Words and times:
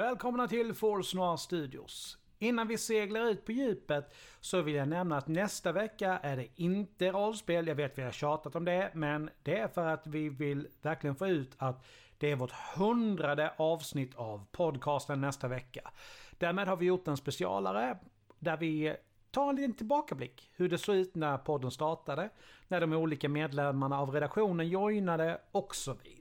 Välkomna 0.00 0.48
till 0.48 0.74
Force 0.74 1.16
Noir 1.16 1.36
Studios. 1.36 2.18
Innan 2.38 2.68
vi 2.68 2.78
seglar 2.78 3.30
ut 3.30 3.44
på 3.44 3.52
djupet 3.52 4.14
så 4.40 4.62
vill 4.62 4.74
jag 4.74 4.88
nämna 4.88 5.16
att 5.16 5.28
nästa 5.28 5.72
vecka 5.72 6.18
är 6.22 6.36
det 6.36 6.46
inte 6.54 7.12
rollspel. 7.12 7.66
Jag 7.66 7.74
vet 7.74 7.98
vi 7.98 8.02
har 8.02 8.12
tjatat 8.12 8.54
om 8.56 8.64
det, 8.64 8.90
men 8.94 9.30
det 9.42 9.58
är 9.58 9.68
för 9.68 9.86
att 9.86 10.06
vi 10.06 10.28
vill 10.28 10.68
verkligen 10.82 11.16
få 11.16 11.26
ut 11.26 11.54
att 11.58 11.86
det 12.18 12.30
är 12.30 12.36
vårt 12.36 12.52
hundrade 12.76 13.54
avsnitt 13.56 14.14
av 14.14 14.46
podcasten 14.52 15.20
nästa 15.20 15.48
vecka. 15.48 15.90
Därmed 16.38 16.68
har 16.68 16.76
vi 16.76 16.86
gjort 16.86 17.08
en 17.08 17.16
specialare 17.16 17.98
där 18.38 18.56
vi 18.56 18.96
tar 19.30 19.48
en 19.48 19.56
liten 19.56 19.74
tillbakablick. 19.74 20.50
Hur 20.56 20.68
det 20.68 20.78
såg 20.78 20.96
ut 20.96 21.14
när 21.14 21.38
podden 21.38 21.70
startade, 21.70 22.30
när 22.68 22.80
de 22.80 22.92
olika 22.92 23.28
medlemmarna 23.28 24.00
av 24.00 24.10
redaktionen 24.10 24.68
joinade 24.68 25.40
och 25.52 25.74
så 25.74 25.92
vidare. 25.92 26.20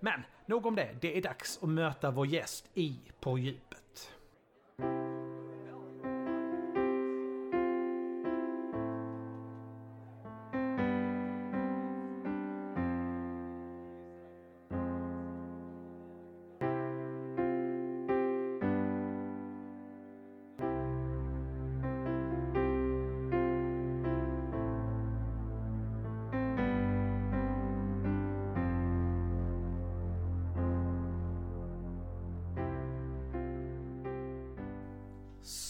Men 0.00 0.22
nog 0.46 0.66
om 0.66 0.76
det. 0.76 0.88
Det 1.00 1.18
är 1.18 1.22
dags 1.22 1.58
att 1.62 1.68
möta 1.68 2.10
vår 2.10 2.26
gäst 2.26 2.70
i 2.74 2.96
På 3.20 3.38
djupet. 3.38 4.12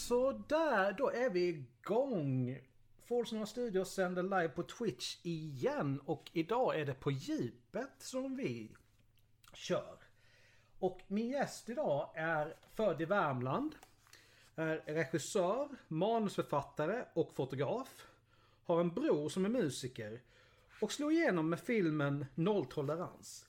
Sådär, 0.07 0.95
då 0.97 1.09
är 1.09 1.29
vi 1.29 1.47
igång. 1.47 2.59
Force 3.07 3.45
Studios 3.45 3.93
sänder 3.93 4.23
live 4.23 4.49
på 4.49 4.63
Twitch 4.63 5.17
igen 5.23 6.01
och 6.05 6.29
idag 6.33 6.79
är 6.79 6.85
det 6.85 6.93
på 6.93 7.11
djupet 7.11 7.91
som 7.97 8.35
vi 8.35 8.71
kör. 9.53 9.97
Och 10.79 11.01
min 11.07 11.29
gäst 11.29 11.69
idag 11.69 12.09
är 12.15 12.55
född 12.75 13.01
i 13.01 13.05
Värmland. 13.05 13.75
Är 14.55 14.77
regissör, 14.85 15.67
manusförfattare 15.87 17.05
och 17.13 17.33
fotograf. 17.33 18.07
Har 18.65 18.79
en 18.79 18.93
bror 18.93 19.29
som 19.29 19.45
är 19.45 19.49
musiker. 19.49 20.21
Och 20.81 20.91
slog 20.91 21.13
igenom 21.13 21.49
med 21.49 21.59
filmen 21.59 22.25
Nolltolerans. 22.35 23.45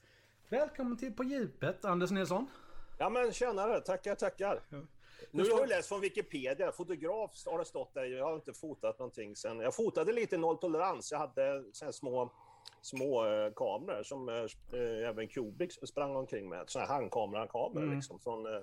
Välkommen 0.48 0.96
till 0.96 1.12
På 1.12 1.24
djupet, 1.24 1.84
Anders 1.84 2.10
Nilsson. 2.10 2.46
Ja 2.98 3.10
men 3.10 3.32
tjenare, 3.32 3.80
tackar 3.80 4.14
tackar. 4.14 4.62
Nu 5.34 5.50
har 5.50 5.60
jag 5.60 5.68
läst 5.68 5.88
från 5.88 6.00
Wikipedia, 6.00 6.72
fotograf 6.72 7.46
har 7.46 7.58
det 7.58 7.64
stått 7.64 7.94
där. 7.94 8.04
Jag 8.04 8.24
har 8.24 8.34
inte 8.34 8.52
fotat 8.52 8.98
någonting 8.98 9.36
sen. 9.36 9.60
Jag 9.60 9.74
fotade 9.74 10.12
lite 10.12 10.38
nolltolerans. 10.38 11.12
Jag 11.12 11.18
hade 11.18 11.64
så 11.72 11.92
små, 11.92 12.32
små 12.82 13.26
eh, 13.26 13.52
kameror 13.52 14.02
som 14.02 14.28
eh, 14.28 14.34
eh, 14.80 15.08
även 15.08 15.28
Kubik 15.28 15.72
sprang 15.88 16.16
omkring 16.16 16.48
med. 16.48 16.64
Såna 16.70 16.84
här 16.84 16.94
handkamerakameror 16.94 17.84
mm. 17.84 17.96
liksom, 17.96 18.20
från 18.20 18.46
eh, 18.46 18.60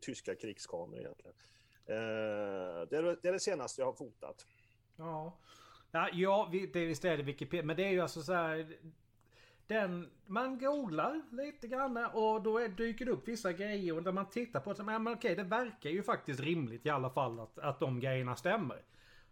tyska 0.00 0.34
krigskameror 0.34 1.00
egentligen. 1.00 1.36
Eh, 1.86 2.88
det, 2.90 2.96
är, 2.96 3.18
det 3.22 3.28
är 3.28 3.32
det 3.32 3.40
senaste 3.40 3.80
jag 3.80 3.86
har 3.86 3.92
fotat. 3.92 4.46
Ja, 4.96 5.38
ja, 5.92 6.08
ja 6.12 6.48
det, 6.72 6.86
visst 6.86 7.04
är 7.04 7.16
det 7.16 7.22
Wikipedia. 7.22 7.66
Men 7.66 7.76
det 7.76 7.84
är 7.84 7.90
ju 7.90 8.00
alltså 8.00 8.22
så 8.22 8.32
här 8.32 8.76
den, 9.66 10.10
man 10.26 10.58
googlar 10.58 11.22
lite 11.30 11.68
grann 11.68 11.96
och 11.96 12.42
då 12.42 12.58
är, 12.58 12.68
dyker 12.68 13.04
det 13.04 13.10
upp 13.10 13.28
vissa 13.28 13.52
grejer 13.52 13.96
och 13.96 14.02
där 14.02 14.12
man 14.12 14.30
tittar 14.30 14.60
på 14.60 14.72
det. 14.72 14.82
Men 14.82 15.08
okej, 15.08 15.34
det 15.34 15.42
verkar 15.42 15.90
ju 15.90 16.02
faktiskt 16.02 16.40
rimligt 16.40 16.86
i 16.86 16.90
alla 16.90 17.10
fall 17.10 17.40
att, 17.40 17.58
att 17.58 17.80
de 17.80 18.00
grejerna 18.00 18.36
stämmer. 18.36 18.82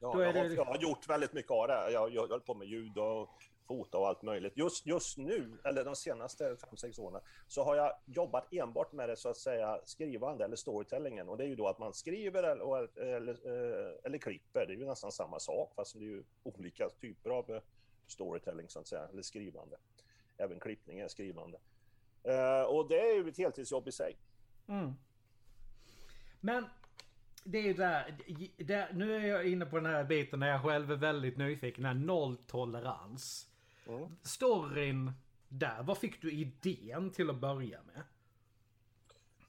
Ja, 0.01 0.23
jag 0.23 0.27
har, 0.27 0.49
det... 0.49 0.55
jag, 0.55 0.65
har, 0.65 0.79
gjort 0.79 1.09
väldigt 1.09 1.33
mycket 1.33 1.51
av 1.51 1.69
det. 1.69 1.91
Jag, 1.91 2.15
jag 2.15 2.21
håller 2.21 2.39
på 2.39 2.55
med 2.55 2.69
ljud 2.69 2.99
och 2.99 3.29
fota 3.69 3.99
och 3.99 4.09
allt 4.09 4.23
möjligt. 4.23 4.57
Just, 4.57 4.87
just 4.87 5.19
nu, 5.19 5.59
eller 5.65 5.85
de 5.85 5.97
senaste 5.97 6.55
5-6 6.55 7.01
åren, 7.01 7.21
så 7.49 7.65
har 7.65 7.77
jag 7.77 7.93
jobbat 8.05 8.53
enbart 8.53 8.93
med 8.93 9.09
det 9.09 9.17
så 9.17 9.29
att 9.29 9.37
säga 9.37 9.81
skrivande 9.85 10.45
eller 10.45 10.57
storytellingen. 10.57 11.29
Och 11.29 11.37
det 11.37 11.45
är 11.45 11.49
ju 11.49 11.57
då 11.57 11.69
att 11.69 11.79
man 11.79 11.93
skriver 11.93 12.43
eller, 12.43 12.99
eller, 13.01 13.33
eh, 13.33 13.95
eller 14.05 14.19
klipper. 14.19 14.67
Det 14.67 14.73
är 14.73 14.77
ju 14.77 14.87
nästan 14.87 15.12
samma 15.12 15.39
sak 15.39 15.73
fast 15.77 15.95
det 15.95 16.05
är 16.05 16.09
ju 16.09 16.25
olika 16.43 16.89
typer 16.89 17.31
av 17.31 17.51
eh, 17.51 17.61
storytelling 18.07 18.69
så 18.69 18.79
att 18.81 18.87
säga, 18.87 19.09
eller 19.12 19.23
skrivande 19.23 19.77
även 20.41 20.61
klippning 20.61 21.01
är 21.01 21.09
skrivande. 21.09 21.59
Uh, 22.28 22.62
och 22.62 22.89
det 22.89 23.01
är 23.01 23.15
ju 23.15 23.28
ett 23.28 23.39
heltidsjobb 23.39 23.89
i 23.89 23.93
sig. 23.93 24.17
Mm. 24.69 24.95
Men 26.41 26.67
det 27.45 27.59
är 27.59 27.62
ju 27.62 27.75
där, 27.75 28.17
där, 28.56 28.93
nu 28.93 29.17
är 29.17 29.27
jag 29.27 29.49
inne 29.49 29.67
på 29.67 29.77
den 29.77 29.87
här 29.87 30.05
biten 30.05 30.41
när 30.41 30.49
jag 30.49 30.62
själv 30.62 30.93
är 30.93 30.97
väldigt 30.97 31.37
nyfiken. 31.37 31.84
Här 31.84 31.95
nolltolerans. 31.95 33.50
Mm. 33.87 34.17
Storyn 34.23 35.12
där, 35.49 35.83
vad 35.83 35.99
fick 35.99 36.23
du 36.23 36.33
idén 36.33 37.11
till 37.11 37.31
att 37.31 37.37
börja 37.37 37.83
med? 37.83 38.03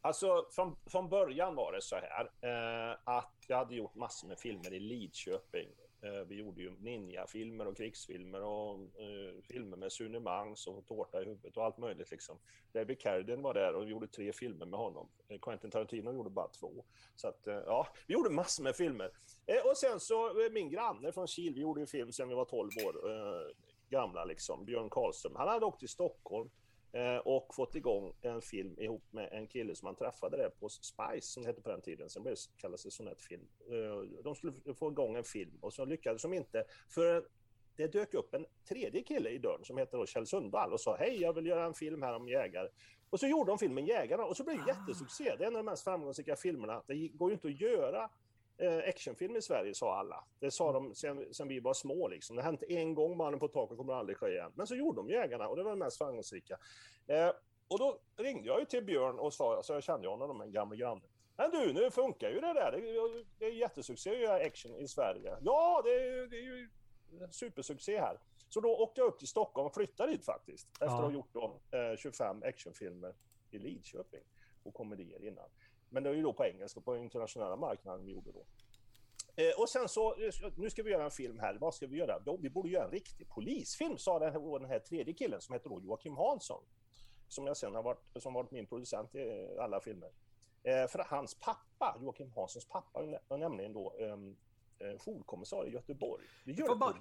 Alltså 0.02 0.48
från, 0.52 0.76
från 0.86 1.10
början 1.10 1.56
var 1.56 1.72
det 1.72 1.82
så 1.82 1.96
här 1.96 2.32
eh, 2.42 2.98
att 3.04 3.46
jag 3.48 3.58
hade 3.58 3.76
gjort 3.76 3.96
massor 3.96 4.28
med 4.28 4.40
filmer 4.40 4.74
i 4.74 4.80
Lidköping 4.80 5.68
Eh, 5.78 5.81
Eh, 6.04 6.28
vi 6.28 6.36
gjorde 6.36 6.62
ju 6.62 6.72
ninjafilmer 6.80 7.68
och 7.68 7.78
krigsfilmer 7.78 8.44
och 8.44 8.80
eh, 8.80 9.42
filmer 9.44 9.78
med 9.78 9.92
Sune 9.92 10.20
Mangs 10.20 10.68
och 10.68 10.86
Tårta 10.86 11.22
i 11.22 11.26
huvudet 11.26 11.58
och 11.58 11.66
allt 11.66 11.78
möjligt. 11.78 12.12
Liksom. 12.12 12.40
Debbie 12.72 12.96
Carradine 12.96 13.42
var 13.42 13.54
där 13.54 13.74
och 13.74 13.86
vi 13.86 13.92
gjorde 13.92 14.08
tre 14.08 14.34
filmer 14.34 14.66
med 14.66 14.80
honom. 14.80 15.10
Eh, 15.28 15.40
Quentin 15.40 15.72
Tarantino 15.72 16.14
gjorde 16.14 16.30
bara 16.30 16.48
två. 16.48 16.86
Så 17.16 17.28
att, 17.28 17.48
eh, 17.48 17.62
ja, 17.66 17.88
vi 18.08 18.14
gjorde 18.14 18.30
massor 18.30 18.64
med 18.64 18.76
filmer. 18.76 19.12
Eh, 19.46 19.70
och 19.70 19.78
sen 19.78 20.00
så 20.00 20.34
min 20.52 20.70
granne 20.70 21.12
från 21.12 21.28
Kil, 21.28 21.54
vi 21.54 21.62
gjorde 21.62 21.80
ju 21.82 21.88
film 21.88 22.12
sen 22.12 22.30
vi 22.30 22.36
var 22.36 22.46
12 22.46 22.70
år 22.86 22.96
gamla, 23.90 24.26
liksom, 24.26 24.66
Björn 24.66 24.90
Karlström. 24.90 25.36
Han 25.36 25.48
hade 25.48 25.66
åkt 25.66 25.80
till 25.80 25.90
Stockholm 25.90 26.50
Eh, 26.94 27.18
och 27.18 27.56
fått 27.56 27.76
igång 27.76 28.14
en 28.22 28.42
film 28.42 28.80
ihop 28.80 29.04
med 29.12 29.30
en 29.32 29.48
kille 29.48 29.76
som 29.76 29.86
han 29.86 29.96
träffade 29.96 30.38
där 30.38 30.50
på 30.50 30.70
Spice, 30.70 31.28
som 31.28 31.44
det 31.44 31.50
hette 31.50 31.62
på 31.62 31.70
den 31.70 31.82
tiden. 31.82 32.10
Sen 32.10 32.24
blev 32.24 32.36
det, 32.36 32.62
kallades 32.62 32.84
det 32.84 32.92
Sonettfilm. 32.92 33.48
Eh, 33.72 34.22
de 34.24 34.36
skulle 34.36 34.54
få 34.76 34.92
igång 34.92 35.16
en 35.16 35.24
film 35.24 35.58
och 35.62 35.74
så 35.74 35.86
lyckades 35.86 36.22
de 36.22 36.34
inte. 36.34 36.64
För 36.90 37.28
det 37.76 37.88
dök 37.88 38.14
upp 38.14 38.34
en 38.34 38.46
tredje 38.70 39.04
kille 39.04 39.30
i 39.30 39.38
dörren 39.38 39.66
som 39.66 39.78
heter 39.78 40.06
Kjell 40.06 40.28
Sundvall 40.28 40.74
och 40.74 40.82
sa 40.82 40.98
hej, 40.98 41.22
jag 41.22 41.34
vill 41.34 41.46
göra 41.46 41.66
en 41.66 41.74
film 41.74 42.02
här 42.02 42.14
om 42.14 42.28
jägare. 42.28 42.70
Och 43.10 43.20
så 43.20 43.28
gjorde 43.28 43.52
de 43.52 43.58
filmen 43.58 43.86
Jägarna 43.86 44.24
och 44.24 44.38
så 44.38 44.44
blev 44.44 44.58
det 44.58 44.68
jättesuccé. 44.68 45.36
Det 45.38 45.44
är 45.44 45.48
en 45.48 45.56
av 45.56 45.64
de 45.64 45.72
mest 45.72 45.84
framgångsrika 45.84 46.36
filmerna. 46.36 46.84
Det 46.88 47.08
går 47.08 47.30
ju 47.30 47.34
inte 47.34 47.48
att 47.48 47.62
göra 47.62 48.10
actionfilm 48.68 49.36
i 49.36 49.42
Sverige, 49.42 49.76
sa 49.76 49.96
alla. 49.98 50.24
Det 50.40 50.52
sa 50.52 50.72
de 50.72 50.96
sen, 50.96 51.34
sen 51.34 51.48
vi 51.48 51.60
var 51.60 51.74
små. 51.74 52.08
Liksom. 52.08 52.36
Det 52.36 52.42
har 52.42 52.46
hänt 52.52 52.64
en 52.64 52.96
gång, 52.96 53.18
Mannen 53.18 53.40
på 53.40 53.48
taket 53.48 53.78
kommer 53.78 53.94
aldrig 53.94 54.18
ske 54.18 54.28
igen. 54.28 54.52
Men 54.56 54.68
så 54.68 54.76
gjorde 54.76 55.00
de 55.00 55.10
Jägarna 55.10 55.48
och 55.48 55.58
det 55.58 55.64
var 55.64 55.72
det 55.72 55.78
mest 55.78 55.98
framgångsrika. 55.98 56.58
Eh, 57.08 57.32
och 57.68 57.80
då 57.80 58.00
ringde 58.18 58.48
jag 58.48 58.60
ju 58.60 58.66
till 58.66 58.84
Björn 58.84 59.20
och 59.20 59.34
sa, 59.34 59.56
alltså 59.56 59.74
jag 59.74 59.84
kände 59.84 60.08
honom, 60.08 60.42
en 60.42 60.52
gammal 60.52 60.78
granne. 60.78 61.02
Men 61.36 61.52
du, 61.52 61.74
nu 61.74 61.92
funkar 61.92 62.30
ju 62.30 62.40
det 62.40 62.54
där. 62.54 62.72
Det 62.72 62.78
är, 62.78 63.26
det 63.40 63.46
är 63.46 63.52
jättesuccé 63.52 64.10
att 64.10 64.20
göra 64.20 64.46
action 64.46 64.76
i 64.76 64.88
Sverige. 64.88 65.38
Ja, 65.42 65.82
det 65.86 65.90
är, 65.90 66.28
det 66.28 66.38
är 66.38 66.42
ju 66.42 66.70
supersuccé 67.32 68.00
här. 68.00 68.20
Så 68.50 68.62
då 68.62 68.78
åkte 68.78 69.02
jag 69.02 69.08
upp 69.08 69.20
till 69.20 69.28
Stockholm 69.28 69.66
och 69.66 69.74
flyttade 69.74 70.12
dit 70.12 70.26
faktiskt. 70.26 70.68
Efter 70.72 70.86
att 70.86 70.92
ha 70.92 71.12
gjort 71.12 71.34
då, 71.34 71.62
eh, 71.72 71.98
25 71.98 72.44
actionfilmer 72.44 73.16
i 73.52 73.60
Lidköping 73.60 74.24
och 74.64 74.74
komedier 74.74 75.24
innan. 75.24 75.50
Men 75.92 76.04
det 76.04 76.10
var 76.10 76.16
ju 76.16 76.22
då 76.22 76.34
på 76.34 76.46
engelska, 76.46 76.82
på 76.82 76.98
internationella 76.98 77.56
marknaden 77.56 78.06
vi 78.06 78.12
gjorde 78.12 78.32
då. 78.32 78.46
Eh, 79.36 79.62
och 79.62 79.70
sen 79.70 79.90
så, 79.90 80.16
nu 80.56 80.70
ska 80.70 80.84
vi 80.84 80.92
göra 80.92 81.04
en 81.04 81.12
film 81.12 81.40
här, 81.40 81.58
vad 81.62 81.76
ska 81.76 81.88
vi 81.88 81.98
göra? 81.98 82.20
Då, 82.20 82.38
vi 82.38 82.50
borde 82.50 82.70
göra 82.70 82.86
en 82.86 82.92
riktig 82.92 83.30
polisfilm, 83.30 83.98
sa 83.98 84.20
den 84.20 84.34
här, 84.34 84.60
den 84.60 84.70
här 84.70 84.80
tredje 84.80 85.14
killen 85.14 85.42
som 85.42 85.54
heter 85.54 85.70
då 85.70 85.82
Joakim 85.82 86.18
Hansson. 86.18 86.64
Som 87.28 87.48
jag 87.48 87.58
sen 87.58 87.76
har 87.76 87.84
varit, 87.84 88.02
som 88.20 88.34
varit 88.34 88.52
min 88.52 88.66
producent 88.66 89.16
i 89.16 89.58
alla 89.60 89.80
filmer. 89.80 90.12
Eh, 90.64 90.88
för 90.88 91.06
hans 91.08 91.36
pappa, 91.36 91.98
Joakim 92.02 92.32
Hanssons 92.36 92.66
pappa, 92.66 93.02
var 93.28 93.38
nämligen 93.38 93.74
då 93.74 93.94
um, 94.00 94.38
jourkommissarie 95.06 95.70
i 95.70 95.74
Göteborg. 95.74 96.24
Vi 96.44 96.54
gör 96.54 96.76
bara, 96.76 96.96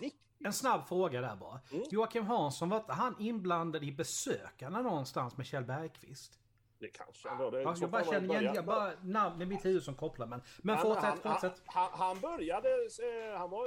en 0.44 0.52
snabb 0.52 0.88
fråga 0.88 1.20
där 1.20 1.36
bara. 1.36 1.60
Mm. 1.72 1.84
Joakim 1.90 2.24
Hansson, 2.24 2.68
var 2.68 2.84
han 2.88 3.16
inblandad 3.18 3.84
i 3.84 3.92
besökarna 3.92 4.82
någonstans 4.82 5.36
med 5.36 5.46
Kjell 5.46 5.64
Bergqvist? 5.64 6.39
Det 6.80 6.88
kanske 6.88 7.28
ändå. 7.28 7.50
Det, 7.50 7.62
ja, 7.62 7.74
jag 7.80 7.90
bara 7.90 8.04
känner 8.04 8.40
igen, 8.40 8.54
jag 8.54 8.64
bara 8.64 8.92
namn 9.02 9.42
i 9.42 9.46
mitt 9.46 9.64
huvud 9.64 9.82
som 9.82 9.94
kopplar. 9.94 10.26
Men, 10.26 10.42
men 10.62 10.76
han, 10.76 10.86
fortsätt, 10.86 11.24
han, 11.24 11.32
fortsätt. 11.32 11.62
Han, 11.66 11.88
han, 11.92 12.20
började, 12.20 12.68
eh, 12.68 13.38
han 13.38 13.50
var 13.50 13.66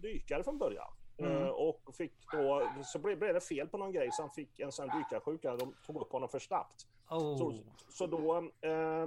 dykare 0.00 0.44
från 0.44 0.58
början. 0.58 0.88
Eh, 1.18 1.36
mm. 1.36 1.50
Och 1.50 1.94
fick 1.94 2.12
då, 2.32 2.68
så 2.84 2.98
blev 2.98 3.18
det 3.18 3.40
fel 3.40 3.68
på 3.68 3.78
någon 3.78 3.92
grej 3.92 4.08
så 4.12 4.22
han 4.22 4.30
fick 4.30 4.60
en 4.60 4.72
sån 4.72 4.88
dykarsjuka. 4.88 5.56
De 5.56 5.74
tog 5.86 5.96
upp 5.96 6.12
honom 6.12 6.28
för 6.28 6.38
snabbt. 6.38 6.86
Oh. 7.10 7.38
Så, 7.38 7.54
så 7.88 8.06
då 8.06 8.36
eh, 8.60 9.06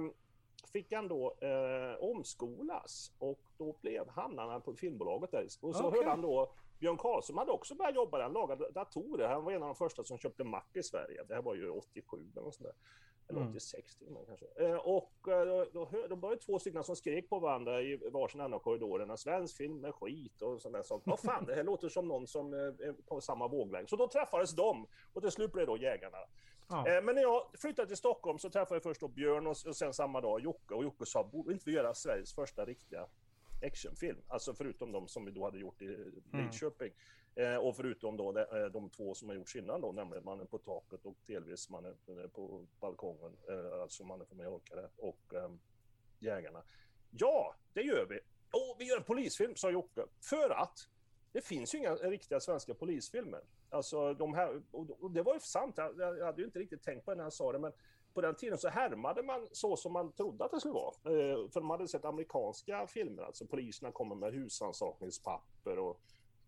fick 0.72 0.92
han 0.92 1.08
då 1.08 1.36
eh, 1.40 2.04
omskolas 2.04 3.12
och 3.18 3.40
då 3.58 3.76
blev, 3.80 4.08
hamnade 4.08 4.52
han 4.52 4.62
på 4.62 4.74
filmbolaget 4.74 5.30
där. 5.30 5.44
Och 5.60 5.76
så 5.76 5.86
okay. 5.86 5.98
hörde 5.98 6.10
han 6.10 6.22
då 6.22 6.52
Björn 6.82 6.96
Karlsson 6.96 7.38
hade 7.38 7.52
också 7.52 7.74
börjat 7.74 7.94
jobba 7.94 8.18
där. 8.18 8.24
Han 8.24 8.32
lagade 8.32 8.70
datorer. 8.70 9.28
Han 9.28 9.44
var 9.44 9.52
en 9.52 9.62
av 9.62 9.68
de 9.68 9.74
första 9.74 10.04
som 10.04 10.18
köpte 10.18 10.44
Mac 10.44 10.62
i 10.74 10.82
Sverige. 10.82 11.24
Det 11.28 11.34
här 11.34 11.42
var 11.42 11.54
ju 11.54 11.68
87 11.68 12.16
eller 12.36 12.50
sånt 12.50 12.62
där. 12.62 12.74
Eller 13.32 13.40
mm. 13.40 13.50
86 13.50 13.96
till 13.96 14.16
och 14.16 14.26
kanske. 14.26 14.46
Eh, 14.56 14.74
och 14.74 15.28
eh, 15.28 15.44
då, 15.46 15.66
då, 15.72 15.88
då 16.08 16.14
var 16.14 16.30
det 16.30 16.36
två 16.36 16.58
stycken 16.58 16.84
som 16.84 16.96
skrek 16.96 17.28
på 17.28 17.38
varandra 17.38 17.82
i 17.82 17.96
varsin 18.12 18.40
ända 18.40 18.56
av 18.56 18.60
korridorerna. 18.60 19.16
Svensk 19.16 19.56
film 19.56 19.80
med 19.80 19.94
skit 19.94 20.42
och 20.42 20.62
sådana 20.62 20.82
saker. 20.82 21.10
Vad 21.10 21.20
fan, 21.20 21.44
det 21.46 21.54
här 21.54 21.64
låter 21.64 21.88
som 21.88 22.08
någon 22.08 22.26
som 22.26 22.52
är 22.52 22.92
på 22.92 23.20
samma 23.20 23.48
våglängd. 23.48 23.88
Så 23.88 23.96
då 23.96 24.08
träffades 24.08 24.52
de 24.52 24.86
och 25.12 25.22
till 25.22 25.30
slut 25.30 25.52
blev 25.52 25.66
det 25.66 25.72
då 25.72 25.78
Jägarna. 25.78 26.18
Ja. 26.68 27.00
Men 27.02 27.14
när 27.14 27.22
jag 27.22 27.46
flyttade 27.58 27.88
till 27.88 27.96
Stockholm 27.96 28.38
så 28.38 28.50
träffade 28.50 28.74
jag 28.74 28.82
först 28.82 29.00
då 29.00 29.08
Björn 29.08 29.46
och, 29.46 29.56
sen 29.56 29.94
samma 29.94 30.20
dag 30.20 30.40
Jocke. 30.40 30.74
Och 30.74 30.84
Jocke 30.84 31.06
sa, 31.06 31.24
borde 31.24 31.52
inte 31.52 31.64
vi 31.66 31.72
göra 31.72 31.94
Sveriges 31.94 32.34
första 32.34 32.64
riktiga 32.64 33.06
actionfilm? 33.62 34.18
Alltså 34.28 34.54
förutom 34.54 34.92
de 34.92 35.08
som 35.08 35.24
vi 35.24 35.30
då 35.30 35.44
hade 35.44 35.58
gjort 35.58 35.82
i 35.82 35.86
mm. 35.86 36.12
Lidköping. 36.32 36.88
Mm. 36.88 36.98
Eh, 37.34 37.56
och 37.56 37.76
förutom 37.76 38.16
då 38.16 38.32
de, 38.32 38.40
eh, 38.40 38.64
de, 38.64 38.90
två 38.90 39.14
som 39.14 39.28
har 39.28 39.36
gjorts 39.36 39.56
innan 39.56 39.80
då, 39.80 39.92
nämligen 39.92 40.24
Mannen 40.24 40.46
på 40.46 40.58
taket 40.58 41.06
och 41.06 41.16
delvis 41.26 41.70
Mannen 41.70 41.96
eh, 42.06 42.30
på 42.30 42.66
balkongen, 42.80 43.36
eh, 43.48 43.80
alltså 43.82 44.04
Mannen 44.04 44.26
från 44.26 44.38
Mallorca 44.38 44.88
och 44.96 45.34
eh, 45.34 45.50
Jägarna. 46.18 46.62
Ja, 47.10 47.54
det 47.72 47.82
gör 47.82 48.06
vi. 48.06 48.20
Och 48.50 48.76
vi 48.78 48.84
gör 48.84 48.96
en 48.96 49.04
polisfilm, 49.04 49.56
sa 49.56 49.70
Jocke. 49.70 50.04
För 50.20 50.50
att 50.50 50.88
det 51.32 51.40
finns 51.40 51.74
ju 51.74 51.78
inga 51.78 51.94
riktiga 51.94 52.40
svenska 52.40 52.74
polisfilmer. 52.74 53.40
Alltså 53.70 54.14
de 54.14 54.34
här, 54.34 54.62
och 54.72 55.10
det 55.10 55.22
var 55.22 55.34
ju 55.34 55.40
sant, 55.40 55.74
jag, 55.76 56.24
hade 56.24 56.40
ju 56.40 56.46
inte 56.46 56.58
riktigt 56.58 56.82
tänkt 56.82 57.04
på 57.04 57.10
det 57.10 57.16
när 57.16 57.24
jag 57.24 57.32
sa 57.32 57.52
det, 57.52 57.58
men 57.58 57.72
på 58.14 58.20
den 58.20 58.34
tiden 58.34 58.58
så 58.58 58.68
härmade 58.68 59.22
man 59.22 59.48
så 59.52 59.76
som 59.76 59.92
man 59.92 60.12
trodde 60.12 60.44
att 60.44 60.50
det 60.50 60.60
skulle 60.60 60.74
vara. 60.74 60.94
Eh, 61.04 61.48
för 61.50 61.60
man 61.60 61.70
hade 61.70 61.88
sett 61.88 62.04
amerikanska 62.04 62.86
filmer, 62.86 63.22
alltså 63.22 63.46
poliserna 63.46 63.92
kommer 63.92 64.14
med 64.14 64.32
husrannsakningspapper 64.32 65.78
och 65.78 66.00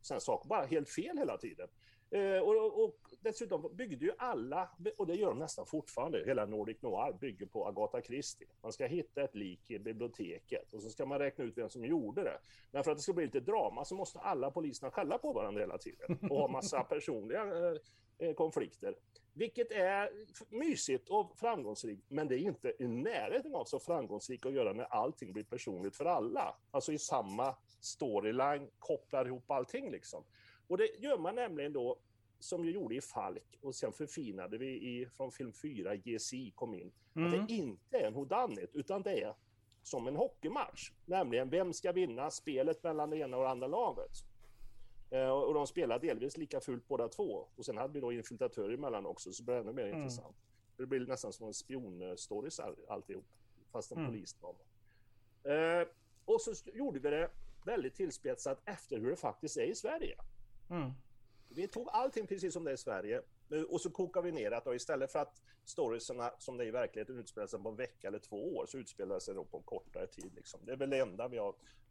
sådana 0.05 0.21
saker. 0.21 0.49
Bara 0.49 0.67
helt 0.67 0.89
fel 0.89 1.19
hela 1.19 1.39
tiden. 1.39 1.69
Eh, 2.11 2.39
och, 2.39 2.85
och, 2.85 2.97
dessutom 3.21 3.77
byggde 3.77 4.05
ju 4.05 4.13
alla, 4.19 4.71
och 4.97 5.07
det 5.07 5.15
gör 5.15 5.29
de 5.29 5.39
nästan 5.39 5.67
fortfarande, 5.67 6.25
hela 6.27 6.47
Nordic 6.47 6.83
Noir 6.83 7.13
bygger 7.21 7.47
på 7.47 7.67
Agatha 7.67 8.03
Christie. 8.03 8.49
Man 8.63 8.73
ska 8.73 8.87
hitta 8.87 9.23
ett 9.23 9.35
lik 9.35 9.71
i 9.71 9.79
biblioteket 9.79 10.73
och 10.73 10.83
så 10.83 10.91
ska 10.91 11.07
man 11.07 11.19
räkna 11.19 11.45
ut 11.45 11.59
vem 11.59 11.69
som 11.69 11.85
gjorde 11.85 12.23
det. 12.23 12.39
Men 12.71 12.85
för 12.85 12.91
att 12.91 12.97
det 12.97 13.03
ska 13.03 13.13
bli 13.13 13.25
lite 13.25 13.41
drama 13.41 13.85
så 13.85 13.95
måste 13.95 14.19
alla 14.19 14.51
poliserna 14.51 14.91
skälla 14.91 15.19
på 15.19 15.33
varandra 15.33 15.61
hela 15.61 15.79
tiden 15.79 16.19
och 16.31 16.39
ha 16.39 16.49
massa 16.49 16.85
personliga 16.89 17.43
eh, 17.43 17.77
eh 18.19 18.35
konflikter. 18.35 18.95
Vilket 19.37 19.71
är 19.71 20.11
mysigt 20.49 21.09
och 21.09 21.37
framgångsrikt, 21.37 22.05
men 22.09 22.29
det 22.29 22.35
är 22.35 22.39
inte 22.39 22.75
i 22.79 22.89
närheten 22.89 23.55
av 23.55 23.65
så 23.65 23.79
framgångsrikt 23.79 24.47
att 24.47 24.53
göra 24.53 24.73
när 24.73 24.85
allting 24.85 25.33
blir 25.33 25.45
personligt 25.45 25.97
för 25.97 26.05
alla. 26.05 26.57
Alltså 26.71 26.93
i 26.93 26.99
samma 26.99 27.57
storyline, 27.81 28.71
kopplar 28.79 29.27
ihop 29.27 29.51
allting 29.51 29.91
liksom. 29.91 30.25
Och 30.67 30.79
det 30.79 30.89
gör 30.99 31.19
man 31.19 31.35
nämligen 31.35 31.73
då 31.73 31.99
som 32.39 32.63
vi 32.63 32.71
gjorde 32.71 32.95
i 32.95 33.01
Falk 33.01 33.59
och 33.61 33.75
sen 33.75 33.93
förfinade 33.93 34.59
vi 34.59 34.67
i, 34.67 35.07
från 35.17 35.33
film 35.33 35.53
4, 35.53 35.97
GSI 35.97 36.53
kom 36.55 36.75
in. 36.75 36.93
Mm. 37.17 37.27
Att 37.27 37.33
det 37.33 37.55
mm. 37.55 37.65
inte 37.65 37.99
är 37.99 38.07
en 38.07 38.15
houdanit 38.15 38.71
utan 38.75 39.03
det 39.03 39.23
är 39.23 39.35
som 39.83 40.09
en 40.09 40.17
hockeymatch. 40.17 40.91
Nämligen 41.05 41.51
vem 41.51 41.73
ska 41.73 41.93
vinna 41.93 42.31
spelet 42.31 42.83
mellan 42.83 43.11
det 43.11 43.19
ena 43.19 43.37
och 43.37 43.43
det 43.43 43.51
andra 43.51 43.67
laget. 43.67 44.11
Eh, 45.45 45.49
och 45.49 45.55
de 45.55 45.67
spelar 45.67 45.99
delvis 45.99 46.37
lika 46.37 46.61
fult 46.61 46.89
båda 46.89 47.09
två. 47.09 47.49
Och 47.57 47.65
sen 47.65 47.77
hade 47.77 47.93
vi 47.93 48.01
då 48.01 48.13
infiltratörer 48.13 48.75
emellan 48.75 49.07
också, 49.07 49.33
så 49.33 49.43
det 49.43 49.47
blir 49.47 49.55
ännu 49.55 49.73
mer 49.73 49.87
mm. 49.87 49.99
intressant. 49.99 50.37
Det 50.77 50.87
blir 50.87 51.07
nästan 51.07 51.33
som 51.33 51.47
en 51.47 51.55
spionstories 51.55 52.61
alltihop, 52.89 53.25
fast 53.73 53.93
en 53.93 53.99
mm. 53.99 54.11
polisdrama. 54.11 54.59
Eh, 55.45 55.89
och 56.25 56.41
så 56.41 56.53
gjorde 56.75 56.99
vi 56.99 57.11
det 57.11 57.31
väldigt 57.65 57.95
tillspetsat 57.95 58.63
efter 58.65 58.99
hur 58.99 59.11
det 59.11 59.17
faktiskt 59.17 59.57
är 59.57 59.67
i 59.67 59.75
Sverige. 59.75 60.17
Mm. 60.71 60.91
Vi 61.49 61.69
tog 61.69 61.89
allting 61.93 62.27
precis 62.27 62.53
som 62.53 62.65
det 62.65 62.71
är 62.71 62.75
i 62.75 62.79
Sverige 62.79 63.23
och 63.69 63.81
så 63.81 63.91
kokar 63.91 64.23
vi 64.23 64.33
ner 64.33 64.51
det. 64.51 64.77
istället 64.77 65.13
för 65.13 65.19
att 65.19 65.43
storiesarna 65.65 66.31
som 66.39 66.57
det 66.57 66.65
är 66.65 66.69
i 66.69 66.71
verkligheten 66.71 67.19
utspelar 67.19 67.47
sig 67.47 67.63
på 67.63 67.69
en 67.69 67.77
vecka 67.77 68.09
eller 68.09 68.19
två 68.19 68.57
år 68.57 68.67
så 68.67 68.79
utspelar 68.79 69.19
sig 69.19 69.35
då 69.35 69.45
på 69.45 69.57
en 69.57 69.63
kortare 69.63 70.07
tid. 70.07 70.35
Liksom. 70.35 70.61
Det 70.65 70.73
är 70.73 70.77
väl 70.77 70.91
det 70.91 70.99
enda 70.99 71.29
vi 71.29 71.39
har 71.39 71.55
Eh, 71.55 71.84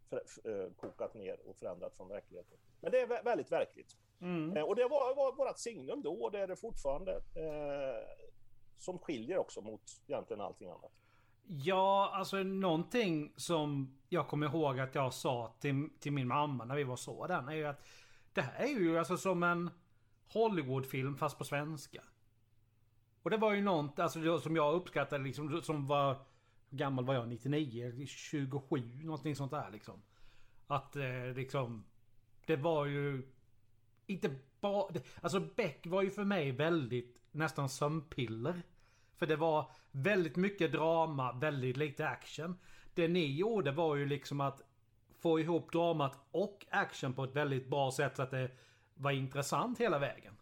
kokat 0.78 1.14
ner 1.14 1.40
och 1.46 1.56
förändrat 1.56 1.96
från 1.96 2.08
verkligheten. 2.08 2.58
Men 2.80 2.92
det 2.92 3.02
är 3.02 3.24
väldigt 3.24 3.52
verkligt. 3.52 3.98
Mm. 4.22 4.58
Eh, 4.58 4.64
och 4.64 4.76
det 4.76 4.84
var, 4.84 5.16
var 5.16 5.36
vårt 5.36 5.58
signum 5.58 6.02
då 6.02 6.14
och 6.14 6.32
det 6.32 6.40
är 6.40 6.48
det 6.48 6.56
fortfarande. 6.56 7.12
Eh, 7.16 8.24
som 8.78 9.00
skiljer 9.00 9.38
också 9.38 9.62
mot 9.62 9.82
egentligen 10.08 10.42
allting 10.42 10.70
annat. 10.70 10.92
Ja, 11.46 12.12
alltså 12.14 12.38
någonting 12.38 13.34
som 13.36 13.98
jag 14.10 14.28
kommer 14.28 14.48
ihåg 14.48 14.80
att 14.80 14.96
jag 14.96 15.14
sa 15.14 15.56
till, 15.60 15.90
till 16.00 16.12
min 16.12 16.28
mamma 16.28 16.66
när 16.66 16.76
vi 16.76 16.84
var 16.84 16.96
så 16.96 17.28
den 17.28 17.48
är 17.48 17.54
ju 17.54 17.66
att 17.66 17.86
det 18.34 18.42
här 18.42 18.64
är 18.64 18.68
ju 18.68 18.98
alltså 18.98 19.18
som 19.18 19.44
en 19.44 19.70
Hollywoodfilm 20.34 21.18
fast 21.18 21.38
på 21.38 21.44
svenska. 21.44 22.04
Och 23.24 23.30
det 23.30 23.38
var 23.38 23.54
ju 23.54 23.62
något 23.62 24.00
alltså, 24.00 24.40
som 24.40 24.56
jag 24.56 24.74
uppskattade 24.74 25.24
liksom 25.24 25.62
som 25.62 25.88
var 25.88 26.16
gammal 26.74 27.06
var 27.06 27.14
jag? 27.14 27.28
99? 27.28 28.06
27? 28.08 28.78
Någonting 29.04 29.36
sånt 29.36 29.52
där 29.52 29.70
liksom. 29.72 30.02
Att 30.68 30.96
eh, 30.96 31.34
liksom... 31.36 31.86
Det 32.46 32.56
var 32.56 32.86
ju... 32.86 33.28
Inte 34.06 34.36
bara... 34.62 35.02
Alltså 35.22 35.40
Beck 35.40 35.88
var 35.88 36.02
ju 36.02 36.10
för 36.10 36.24
mig 36.24 36.52
väldigt 36.52 37.22
nästan 37.32 37.70
sömnpiller. 37.70 38.62
För 39.18 39.28
det 39.28 39.36
var 39.36 39.72
väldigt 39.92 40.36
mycket 40.36 40.72
drama, 40.72 41.32
väldigt 41.32 41.78
lite 41.78 42.08
action. 42.08 42.58
Det 42.94 43.08
ni 43.08 43.36
gjorde 43.36 43.72
var 43.72 43.96
ju 43.96 44.06
liksom 44.06 44.42
att 44.42 44.62
få 45.20 45.40
ihop 45.40 45.72
dramat 45.72 46.20
och 46.32 46.66
action 46.70 47.14
på 47.14 47.24
ett 47.24 47.36
väldigt 47.36 47.70
bra 47.70 47.92
sätt 47.92 48.16
så 48.16 48.24
att 48.24 48.32
det 48.32 48.52
var 48.94 49.12
intressant 49.12 49.80
hela 49.80 50.00
vägen. 50.00 50.38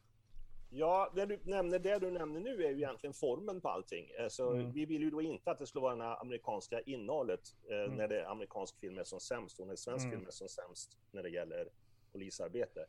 Ja, 0.73 1.11
det 1.15 1.25
du 1.25 1.39
nämner, 1.43 1.79
det 1.79 1.99
du 1.99 2.11
nämner 2.11 2.39
nu 2.39 2.63
är 2.63 2.69
ju 2.69 2.75
egentligen 2.75 3.13
formen 3.13 3.61
på 3.61 3.69
allting. 3.69 4.07
Så 4.29 4.51
mm. 4.51 4.71
Vi 4.71 4.85
vill 4.85 5.01
ju 5.01 5.09
då 5.09 5.21
inte 5.21 5.51
att 5.51 5.59
det 5.59 5.67
skulle 5.67 5.81
vara 5.81 5.95
det 5.95 6.15
amerikanska 6.15 6.81
innehållet 6.81 7.55
eh, 7.69 7.77
mm. 7.77 7.97
när 7.97 8.07
det 8.07 8.21
är 8.21 8.25
amerikansk 8.25 8.79
film 8.79 8.97
är 8.97 9.03
som 9.03 9.19
sämst 9.19 9.59
och 9.59 9.67
när 9.67 9.75
svensk 9.75 10.05
mm. 10.05 10.17
film 10.17 10.27
är 10.27 10.31
som 10.31 10.49
sämst 10.49 10.97
när 11.11 11.23
det 11.23 11.29
gäller 11.29 11.69
polisarbete. 12.11 12.85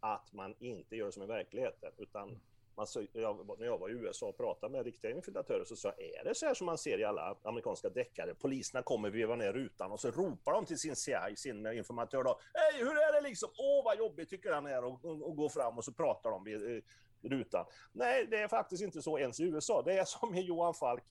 Att 0.00 0.32
man 0.32 0.54
inte 0.58 0.96
gör 0.96 1.10
som 1.10 1.22
i 1.22 1.26
verkligheten, 1.26 1.92
utan 1.96 2.38
man, 2.76 2.86
så, 2.86 3.06
jag, 3.12 3.58
när 3.58 3.66
jag 3.66 3.78
var 3.78 3.88
i 3.88 3.92
USA 3.92 4.26
och 4.26 4.36
pratade 4.36 4.72
med 4.72 4.84
riktiga 4.84 5.10
infiltratörer 5.10 5.64
så 5.64 5.76
sa 5.76 5.92
jag, 5.96 6.20
är 6.20 6.24
det 6.24 6.34
så 6.34 6.46
här 6.46 6.54
som 6.54 6.66
man 6.66 6.78
ser 6.78 6.98
i 6.98 7.04
alla 7.04 7.36
amerikanska 7.42 7.88
deckare? 7.88 8.34
Poliserna 8.34 8.82
kommer 8.82 9.10
veva 9.10 9.36
ner 9.36 9.52
rutan 9.52 9.92
och 9.92 10.00
så 10.00 10.10
ropar 10.10 10.52
de 10.52 10.66
till 10.66 10.78
sin 10.78 10.96
CI, 10.96 11.36
sin 11.36 11.66
informatör 11.66 12.24
då, 12.24 12.40
Hej, 12.54 12.84
hur 12.84 12.96
är 12.96 13.12
det 13.12 13.28
liksom? 13.28 13.50
Åh, 13.58 13.84
vad 13.84 13.98
jobbigt 13.98 14.30
tycker 14.30 14.52
han 14.52 14.66
är 14.66 14.84
och, 14.84 15.04
och, 15.04 15.22
och 15.28 15.36
går 15.36 15.48
fram 15.48 15.78
och 15.78 15.84
så 15.84 15.92
pratar 15.92 16.30
de 16.30 16.44
vid, 16.44 16.82
rutan. 17.22 17.66
Nej, 17.92 18.26
det 18.26 18.36
är 18.36 18.48
faktiskt 18.48 18.82
inte 18.82 19.02
så 19.02 19.18
ens 19.18 19.40
i 19.40 19.44
USA. 19.44 19.82
Det 19.82 19.98
är 19.98 20.04
som 20.04 20.34
i 20.34 20.40
Johan 20.40 20.74
Falk. 20.74 21.04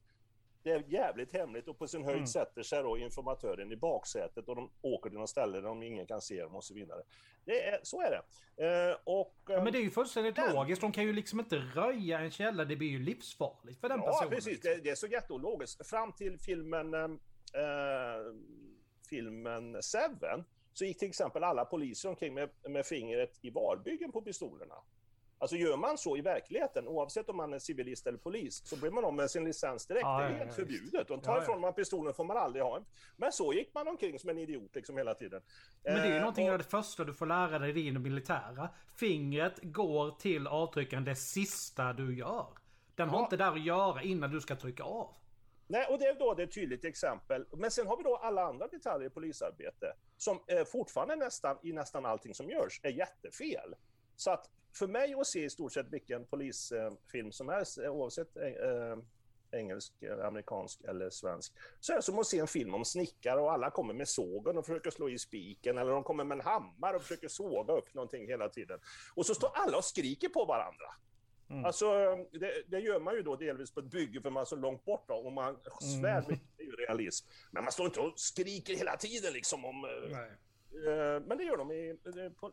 Det 0.63 0.71
är 0.71 0.83
jävligt 0.87 1.33
hemligt 1.33 1.67
och 1.67 1.77
på 1.77 1.87
sin 1.87 2.03
höjd 2.03 2.17
mm. 2.17 2.27
sätter 2.27 2.63
sig 2.63 2.83
då 2.83 2.97
informatören 2.97 3.71
i 3.71 3.75
baksätet 3.75 4.47
och 4.47 4.55
de 4.55 4.71
åker 4.81 5.09
till 5.09 5.19
något 5.19 5.29
ställe 5.29 5.61
där 5.61 5.83
ingen 5.83 6.05
kan 6.05 6.21
se 6.21 6.41
dem 6.41 6.55
och 6.55 6.63
så 6.63 6.73
vidare. 6.73 7.01
Det 7.45 7.65
är, 7.65 7.79
så 7.83 8.01
är 8.01 8.11
det. 8.11 8.21
Eh, 8.65 8.97
och, 9.03 9.35
ja, 9.47 9.63
men 9.63 9.73
det 9.73 9.79
är 9.79 9.83
ju 9.83 9.91
fullständigt 9.91 10.35
den, 10.35 10.53
logiskt. 10.53 10.81
De 10.81 10.91
kan 10.91 11.03
ju 11.03 11.13
liksom 11.13 11.39
inte 11.39 11.55
röja 11.55 12.19
en 12.19 12.31
källa. 12.31 12.65
Det 12.65 12.75
blir 12.75 12.87
ju 12.87 12.99
livsfarligt 12.99 13.81
för 13.81 13.89
den 13.89 13.99
ja, 13.99 14.05
personen. 14.05 14.29
Ja, 14.31 14.35
precis. 14.35 14.61
Det, 14.61 14.75
det, 14.83 14.89
är 14.89 14.95
så 14.95 15.07
jätteologiskt. 15.07 15.87
Fram 15.87 16.13
till 16.13 16.39
filmen, 16.39 16.93
eh, 16.93 17.09
filmen 19.09 19.83
Seven 19.83 20.43
så 20.73 20.85
gick 20.85 20.99
till 20.99 21.09
exempel 21.09 21.43
alla 21.43 21.65
poliser 21.65 22.09
omkring 22.09 22.33
med, 22.33 22.49
med 22.69 22.85
fingret 22.85 23.39
i 23.41 23.49
varbyggen 23.49 24.11
på 24.11 24.21
pistolerna. 24.21 24.75
Alltså 25.45 25.57
gör 25.57 25.77
man 25.77 25.97
så 25.97 26.17
i 26.17 26.21
verkligheten, 26.21 26.87
oavsett 26.87 27.29
om 27.29 27.37
man 27.37 27.53
är 27.53 27.59
civilist 27.59 28.07
eller 28.07 28.17
polis, 28.17 28.67
så 28.67 28.75
blir 28.75 28.91
man 28.91 29.05
av 29.05 29.13
med 29.13 29.31
sin 29.31 29.43
licens 29.43 29.87
direkt. 29.87 30.01
Ja, 30.03 30.19
det 30.19 30.25
är 30.25 30.37
helt 30.37 30.49
ja, 30.49 30.55
förbjudet. 30.55 31.07
De 31.07 31.21
tar 31.21 31.35
ja, 31.35 31.43
ifrån 31.43 31.61
man 31.61 31.73
pistolen 31.73 32.13
får 32.13 32.23
man 32.23 32.37
aldrig 32.37 32.63
ha. 32.63 32.85
Men 33.17 33.31
så 33.31 33.53
gick 33.53 33.73
man 33.73 33.87
omkring 33.87 34.19
som 34.19 34.29
en 34.29 34.37
idiot 34.37 34.75
liksom 34.75 34.97
hela 34.97 35.13
tiden. 35.13 35.41
Men 35.83 35.93
det 35.93 36.01
är 36.01 36.05
ju 36.05 36.13
eh, 36.13 36.19
någonting 36.19 36.47
och... 36.47 36.51
av 36.51 36.57
det 36.57 36.63
första 36.63 37.03
du 37.03 37.13
får 37.13 37.25
lära 37.25 37.59
dig 37.59 37.87
i 37.87 37.91
det 37.91 37.99
militära. 37.99 38.69
Fingret 38.99 39.59
går 39.61 40.11
till 40.11 40.47
avtryckaren 40.47 41.05
det 41.05 41.15
sista 41.15 41.93
du 41.93 42.17
gör. 42.17 42.47
Den 42.95 43.09
har 43.09 43.23
inte 43.23 43.37
där 43.37 43.51
att 43.51 43.65
göra 43.65 44.01
innan 44.01 44.31
du 44.31 44.41
ska 44.41 44.55
trycka 44.55 44.83
av. 44.83 45.15
Nej, 45.67 45.85
och 45.89 45.99
det 45.99 46.05
är 46.05 46.19
då 46.19 46.33
det 46.33 46.43
är 46.43 46.47
ett 46.47 46.53
tydligt 46.53 46.85
exempel. 46.85 47.45
Men 47.57 47.71
sen 47.71 47.87
har 47.87 47.97
vi 47.97 48.03
då 48.03 48.15
alla 48.15 48.43
andra 48.43 48.67
detaljer 48.67 49.07
i 49.07 49.09
polisarbete 49.09 49.93
som 50.17 50.39
eh, 50.47 50.65
fortfarande 50.65 51.15
nästan 51.15 51.57
i 51.63 51.73
nästan 51.73 52.05
allting 52.05 52.33
som 52.33 52.49
görs 52.49 52.79
är 52.83 52.89
jättefel. 52.89 53.75
Så 54.15 54.31
att 54.31 54.49
för 54.77 54.87
mig 54.87 55.13
att 55.13 55.27
se 55.27 55.43
i 55.43 55.49
stort 55.49 55.73
sett 55.73 55.87
vilken 55.89 56.25
polisfilm 56.25 57.31
som 57.31 57.49
helst, 57.49 57.77
oavsett 57.77 58.37
eh, 58.37 58.97
engelsk, 59.51 59.93
amerikansk 60.23 60.81
eller 60.81 61.09
svensk, 61.09 61.53
så 61.79 61.91
är 61.91 61.95
det 61.95 62.01
som 62.01 62.19
att 62.19 62.27
se 62.27 62.39
en 62.39 62.47
film 62.47 62.73
om 62.73 62.85
snickare 62.85 63.41
och 63.41 63.51
alla 63.53 63.71
kommer 63.71 63.93
med 63.93 64.07
sågen 64.07 64.57
och 64.57 64.65
försöker 64.65 64.89
slå 64.91 65.09
i 65.09 65.19
spiken 65.19 65.77
eller 65.77 65.91
de 65.91 66.03
kommer 66.03 66.23
med 66.23 66.35
en 66.35 66.45
hammare 66.45 66.95
och 66.95 67.01
försöker 67.01 67.27
såga 67.27 67.73
upp 67.73 67.93
någonting 67.93 68.27
hela 68.27 68.49
tiden. 68.49 68.79
Och 69.15 69.25
så 69.25 69.35
står 69.35 69.51
alla 69.53 69.77
och 69.77 69.85
skriker 69.85 70.29
på 70.29 70.45
varandra. 70.45 70.85
Mm. 71.49 71.65
Alltså, 71.65 71.85
det, 72.31 72.63
det, 72.67 72.79
gör 72.79 72.99
man 72.99 73.15
ju 73.15 73.21
då 73.21 73.35
delvis 73.35 73.71
på 73.71 73.79
ett 73.79 73.91
bygge 73.91 74.21
för 74.21 74.29
man 74.29 74.41
är 74.41 74.45
så 74.45 74.55
långt 74.55 74.85
bort 74.85 75.05
då, 75.07 75.13
och 75.13 75.31
man 75.31 75.49
mm. 75.49 76.01
svär 76.01 76.25
mycket, 76.27 76.59
är 76.59 76.63
ju 76.63 76.71
realism. 76.71 77.27
Men 77.51 77.63
man 77.63 77.71
står 77.71 77.85
inte 77.85 77.99
och 77.99 78.13
skriker 78.19 78.75
hela 78.75 78.97
tiden 78.97 79.33
liksom 79.33 79.65
om... 79.65 79.85
Eh, 79.85 80.11
Nej 80.11 80.31
Eh, 80.31 80.44
men 81.27 81.37
det 81.37 81.43
gör 81.43 81.57
de 81.57 81.71
i 81.71 81.97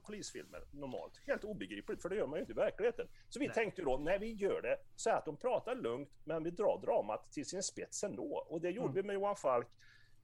polisfilmer 0.02 0.64
normalt. 0.70 1.20
Helt 1.26 1.44
obegripligt, 1.44 2.02
för 2.02 2.08
det 2.08 2.16
gör 2.16 2.26
man 2.26 2.36
ju 2.36 2.40
inte 2.40 2.52
i 2.52 2.54
verkligheten. 2.54 3.08
Så 3.28 3.38
vi 3.38 3.46
Nej. 3.46 3.54
tänkte 3.54 3.82
då, 3.82 3.98
när 3.98 4.18
vi 4.18 4.32
gör 4.32 4.62
det, 4.62 4.76
så 4.96 5.10
att 5.10 5.24
de 5.24 5.36
pratar 5.36 5.74
lugnt, 5.74 6.10
men 6.24 6.44
vi 6.44 6.50
drar 6.50 6.80
dramat 6.82 7.32
till 7.32 7.46
sin 7.46 7.62
spets 7.62 8.04
ändå. 8.04 8.46
Och 8.48 8.60
det 8.60 8.70
gjorde 8.70 8.88
mm. 8.88 8.94
vi 8.94 9.02
med 9.02 9.14
Johan 9.14 9.36
Falk. 9.36 9.66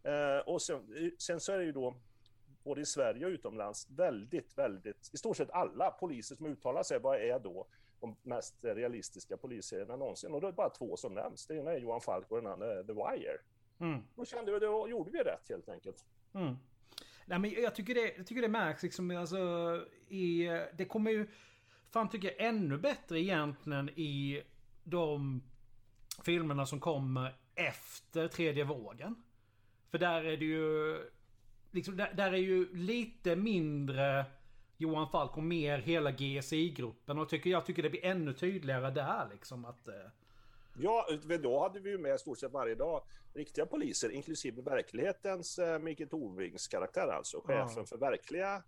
Eh, 0.02 0.38
och 0.38 0.62
sen, 0.62 1.12
sen 1.18 1.40
så 1.40 1.52
är 1.52 1.58
det 1.58 1.64
ju 1.64 1.72
då 1.72 1.94
både 2.64 2.80
i 2.80 2.86
Sverige 2.86 3.26
och 3.26 3.30
utomlands, 3.30 3.90
väldigt, 3.90 4.58
väldigt, 4.58 5.10
i 5.12 5.16
stort 5.16 5.36
sett 5.36 5.50
alla 5.50 5.90
poliser 5.90 6.34
som 6.34 6.46
uttalar 6.46 6.82
sig, 6.82 6.98
vad 6.98 7.20
är 7.20 7.38
då 7.38 7.66
de 8.00 8.16
mest 8.22 8.64
realistiska 8.64 9.36
polisserierna 9.36 9.96
någonsin? 9.96 10.34
Och 10.34 10.40
då 10.40 10.46
är 10.46 10.52
det 10.52 10.56
bara 10.56 10.70
två 10.70 10.96
som 10.96 11.14
nämns. 11.14 11.46
Det 11.46 11.54
ena 11.56 11.72
är 11.72 11.78
Johan 11.78 12.00
Falk 12.00 12.30
och 12.30 12.36
den 12.36 12.52
andra 12.52 12.72
är 12.72 12.84
The 12.84 12.92
Wire. 12.92 13.38
Mm. 13.80 14.02
Då 14.16 14.24
kände 14.24 14.52
vi, 14.52 14.58
då 14.58 14.88
gjorde 14.88 15.10
vi 15.10 15.18
rätt 15.18 15.48
helt 15.48 15.68
enkelt. 15.68 16.04
Mm. 16.34 16.56
Nej, 17.28 17.38
men 17.38 17.50
jag 17.50 17.74
tycker 17.74 17.94
det, 17.94 18.14
jag 18.16 18.26
tycker 18.26 18.42
det 18.42 18.48
märks 18.48 18.82
liksom, 18.82 19.10
alltså, 19.10 19.38
i, 20.08 20.48
det 20.76 20.84
kommer 20.84 21.10
ju, 21.10 21.26
fan 21.90 22.08
tycker 22.08 22.28
jag, 22.28 22.48
ännu 22.48 22.78
bättre 22.78 23.20
egentligen 23.20 23.88
i 23.88 24.42
de 24.84 25.42
filmerna 26.22 26.66
som 26.66 26.80
kommer 26.80 27.36
efter 27.54 28.28
tredje 28.28 28.64
vågen. 28.64 29.14
För 29.90 29.98
där 29.98 30.24
är 30.24 30.36
det 30.36 30.44
ju, 30.44 30.98
liksom, 31.70 31.96
där, 31.96 32.12
där 32.14 32.32
är 32.32 32.36
ju 32.36 32.74
lite 32.74 33.36
mindre 33.36 34.24
Johan 34.76 35.10
Falk 35.10 35.36
och 35.36 35.42
mer 35.42 35.78
hela 35.78 36.10
GSI-gruppen. 36.10 37.18
Och 37.18 37.28
tycker, 37.28 37.50
jag 37.50 37.66
tycker 37.66 37.82
det 37.82 37.90
blir 37.90 38.04
ännu 38.04 38.32
tydligare 38.32 38.90
där 38.90 39.28
liksom 39.30 39.64
att... 39.64 39.88
Eh, 39.88 39.94
Ja, 40.80 41.06
då 41.42 41.60
hade 41.60 41.80
vi 41.80 41.90
ju 41.90 41.98
med 41.98 42.20
stort 42.20 42.38
sett 42.38 42.52
varje 42.52 42.74
dag 42.74 43.02
riktiga 43.34 43.66
poliser, 43.66 44.10
inklusive 44.10 44.62
verklighetens 44.62 45.58
eh, 45.58 45.78
Micke 45.78 46.10
Tornvings 46.10 46.68
karaktär 46.68 47.08
alltså, 47.08 47.40
chefen 47.40 47.72
ja. 47.76 47.84
för 47.84 47.96
verkliga 47.96 48.62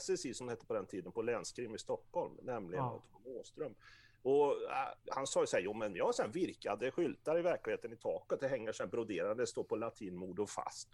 SSI 0.00 0.34
som 0.34 0.48
hette 0.48 0.66
på 0.66 0.74
den 0.74 0.86
tiden 0.86 1.12
på 1.12 1.22
länskrim 1.22 1.74
i 1.74 1.78
Stockholm, 1.78 2.38
nämligen 2.42 2.84
ja. 2.84 3.02
Tom 3.12 3.36
Åström. 3.36 3.74
Och 4.22 4.52
äh, 4.52 4.88
han 5.10 5.26
sa 5.26 5.40
ju 5.40 5.46
så 5.46 5.56
här, 5.56 5.64
jo 5.64 5.74
men 5.74 5.94
jag 5.94 6.04
har 6.04 6.12
sen 6.12 6.32
virkade 6.32 6.90
skyltar 6.90 7.38
i 7.38 7.42
verkligheten 7.42 7.92
i 7.92 7.96
taket, 7.96 8.40
det 8.40 8.48
hänger 8.48 8.72
sen 8.72 8.88
broderade, 8.88 9.42
det 9.42 9.46
står 9.46 9.64
på 9.64 9.76
latin 9.76 10.16
modo 10.16 10.46
fast 10.46 10.88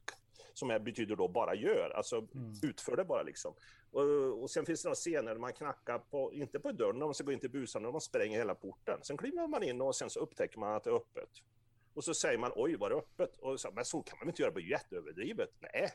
som 0.53 0.71
är, 0.71 0.79
betyder 0.79 1.17
då 1.17 1.29
bara 1.29 1.55
gör, 1.55 1.91
alltså 1.91 2.17
mm. 2.17 2.53
utför 2.63 2.97
det 2.97 3.05
bara 3.05 3.23
liksom. 3.23 3.55
Och, 3.91 4.43
och 4.43 4.51
sen 4.51 4.67
finns 4.67 4.83
det 4.83 4.87
några 4.87 4.95
scener 4.95 5.33
där 5.33 5.41
man 5.41 5.53
knackar 5.53 5.99
på, 5.99 6.33
inte 6.33 6.61
på 6.61 6.73
dörren 6.73 6.99
när 6.99 7.07
man 7.07 7.15
ska 7.15 7.25
gå 7.25 7.33
in 7.33 7.41
till 7.41 7.51
busan, 7.51 7.83
när 7.83 7.93
man 7.93 8.01
spränger 8.01 8.39
hela 8.39 8.55
porten. 8.55 8.99
Sen 9.03 9.17
kliver 9.17 9.47
man 9.47 9.63
in 9.63 9.81
och 9.81 9.97
sen 9.97 10.11
så 10.11 10.21
upptäcker 10.21 10.59
man 10.59 10.75
att 10.75 10.85
det 10.85 10.91
är 10.91 10.95
öppet. 10.95 11.31
Och 11.95 12.05
så 12.05 12.15
säger 12.15 12.39
man 12.39 12.53
oj, 12.55 12.77
var 12.77 12.91
det 12.91 12.97
öppet? 12.97 13.37
Och 13.37 13.61
så, 13.61 13.71
men 13.75 13.85
så 13.85 14.03
kan 14.03 14.19
man 14.19 14.29
inte 14.29 14.43
göra, 14.43 14.53
det 14.53 14.61
är 14.61 14.71
jätteöverdrivet. 14.71 15.51
Nej, 15.61 15.91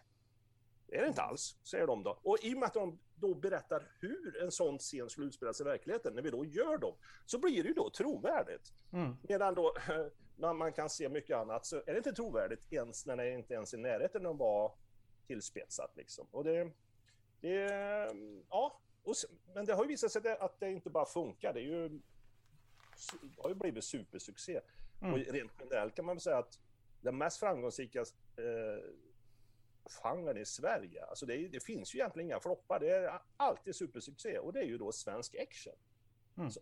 det 0.87 0.97
är 0.97 1.01
det 1.01 1.07
inte 1.07 1.21
alls, 1.21 1.57
säger 1.63 1.87
de 1.87 2.03
då. 2.03 2.19
Och 2.23 2.37
i 2.41 2.53
och 2.53 2.57
med 2.57 2.67
att 2.67 2.73
de 2.73 2.99
då 3.15 3.35
berättar 3.35 3.87
hur 3.99 4.41
en 4.43 4.51
sån 4.51 4.77
scen 4.77 5.09
skulle 5.09 5.27
utspelas 5.27 5.61
i 5.61 5.63
verkligheten, 5.63 6.13
när 6.13 6.21
vi 6.21 6.29
då 6.29 6.45
gör 6.45 6.77
dem, 6.77 6.95
så 7.25 7.39
blir 7.39 7.63
det 7.63 7.67
ju 7.67 7.73
då 7.73 7.89
trovärdigt. 7.89 8.73
Mm. 8.93 9.15
Medan 9.21 9.55
då, 9.55 9.73
man 10.39 10.73
kan 10.73 10.89
se 10.89 11.09
mycket 11.09 11.37
annat, 11.37 11.65
så 11.65 11.75
är 11.75 11.91
det 11.91 11.97
inte 11.97 12.13
trovärdigt 12.13 12.73
ens 12.73 13.05
när 13.05 13.17
det 13.17 13.31
inte 13.31 13.53
ens 13.53 13.73
är 13.73 13.77
i 13.77 13.81
närheten 13.81 14.25
av 14.25 14.31
att 14.31 14.39
vara 14.39 14.71
tillspetsat. 15.27 15.91
Liksom. 15.95 16.27
Och 16.31 16.43
det, 16.43 16.71
det, 17.41 17.55
ja, 18.49 18.81
och, 19.03 19.15
men 19.53 19.65
det 19.65 19.73
har 19.73 19.83
ju 19.83 19.87
visat 19.87 20.11
sig 20.11 20.37
att 20.39 20.59
det 20.59 20.71
inte 20.71 20.89
bara 20.89 21.05
funkar, 21.05 21.53
det, 21.53 21.59
är 21.59 21.63
ju, 21.63 21.89
det 23.21 23.41
har 23.41 23.49
ju 23.49 23.55
blivit 23.55 23.83
supersuccé. 23.83 24.61
Mm. 25.01 25.13
Och 25.13 25.19
rent 25.19 25.51
generellt 25.59 25.95
kan 25.95 26.05
man 26.05 26.19
säga 26.19 26.37
att 26.37 26.59
den 27.01 27.17
mest 27.17 27.39
framgångsrika 27.39 27.99
eh, 27.99 28.83
genren 29.85 30.37
i 30.37 30.45
Sverige. 30.45 31.05
Alltså 31.05 31.25
det, 31.25 31.47
det, 31.47 31.63
finns 31.63 31.95
ju 31.95 31.99
egentligen 31.99 32.29
inga 32.29 32.39
floppar. 32.39 32.79
Det 32.79 32.89
är 32.89 33.21
alltid 33.37 33.75
supersuccé 33.75 34.39
och 34.39 34.53
det 34.53 34.59
är 34.59 34.65
ju 34.65 34.77
då 34.77 34.91
svensk 34.91 35.35
action. 35.35 35.73
Mm. 36.37 36.51
Så, 36.51 36.59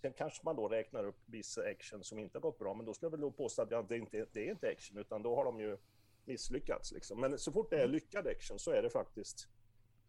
sen 0.00 0.12
kanske 0.12 0.40
man 0.44 0.56
då 0.56 0.68
räknar 0.68 1.04
upp 1.04 1.22
vissa 1.26 1.62
action 1.62 2.04
som 2.04 2.18
inte 2.18 2.38
har 2.38 2.42
gått 2.42 2.58
bra, 2.58 2.74
men 2.74 2.86
då 2.86 2.94
skulle 2.94 3.06
jag 3.06 3.10
väl 3.10 3.20
då 3.20 3.30
påstå 3.30 3.62
att 3.62 3.70
ja, 3.70 3.82
det, 3.82 3.96
inte, 3.96 4.26
det 4.32 4.48
är 4.48 4.50
inte 4.50 4.68
action, 4.68 4.98
utan 4.98 5.22
då 5.22 5.36
har 5.36 5.44
de 5.44 5.60
ju 5.60 5.78
misslyckats. 6.24 6.92
Liksom. 6.92 7.20
Men 7.20 7.38
så 7.38 7.52
fort 7.52 7.70
det 7.70 7.76
är 7.76 7.84
mm. 7.84 7.92
lyckad 7.92 8.26
action 8.26 8.58
så 8.58 8.70
är 8.70 8.82
det 8.82 8.90
faktiskt 8.90 9.48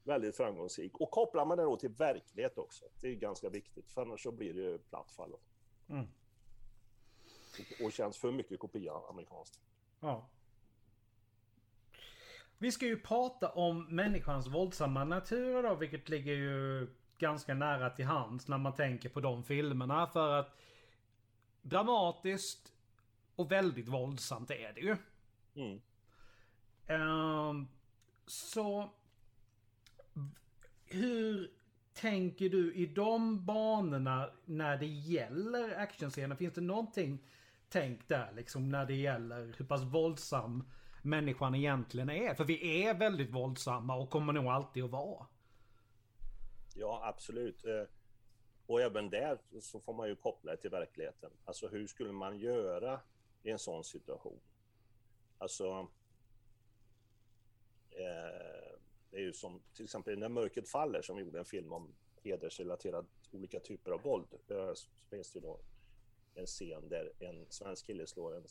väldigt 0.04 0.38
framgångsrik. 0.38 0.98
Och 0.98 1.12
kopplar 1.12 1.46
man 1.46 1.58
det 1.58 1.64
då 1.64 1.78
till 1.78 1.90
verklighet 1.90 2.58
också, 2.58 2.86
det 3.02 3.08
är 3.08 3.16
ganska 3.16 3.50
viktigt, 3.50 3.92
för 3.92 4.02
annars 4.02 4.24
så 4.24 4.32
blir 4.32 4.54
det 4.54 4.62
ju 4.62 4.78
platt 4.78 5.12
fall. 5.12 5.36
Mm. 5.90 6.08
Och 7.84 7.92
känns 7.92 8.18
för 8.18 8.32
mycket 8.32 8.60
kopia 8.60 8.94
amerikanskt. 9.10 9.60
Ja. 10.00 10.30
Vi 12.58 12.72
ska 12.72 12.86
ju 12.86 13.00
prata 13.00 13.50
om 13.50 13.96
människans 13.96 14.48
våldsamma 14.48 15.04
natur 15.04 15.64
då, 15.64 15.76
vilket 15.76 16.10
ligger 16.10 16.34
ju 16.34 16.88
ganska 17.22 17.54
nära 17.54 17.90
till 17.90 18.06
hands 18.06 18.48
när 18.48 18.58
man 18.58 18.76
tänker 18.76 19.10
på 19.10 19.20
de 19.20 19.44
filmerna. 19.44 20.08
För 20.08 20.40
att 20.40 20.58
dramatiskt 21.62 22.74
och 23.36 23.52
väldigt 23.52 23.88
våldsamt 23.88 24.52
är 24.52 24.74
det 24.74 24.82
ju. 24.82 24.98
Mm. 25.56 25.82
Um, 26.88 27.68
så 28.26 28.90
hur 30.86 31.52
tänker 31.94 32.50
du 32.50 32.74
i 32.74 32.86
de 32.86 33.46
banorna 33.46 34.30
när 34.46 34.78
det 34.78 34.86
gäller 34.86 35.80
actionscener? 35.80 36.36
Finns 36.36 36.54
det 36.54 36.62
någonting 36.62 37.20
tänkt 37.70 38.08
där 38.08 38.32
liksom 38.36 38.70
när 38.70 38.86
det 38.86 38.96
gäller 38.96 39.54
hur 39.58 39.66
pass 39.66 39.84
våldsam 39.84 40.64
människan 41.02 41.56
egentligen 41.56 42.10
är. 42.10 42.34
För 42.34 42.44
vi 42.44 42.84
är 42.84 42.94
väldigt 42.94 43.30
våldsamma 43.30 43.96
och 43.96 44.10
kommer 44.10 44.34
nog 44.34 44.46
alltid 44.46 44.84
att 44.84 44.92
vara. 44.92 45.26
Ja, 46.76 47.02
absolut. 47.04 47.66
Eh, 47.66 47.84
och 48.66 48.82
även 48.82 49.10
där 49.10 49.40
så 49.62 49.80
får 49.80 49.94
man 49.94 50.08
ju 50.08 50.16
koppla 50.16 50.52
det 50.52 50.58
till 50.58 50.70
verkligheten. 50.70 51.32
Alltså 51.46 51.68
hur 51.68 51.88
skulle 51.88 52.12
man 52.12 52.40
göra 52.40 53.00
i 53.44 53.50
en 53.50 53.60
sån 53.60 53.84
situation? 53.84 54.40
Alltså... 55.38 55.88
Eh, 57.92 58.78
det 59.12 59.18
är 59.18 59.22
ju 59.22 59.34
som 59.34 59.62
till 59.74 59.86
exempel 59.86 60.20
När 60.20 60.30
mörkret 60.30 60.70
faller 60.70 61.02
som 61.02 61.20
gjorde 61.20 61.40
en 61.40 61.46
film 61.46 61.74
om 61.74 61.96
hedersrelaterad 62.24 63.08
olika 63.32 63.60
typer 63.60 63.92
av 63.92 64.02
våld. 64.02 64.28
Eh, 64.48 64.74
så 64.74 64.90
finns 65.10 65.32
det 65.32 65.40
ju 65.40 65.46
då 65.46 65.60
en 66.36 66.46
scen 66.46 66.90
där 66.90 67.14
en 67.20 67.46
svensk 67.50 67.86
kille 67.86 68.08
slår 68.08 68.36
en, 68.36 68.46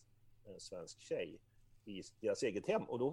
en 0.44 0.60
svensk 0.60 1.00
tjej 1.00 1.40
i 1.98 2.02
deras 2.20 2.42
eget 2.42 2.66
hem. 2.66 2.82
Och 2.82 2.98
då 2.98 3.10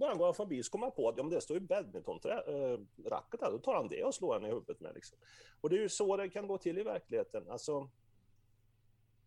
bara 0.00 0.14
går 0.14 0.24
han 0.24 0.34
förbi 0.34 0.62
så 0.62 0.70
kommer 0.70 0.86
han 0.86 0.94
på 0.94 1.08
att 1.08 1.14
ja, 1.16 1.22
men 1.22 1.32
det 1.32 1.40
står 1.40 1.56
ju 1.56 1.60
badmintonracket 1.60 3.40
här. 3.40 3.50
Då 3.50 3.58
tar 3.58 3.74
han 3.74 3.88
det 3.88 4.04
och 4.04 4.14
slår 4.14 4.34
henne 4.34 4.48
i 4.48 4.50
huvudet 4.50 4.80
med. 4.80 4.94
Liksom. 4.94 5.18
Och 5.60 5.70
det 5.70 5.76
är 5.76 5.80
ju 5.80 5.88
så 5.88 6.16
det 6.16 6.28
kan 6.28 6.46
gå 6.46 6.58
till 6.58 6.78
i 6.78 6.82
verkligheten. 6.82 7.50
Alltså, 7.50 7.90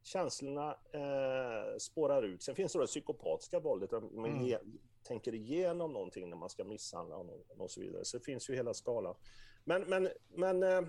känslorna 0.03 0.71
eh, 0.71 1.77
spårar 1.77 2.23
ut. 2.23 2.43
Sen 2.43 2.55
finns 2.55 2.73
det 2.73 2.79
det 2.79 2.85
psykopatiska 2.85 3.59
våldet, 3.59 3.89
där 3.89 3.99
man 3.99 4.25
mm. 4.25 4.45
ge, 4.45 4.57
tänker 5.03 5.35
igenom 5.35 5.93
någonting 5.93 6.29
när 6.29 6.37
man 6.37 6.49
ska 6.49 6.63
misshandla 6.63 7.17
någon 7.17 7.41
och 7.57 7.71
så 7.71 7.81
vidare. 7.81 8.05
Så 8.05 8.17
det 8.17 8.23
finns 8.23 8.49
ju 8.49 8.55
hela 8.55 8.73
skalan. 8.73 9.15
Men, 9.63 9.81
men, 9.81 10.09
men 10.29 10.63
eh, 10.63 10.81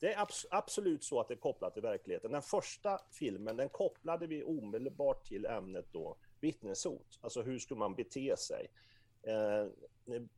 det 0.00 0.12
är 0.12 0.22
abs 0.22 0.46
absolut 0.50 1.04
så 1.04 1.20
att 1.20 1.28
det 1.28 1.34
är 1.34 1.38
kopplat 1.38 1.72
till 1.74 1.82
verkligheten. 1.82 2.32
Den 2.32 2.42
första 2.42 3.00
filmen, 3.12 3.56
den 3.56 3.68
kopplade 3.68 4.26
vi 4.26 4.42
omedelbart 4.42 5.24
till 5.24 5.46
ämnet 5.46 5.86
då 5.92 6.16
vittneshot. 6.40 7.18
Alltså 7.20 7.42
hur 7.42 7.58
skulle 7.58 7.78
man 7.78 7.94
bete 7.94 8.36
sig? 8.36 8.70
Eh, 9.22 9.66
när 10.04 10.28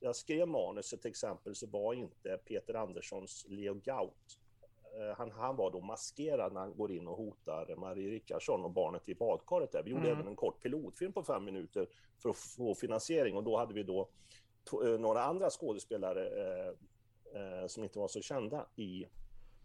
jag 0.00 0.16
skrev 0.16 0.48
manuset 0.48 1.02
till 1.02 1.10
exempel 1.10 1.54
så 1.54 1.66
var 1.66 1.94
inte 1.94 2.38
Peter 2.44 2.74
Anderssons 2.74 3.46
Leo 3.48 3.74
Gaut 3.74 4.38
eh, 4.98 5.16
han, 5.16 5.30
han, 5.30 5.56
var 5.56 5.70
då 5.70 5.80
maskerad 5.80 6.52
när 6.52 6.60
han 6.60 6.76
går 6.76 6.92
in 6.92 7.08
och 7.08 7.16
hotar 7.16 7.76
Marie 7.76 8.10
Rickardsson 8.10 8.64
och 8.64 8.70
barnet 8.70 9.08
i 9.08 9.14
badkaret 9.14 9.72
där. 9.72 9.82
Vi 9.82 9.90
gjorde 9.90 10.06
mm. 10.06 10.12
även 10.12 10.28
en 10.28 10.36
kort 10.36 10.62
pilotfilm 10.62 11.12
på 11.12 11.22
fem 11.22 11.44
minuter 11.44 11.88
för 12.18 12.30
att 12.30 12.36
få 12.36 12.74
finansiering 12.74 13.36
och 13.36 13.44
då 13.44 13.56
hade 13.56 13.74
vi 13.74 13.82
då 13.82 14.08
eh, 14.84 15.00
några 15.00 15.24
andra 15.24 15.50
skådespelare 15.50 16.28
eh, 16.28 16.74
eh, 17.34 17.66
som 17.66 17.84
inte 17.84 17.98
var 17.98 18.08
så 18.08 18.20
kända 18.22 18.66
i 18.76 19.06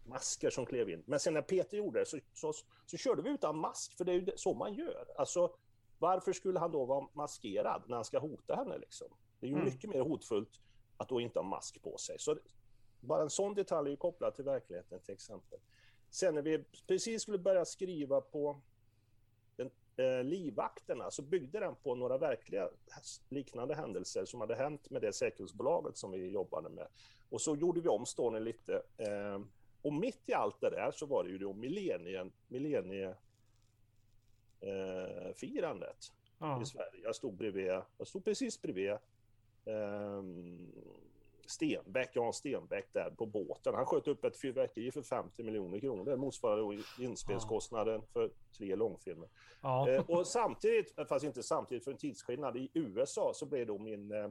masker 0.04 0.50
som 0.50 0.66
klev 0.66 0.90
in. 0.90 1.02
Men 1.06 1.20
sen 1.20 1.34
när 1.34 1.42
Peter 1.42 1.76
gjorde 1.76 1.98
det 1.98 2.06
så, 2.06 2.18
så, 2.34 2.52
så 2.86 2.96
körde 2.96 3.22
vi 3.22 3.30
utan 3.30 3.58
mask, 3.58 3.96
för 3.96 4.04
det 4.04 4.12
är 4.12 4.14
ju 4.14 4.26
så 4.36 4.54
man 4.54 4.74
gör. 4.74 5.06
Alltså, 5.16 5.56
varför 5.98 6.32
skulle 6.32 6.58
han 6.58 6.72
då 6.72 6.84
vara 6.84 7.08
maskerad 7.12 7.82
när 7.86 7.96
han 7.96 8.04
ska 8.04 8.18
hota 8.18 8.54
henne? 8.54 8.78
Liksom? 8.78 9.08
Det 9.40 9.46
är 9.46 9.50
ju 9.50 9.56
mm. 9.56 9.64
mycket 9.64 9.90
mer 9.90 10.00
hotfullt 10.00 10.60
att 10.96 11.08
då 11.08 11.20
inte 11.20 11.38
ha 11.38 11.44
mask 11.44 11.82
på 11.82 11.96
sig. 11.98 12.18
Så 12.18 12.38
bara 13.00 13.22
en 13.22 13.30
sån 13.30 13.54
detalj 13.54 13.92
är 13.92 13.96
kopplad 13.96 14.34
till 14.34 14.44
verkligheten 14.44 15.00
till 15.00 15.14
exempel. 15.14 15.58
Sen 16.10 16.34
när 16.34 16.42
vi 16.42 16.64
precis 16.86 17.22
skulle 17.22 17.38
börja 17.38 17.64
skriva 17.64 18.20
på 18.20 18.60
den, 19.56 19.70
eh, 19.96 20.24
livvakterna 20.24 21.10
så 21.10 21.22
byggde 21.22 21.60
den 21.60 21.74
på 21.74 21.94
några 21.94 22.18
verkliga 22.18 22.70
liknande 23.28 23.74
händelser 23.74 24.24
som 24.24 24.40
hade 24.40 24.54
hänt 24.54 24.90
med 24.90 25.02
det 25.02 25.12
säkerhetsbolaget 25.12 25.96
som 25.96 26.10
vi 26.10 26.30
jobbade 26.30 26.68
med. 26.68 26.88
Och 27.30 27.40
så 27.40 27.56
gjorde 27.56 27.80
vi 27.80 27.88
om 27.88 28.06
storyn 28.06 28.44
lite. 28.44 28.82
Eh, 28.96 29.40
och 29.82 29.92
mitt 29.92 30.28
i 30.28 30.32
allt 30.32 30.60
det 30.60 30.70
där 30.70 30.90
så 30.90 31.06
var 31.06 31.24
det 31.24 31.30
ju 31.30 31.38
då 31.38 31.52
millenien, 31.52 32.32
millennie 32.48 33.14
eh, 34.66 35.32
firandet 35.34 36.12
ja. 36.38 36.62
i 36.62 36.64
Sverige. 36.64 37.00
Jag 37.02 37.14
stod 37.14 37.34
bredvid, 37.34 37.66
jag 37.98 38.06
stod 38.06 38.24
precis 38.24 38.62
bredvid 38.62 38.96
um, 39.64 40.72
Stenbeck, 41.46 42.10
Jan 42.16 42.32
Stenbeck 42.32 42.92
där 42.92 43.10
på 43.10 43.26
båten. 43.26 43.74
Han 43.74 43.86
sköt 43.86 44.08
upp 44.08 44.24
ett 44.24 44.36
fyrverkeri 44.36 44.90
för 44.90 45.02
50 45.02 45.42
miljoner 45.42 45.80
kronor. 45.80 46.04
Det 46.04 46.16
motsvarar 46.16 46.78
inspelskostnaden 47.00 48.02
för 48.12 48.30
tre 48.58 48.76
långfilmer. 48.76 49.28
Ja. 49.62 49.90
Eh, 49.90 50.10
och 50.10 50.26
samtidigt, 50.26 50.94
fast 51.08 51.24
inte 51.24 51.42
samtidigt 51.42 51.84
för 51.84 51.90
en 51.90 51.96
tidsskillnad, 51.96 52.56
i 52.56 52.70
USA 52.74 53.32
så 53.34 53.46
blev 53.46 53.66
då 53.66 53.78
min 53.78 54.12
eh, 54.12 54.24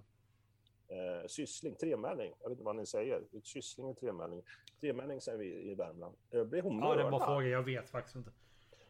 eh, 0.87 1.27
syssling, 1.27 1.75
tremänning, 1.75 2.33
jag 2.41 2.49
vet 2.49 2.55
inte 2.55 2.63
vad 2.65 2.75
ni 2.75 2.85
säger, 2.85 3.23
syssling 3.43 3.87
och 3.87 3.97
tremänning. 3.97 4.41
Tremänning 4.79 5.21
säger 5.21 5.37
vi 5.37 5.71
i 5.71 5.75
Värmland. 5.75 6.15
Eh, 6.31 6.43
blev 6.43 6.63
hon 6.63 6.79
mördad? 6.79 6.91
Ja, 6.91 6.95
det 6.95 7.07
är 7.07 7.11
bara 7.11 7.25
fråga, 7.25 7.47
jag 7.47 7.63
vet 7.63 7.89
faktiskt 7.89 8.15
inte. 8.15 8.31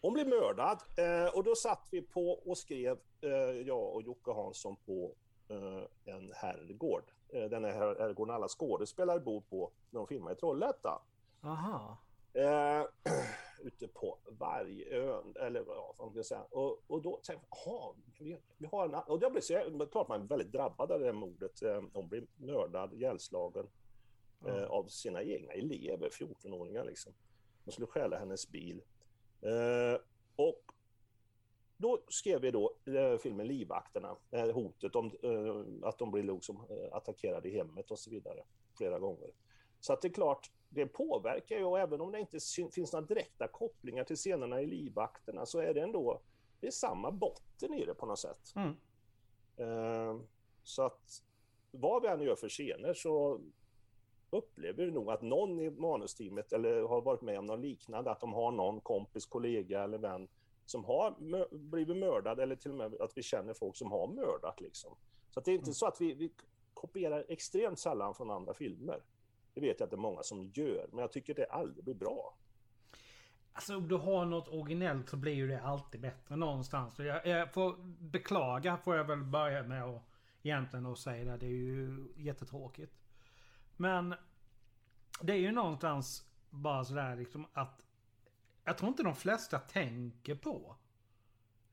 Hon 0.06 0.14
blev 0.14 0.28
mördad 0.28 0.80
eh, 0.98 1.36
och 1.36 1.44
då 1.44 1.56
satt 1.56 1.88
vi 1.92 2.02
på 2.02 2.30
och 2.30 2.58
skrev, 2.58 2.98
eh, 3.22 3.32
jag 3.68 3.96
och 3.96 4.02
Jocke 4.02 4.32
Hansson 4.32 4.76
på 4.86 5.16
eh, 5.48 6.14
en 6.16 6.32
herrgård. 6.36 7.12
Den 7.32 7.64
här 7.64 7.74
herrgården 7.74 8.36
alla 8.36 8.48
skådespelare 8.48 9.20
bor 9.20 9.42
på 9.42 9.72
när 9.90 10.00
de 10.00 10.08
filmar 10.08 10.32
i 10.32 10.36
Trollhättan. 10.36 11.02
Aha. 11.42 11.98
Eh, 12.34 12.84
ute 13.64 13.88
på 13.88 14.18
Vargön, 14.26 15.36
eller 15.40 15.62
vad 15.62 15.96
man 16.00 16.12
ska 16.12 16.24
säga. 16.24 16.44
Och, 16.52 16.84
och 16.88 17.02
då 17.02 17.20
tänkte 17.24 17.48
jag, 17.66 17.96
vi, 18.20 18.38
vi 18.58 18.68
har 18.68 18.86
en... 18.86 18.94
Och 18.94 19.20
det 19.20 19.30
blev 19.30 19.42
så, 19.42 19.88
klart 19.92 20.08
man 20.08 20.22
är 20.22 20.28
väldigt 20.28 20.52
drabbad 20.52 20.92
av 20.92 21.00
det 21.00 21.06
här 21.06 21.14
mordet. 21.14 21.60
Hon 21.94 22.08
blev 22.08 22.28
mördad, 22.36 22.94
ihjälslagen 22.94 23.68
mm. 24.42 24.56
eh, 24.56 24.66
av 24.66 24.88
sina 24.88 25.24
egna 25.24 25.54
elever, 25.54 26.10
14-åringar 26.10 26.86
liksom. 26.86 27.14
De 27.64 27.72
skulle 27.72 27.88
stjäla 27.88 28.18
hennes 28.18 28.52
bil. 28.52 28.82
Eh, 29.42 30.00
och 30.36 30.72
då 31.78 32.04
skrev 32.08 32.42
vi 32.42 32.52
då 32.52 32.76
eh, 32.86 33.18
filmen 33.18 33.48
Livvakterna, 33.48 34.16
eh, 34.32 34.52
hotet 34.52 34.96
om 34.96 35.06
eh, 35.24 35.88
att 35.88 36.00
de 36.00 36.12
blir 36.12 36.24
liksom, 36.24 36.56
eh, 36.70 36.96
attackerade 36.96 37.50
i 37.50 37.58
hemmet 37.58 37.92
och 37.92 38.00
så 38.00 38.10
vidare 38.10 38.44
flera 38.78 39.00
gånger. 39.00 39.30
Så 39.80 39.94
att 39.94 40.02
det 40.02 40.08
är 40.08 40.14
klart, 40.14 40.52
det 40.70 40.86
påverkar 40.86 41.56
ju 41.56 41.64
och 41.64 41.80
även 41.80 42.02
om 42.02 42.12
det 42.12 42.20
inte 42.20 42.38
finns 42.72 42.94
några 42.94 43.06
direkta 43.06 43.48
kopplingar 43.48 44.04
till 44.04 44.16
scenerna 44.16 44.62
i 44.62 44.66
livvakterna 44.66 45.46
så 45.46 45.60
är 45.60 45.74
det 45.74 45.82
ändå 45.82 46.22
det 46.60 46.68
är 46.68 46.72
samma 46.72 47.12
botten 47.12 47.74
i 47.74 47.86
det 47.86 47.94
på 47.94 48.06
något 48.06 48.20
sätt. 48.20 48.54
Mm. 48.56 48.76
Uh, 49.60 50.22
så 50.64 50.82
att 50.82 51.24
vad 51.72 52.02
vi 52.02 52.08
än 52.08 52.22
gör 52.22 52.36
för 52.36 52.50
scener 52.50 52.94
så 52.94 53.42
upplever 54.38 54.92
nog 54.92 55.10
att 55.10 55.22
någon 55.22 55.60
i 55.60 55.70
manusteamet 55.70 56.54
eller 56.54 56.82
har 56.82 57.02
varit 57.02 57.22
med 57.22 57.40
om 57.40 57.46
något 57.46 57.60
liknande, 57.60 58.12
att 58.12 58.20
de 58.20 58.34
har 58.34 58.52
någon 58.52 58.82
kompis, 58.82 59.26
kollega 59.26 59.84
eller 59.84 59.98
vän 59.98 60.28
som 60.66 60.86
har 60.86 61.48
blivit 61.58 61.98
mördad 61.98 62.40
eller 62.40 62.56
till 62.56 62.72
och 62.72 62.78
med 62.78 63.02
att 63.02 63.18
vi 63.18 63.24
känner 63.24 63.54
folk 63.54 63.76
som 63.76 63.92
har 63.92 64.08
mördat. 64.08 64.62
Liksom. 64.62 64.96
Så 65.30 65.40
det 65.40 65.52
är 65.52 65.56
inte 65.56 65.64
mm. 65.64 65.74
så 65.74 65.86
att 65.88 66.02
vi, 66.02 66.14
vi 66.14 66.34
kopierar 66.74 67.26
extremt 67.28 67.80
sällan 67.80 68.16
från 68.16 68.32
andra 68.32 68.54
filmer. 68.54 69.04
Det 69.54 69.62
vet 69.62 69.80
jag 69.80 69.88
att 69.88 69.92
det 69.92 69.96
är 69.96 69.98
många 69.98 70.24
som 70.24 70.52
gör, 70.54 70.88
men 70.92 71.00
jag 71.00 71.12
tycker 71.12 71.34
det 71.34 71.46
aldrig 71.46 71.84
blir 71.84 71.94
bra. 71.94 72.36
Alltså 73.54 73.76
om 73.76 73.88
du 73.88 73.96
har 73.96 74.26
något 74.26 74.48
originellt 74.48 75.10
så 75.10 75.18
blir 75.18 75.34
ju 75.34 75.48
det 75.48 75.62
alltid 75.62 76.02
bättre 76.02 76.36
någonstans. 76.36 77.00
Jag, 77.00 77.28
jag 77.28 77.54
får 77.54 77.76
beklaga 78.00 78.78
får 78.78 78.96
jag 78.96 79.04
väl 79.04 79.24
börja 79.24 79.64
med 79.64 79.84
att 79.84 80.02
egentligen 80.44 80.86
att 80.86 81.00
säga 81.00 81.32
det. 81.32 81.38
Det 81.38 81.46
är 81.46 81.50
ju 81.50 82.08
jättetråkigt. 82.16 83.05
Men 83.78 84.16
det 85.22 85.34
är 85.34 85.38
ju 85.38 85.52
någonstans 85.52 86.26
bara 86.50 86.86
sådär 86.86 87.16
liksom 87.16 87.46
att 87.54 87.86
jag 88.64 88.78
tror 88.78 88.90
inte 88.90 89.04
de 89.04 89.16
flesta 89.16 89.60
tänker 89.60 90.36
på 90.36 90.76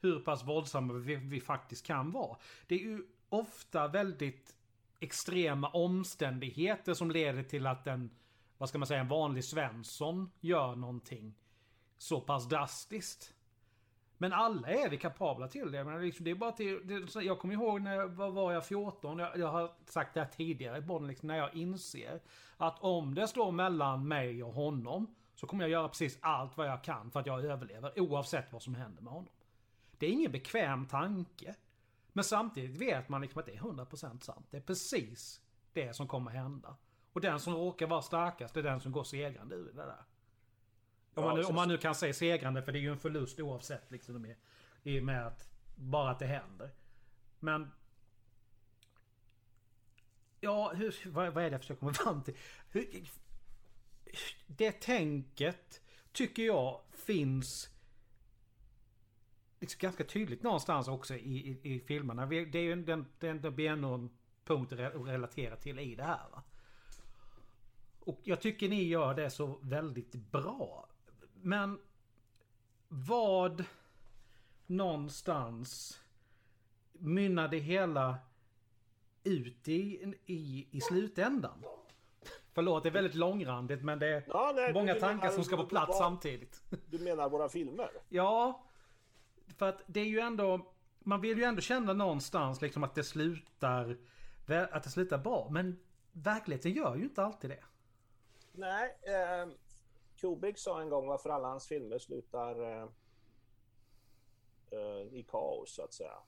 hur 0.00 0.20
pass 0.20 0.44
våldsamma 0.44 0.92
vi, 0.92 1.16
vi 1.16 1.40
faktiskt 1.40 1.86
kan 1.86 2.10
vara. 2.10 2.36
Det 2.66 2.74
är 2.74 2.78
ju 2.78 3.06
ofta 3.28 3.88
väldigt 3.88 4.56
extrema 5.00 5.68
omständigheter 5.68 6.94
som 6.94 7.10
leder 7.10 7.42
till 7.42 7.66
att 7.66 7.86
en, 7.86 8.10
vad 8.58 8.68
ska 8.68 8.78
man 8.78 8.86
säga, 8.88 9.00
en 9.00 9.08
vanlig 9.08 9.44
Svensson 9.44 10.30
gör 10.40 10.76
någonting 10.76 11.34
så 11.98 12.20
pass 12.20 12.48
drastiskt. 12.48 13.31
Men 14.22 14.32
alla 14.32 14.68
är 14.68 14.88
vi 14.88 14.98
kapabla 14.98 15.48
till 15.48 15.72
det. 15.72 15.84
Men 15.84 16.02
liksom, 16.02 16.24
det 16.24 16.30
är 16.30 16.34
bara 16.34 16.52
till, 16.52 16.80
det, 16.84 17.22
jag 17.22 17.38
kommer 17.38 17.54
ihåg 17.54 17.80
när 17.80 17.94
jag 17.94 18.08
var, 18.08 18.30
var 18.30 18.52
jag 18.52 18.66
14, 18.66 19.18
jag, 19.18 19.38
jag, 19.38 19.48
har 19.48 19.70
sagt 19.86 20.14
det 20.14 20.20
här 20.20 20.28
tidigare 20.28 20.78
i 20.78 20.82
podden, 20.82 21.08
liksom, 21.08 21.26
när 21.26 21.36
jag 21.36 21.54
inser 21.54 22.20
att 22.56 22.82
om 22.82 23.14
det 23.14 23.28
står 23.28 23.52
mellan 23.52 24.08
mig 24.08 24.42
och 24.42 24.52
honom 24.52 25.14
så 25.34 25.46
kommer 25.46 25.64
jag 25.64 25.70
göra 25.70 25.88
precis 25.88 26.18
allt 26.20 26.56
vad 26.56 26.68
jag 26.68 26.84
kan 26.84 27.10
för 27.10 27.20
att 27.20 27.26
jag 27.26 27.44
överlever 27.44 28.00
oavsett 28.00 28.52
vad 28.52 28.62
som 28.62 28.74
händer 28.74 29.02
med 29.02 29.12
honom. 29.12 29.32
Det 29.98 30.06
är 30.06 30.10
ingen 30.10 30.32
bekväm 30.32 30.86
tanke. 30.86 31.54
Men 32.12 32.24
samtidigt 32.24 32.80
vet 32.80 33.08
man 33.08 33.20
liksom 33.20 33.40
att 33.40 33.46
det 33.46 33.52
är 33.52 33.60
100% 33.60 34.20
sant. 34.20 34.46
Det 34.50 34.56
är 34.56 34.60
precis 34.60 35.40
det 35.72 35.96
som 35.96 36.08
kommer 36.08 36.30
hända. 36.30 36.76
Och 37.12 37.20
den 37.20 37.40
som 37.40 37.54
råkar 37.54 37.86
vara 37.86 38.02
starkast 38.02 38.56
är 38.56 38.62
den 38.62 38.80
som 38.80 38.92
går 38.92 39.04
segrande 39.04 39.54
ur 39.54 39.72
det 39.72 39.82
där. 39.82 40.04
Om, 41.14 41.24
man, 41.24 41.36
nu, 41.36 41.44
om 41.44 41.54
man 41.54 41.68
nu 41.68 41.78
kan 41.78 41.94
säga 41.94 42.14
segrande 42.14 42.62
för 42.62 42.72
det 42.72 42.78
är 42.78 42.80
ju 42.80 42.92
en 42.92 42.98
förlust 42.98 43.40
oavsett 43.40 43.90
liksom 43.90 44.22
med, 44.22 44.36
i 44.82 45.00
och 45.00 45.04
med 45.04 45.26
att 45.26 45.48
bara 45.74 46.10
att 46.10 46.18
det 46.18 46.26
händer. 46.26 46.70
Men... 47.38 47.70
Ja, 50.40 50.72
hur, 50.74 51.10
vad, 51.10 51.34
vad 51.34 51.44
är 51.44 51.50
det 51.50 51.54
jag 51.54 51.60
försöker 51.60 51.80
komma 51.80 51.94
fram 51.94 52.22
till? 52.22 52.36
Hur, 52.70 53.08
det 54.46 54.72
tänket 54.72 55.80
tycker 56.12 56.42
jag 56.42 56.80
finns 56.92 57.68
liksom 59.60 59.78
ganska 59.78 60.04
tydligt 60.04 60.42
någonstans 60.42 60.88
också 60.88 61.14
i, 61.14 61.50
i, 61.50 61.74
i 61.74 61.80
filmerna. 61.80 62.26
Det 62.26 62.58
är 62.58 62.62
ju 62.62 62.82
den, 62.82 63.06
den, 63.18 63.40
det 63.40 63.50
blir 63.50 63.70
en 63.70 64.10
punkt 64.44 64.72
att 64.72 64.78
relatera 64.78 65.56
till 65.56 65.78
i 65.78 65.94
det 65.94 66.04
här. 66.04 66.30
Va? 66.30 66.42
Och 68.00 68.20
jag 68.24 68.40
tycker 68.40 68.68
ni 68.68 68.82
gör 68.82 69.14
det 69.14 69.30
så 69.30 69.58
väldigt 69.62 70.14
bra. 70.14 70.88
Men 71.42 71.78
vad 72.88 73.64
någonstans 74.66 76.00
mynnar 76.92 77.48
det 77.48 77.58
hela 77.58 78.18
ut 79.24 79.68
i, 79.68 80.14
i, 80.26 80.68
i 80.70 80.80
slutändan? 80.80 81.64
Förlåt, 82.54 82.82
det 82.82 82.88
är 82.88 82.92
väldigt 82.92 83.14
långrandigt 83.14 83.82
men 83.82 83.98
det 83.98 84.06
är 84.06 84.24
ja, 84.26 84.52
nej, 84.56 84.72
många 84.72 84.94
tankar 84.94 85.30
som 85.30 85.44
ska 85.44 85.56
på 85.56 85.66
plats 85.66 85.88
var, 85.88 85.98
samtidigt. 85.98 86.62
Du 86.86 86.98
menar 86.98 87.28
våra 87.28 87.48
filmer? 87.48 87.90
Ja. 88.08 88.64
För 89.56 89.68
att 89.68 89.82
det 89.86 90.00
är 90.00 90.04
ju 90.08 90.20
ändå... 90.20 90.72
Man 90.98 91.20
vill 91.20 91.38
ju 91.38 91.44
ändå 91.44 91.60
känna 91.60 91.92
någonstans 91.92 92.62
liksom 92.62 92.84
att 92.84 92.94
det 92.94 93.04
slutar... 93.04 93.98
Att 94.70 94.82
det 94.82 94.90
slutar 94.90 95.18
bra. 95.18 95.48
Men 95.50 95.78
verkligheten 96.12 96.72
gör 96.72 96.96
ju 96.96 97.02
inte 97.02 97.22
alltid 97.22 97.50
det. 97.50 97.64
Nej. 98.52 98.98
Eh, 99.02 99.48
Kubrick 100.22 100.58
sa 100.58 100.80
en 100.80 100.88
gång 100.88 101.06
varför 101.06 101.30
alla 101.30 101.48
hans 101.48 101.68
filmer 101.68 101.98
slutar 101.98 102.62
eh, 102.62 102.88
eh, 104.70 105.14
i 105.14 105.26
kaos 105.28 105.74
så 105.74 105.82
att 105.82 105.92
säga. 105.92 106.18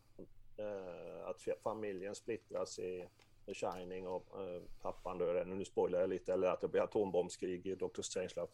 Eh, 0.56 1.26
att 1.26 1.60
familjen 1.62 2.14
splittras 2.14 2.78
i 2.78 3.08
The 3.46 3.54
Shining 3.54 4.06
och 4.06 4.40
uh, 4.40 4.62
pappan 4.82 5.18
dör, 5.18 5.44
nu 5.44 5.64
spoilar 5.64 6.00
jag 6.00 6.10
lite, 6.10 6.32
eller 6.32 6.48
att 6.48 6.60
det 6.60 6.68
blir 6.68 6.82
atombombskrig 6.82 7.66
i 7.66 7.74
Dr. 7.74 8.02
Strangelove. 8.02 8.50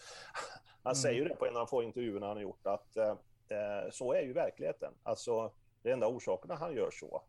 Han 0.82 0.90
mm. 0.90 0.94
säger 0.94 1.22
ju 1.22 1.28
det 1.28 1.34
på 1.34 1.46
en 1.46 1.56
av 1.56 1.60
de 1.60 1.66
få 1.66 1.82
intervjuerna 1.82 2.26
han 2.26 2.36
har 2.36 2.42
gjort, 2.42 2.66
att 2.66 2.96
uh, 2.96 3.90
så 3.90 4.12
är 4.12 4.22
ju 4.22 4.32
verkligheten. 4.32 4.94
Alltså, 5.02 5.52
det 5.82 5.90
enda 5.90 6.08
orsakerna 6.08 6.54
han 6.54 6.74
gör 6.74 6.90
så. 6.90 7.22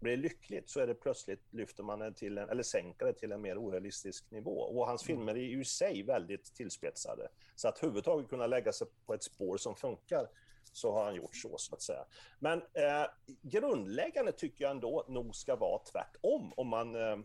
Blir 0.00 0.16
lyckligt 0.16 0.70
så 0.70 0.80
är 0.80 0.86
det 0.86 0.94
plötsligt 0.94 1.52
lyfter 1.52 1.82
man 1.82 1.98
det 1.98 2.12
till 2.12 2.38
en, 2.38 2.48
eller 2.48 2.62
sänker 2.62 3.06
det 3.06 3.12
till 3.12 3.32
en 3.32 3.40
mer 3.40 3.58
orealistisk 3.58 4.30
nivå. 4.30 4.60
Och 4.60 4.86
hans 4.86 5.08
mm. 5.08 5.16
filmer 5.16 5.34
är 5.34 5.46
ju 5.46 5.60
i 5.60 5.64
sig 5.64 6.02
väldigt 6.02 6.54
tillspetsade. 6.54 7.28
Så 7.54 7.68
att 7.68 7.82
huvudtaget 7.82 8.28
kunna 8.28 8.46
lägga 8.46 8.72
sig 8.72 8.86
på 9.06 9.14
ett 9.14 9.22
spår 9.22 9.56
som 9.56 9.76
funkar 9.76 10.28
så 10.72 10.92
har 10.92 11.04
han 11.04 11.14
gjort 11.14 11.36
så, 11.36 11.58
så 11.58 11.74
att 11.74 11.82
säga. 11.82 12.04
Men 12.38 12.58
eh, 12.58 13.06
grundläggande 13.42 14.32
tycker 14.32 14.64
jag 14.64 14.70
ändå 14.70 15.04
nog 15.08 15.36
ska 15.36 15.56
vara 15.56 15.82
tvärtom 15.92 16.52
om 16.56 16.68
man 16.68 16.94
eh, 16.94 17.18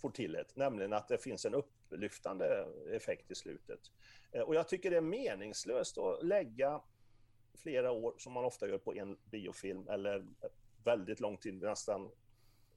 får 0.00 0.10
till 0.10 0.32
det, 0.32 0.56
nämligen 0.56 0.92
att 0.92 1.08
det 1.08 1.18
finns 1.18 1.44
en 1.44 1.54
upplyftande 1.54 2.66
effekt 2.92 3.30
i 3.30 3.34
slutet. 3.34 3.80
Eh, 4.32 4.40
och 4.40 4.54
jag 4.54 4.68
tycker 4.68 4.90
det 4.90 4.96
är 4.96 5.00
meningslöst 5.00 5.98
att 5.98 6.24
lägga 6.24 6.82
flera 7.62 7.90
år, 7.90 8.14
som 8.18 8.32
man 8.32 8.44
ofta 8.44 8.68
gör 8.68 8.78
på 8.78 8.94
en 8.94 9.18
biofilm, 9.24 9.88
eller 9.88 10.26
väldigt 10.86 11.20
lång 11.20 11.36
tid, 11.36 11.62
nästan 11.62 12.10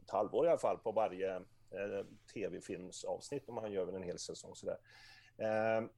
ett 0.04 0.10
halvår 0.10 0.46
i 0.46 0.50
alla 0.50 0.60
fall, 0.60 0.78
på 0.78 0.92
varje 0.92 1.36
eh, 1.36 2.06
tv-filmsavsnitt 2.34 3.50
om 3.50 3.56
man 3.56 3.72
gör 3.72 3.96
en 3.96 4.04
hel 4.04 4.20
säsong. 4.20 4.56
Sådär. 4.56 4.78
Eh, 5.38 5.90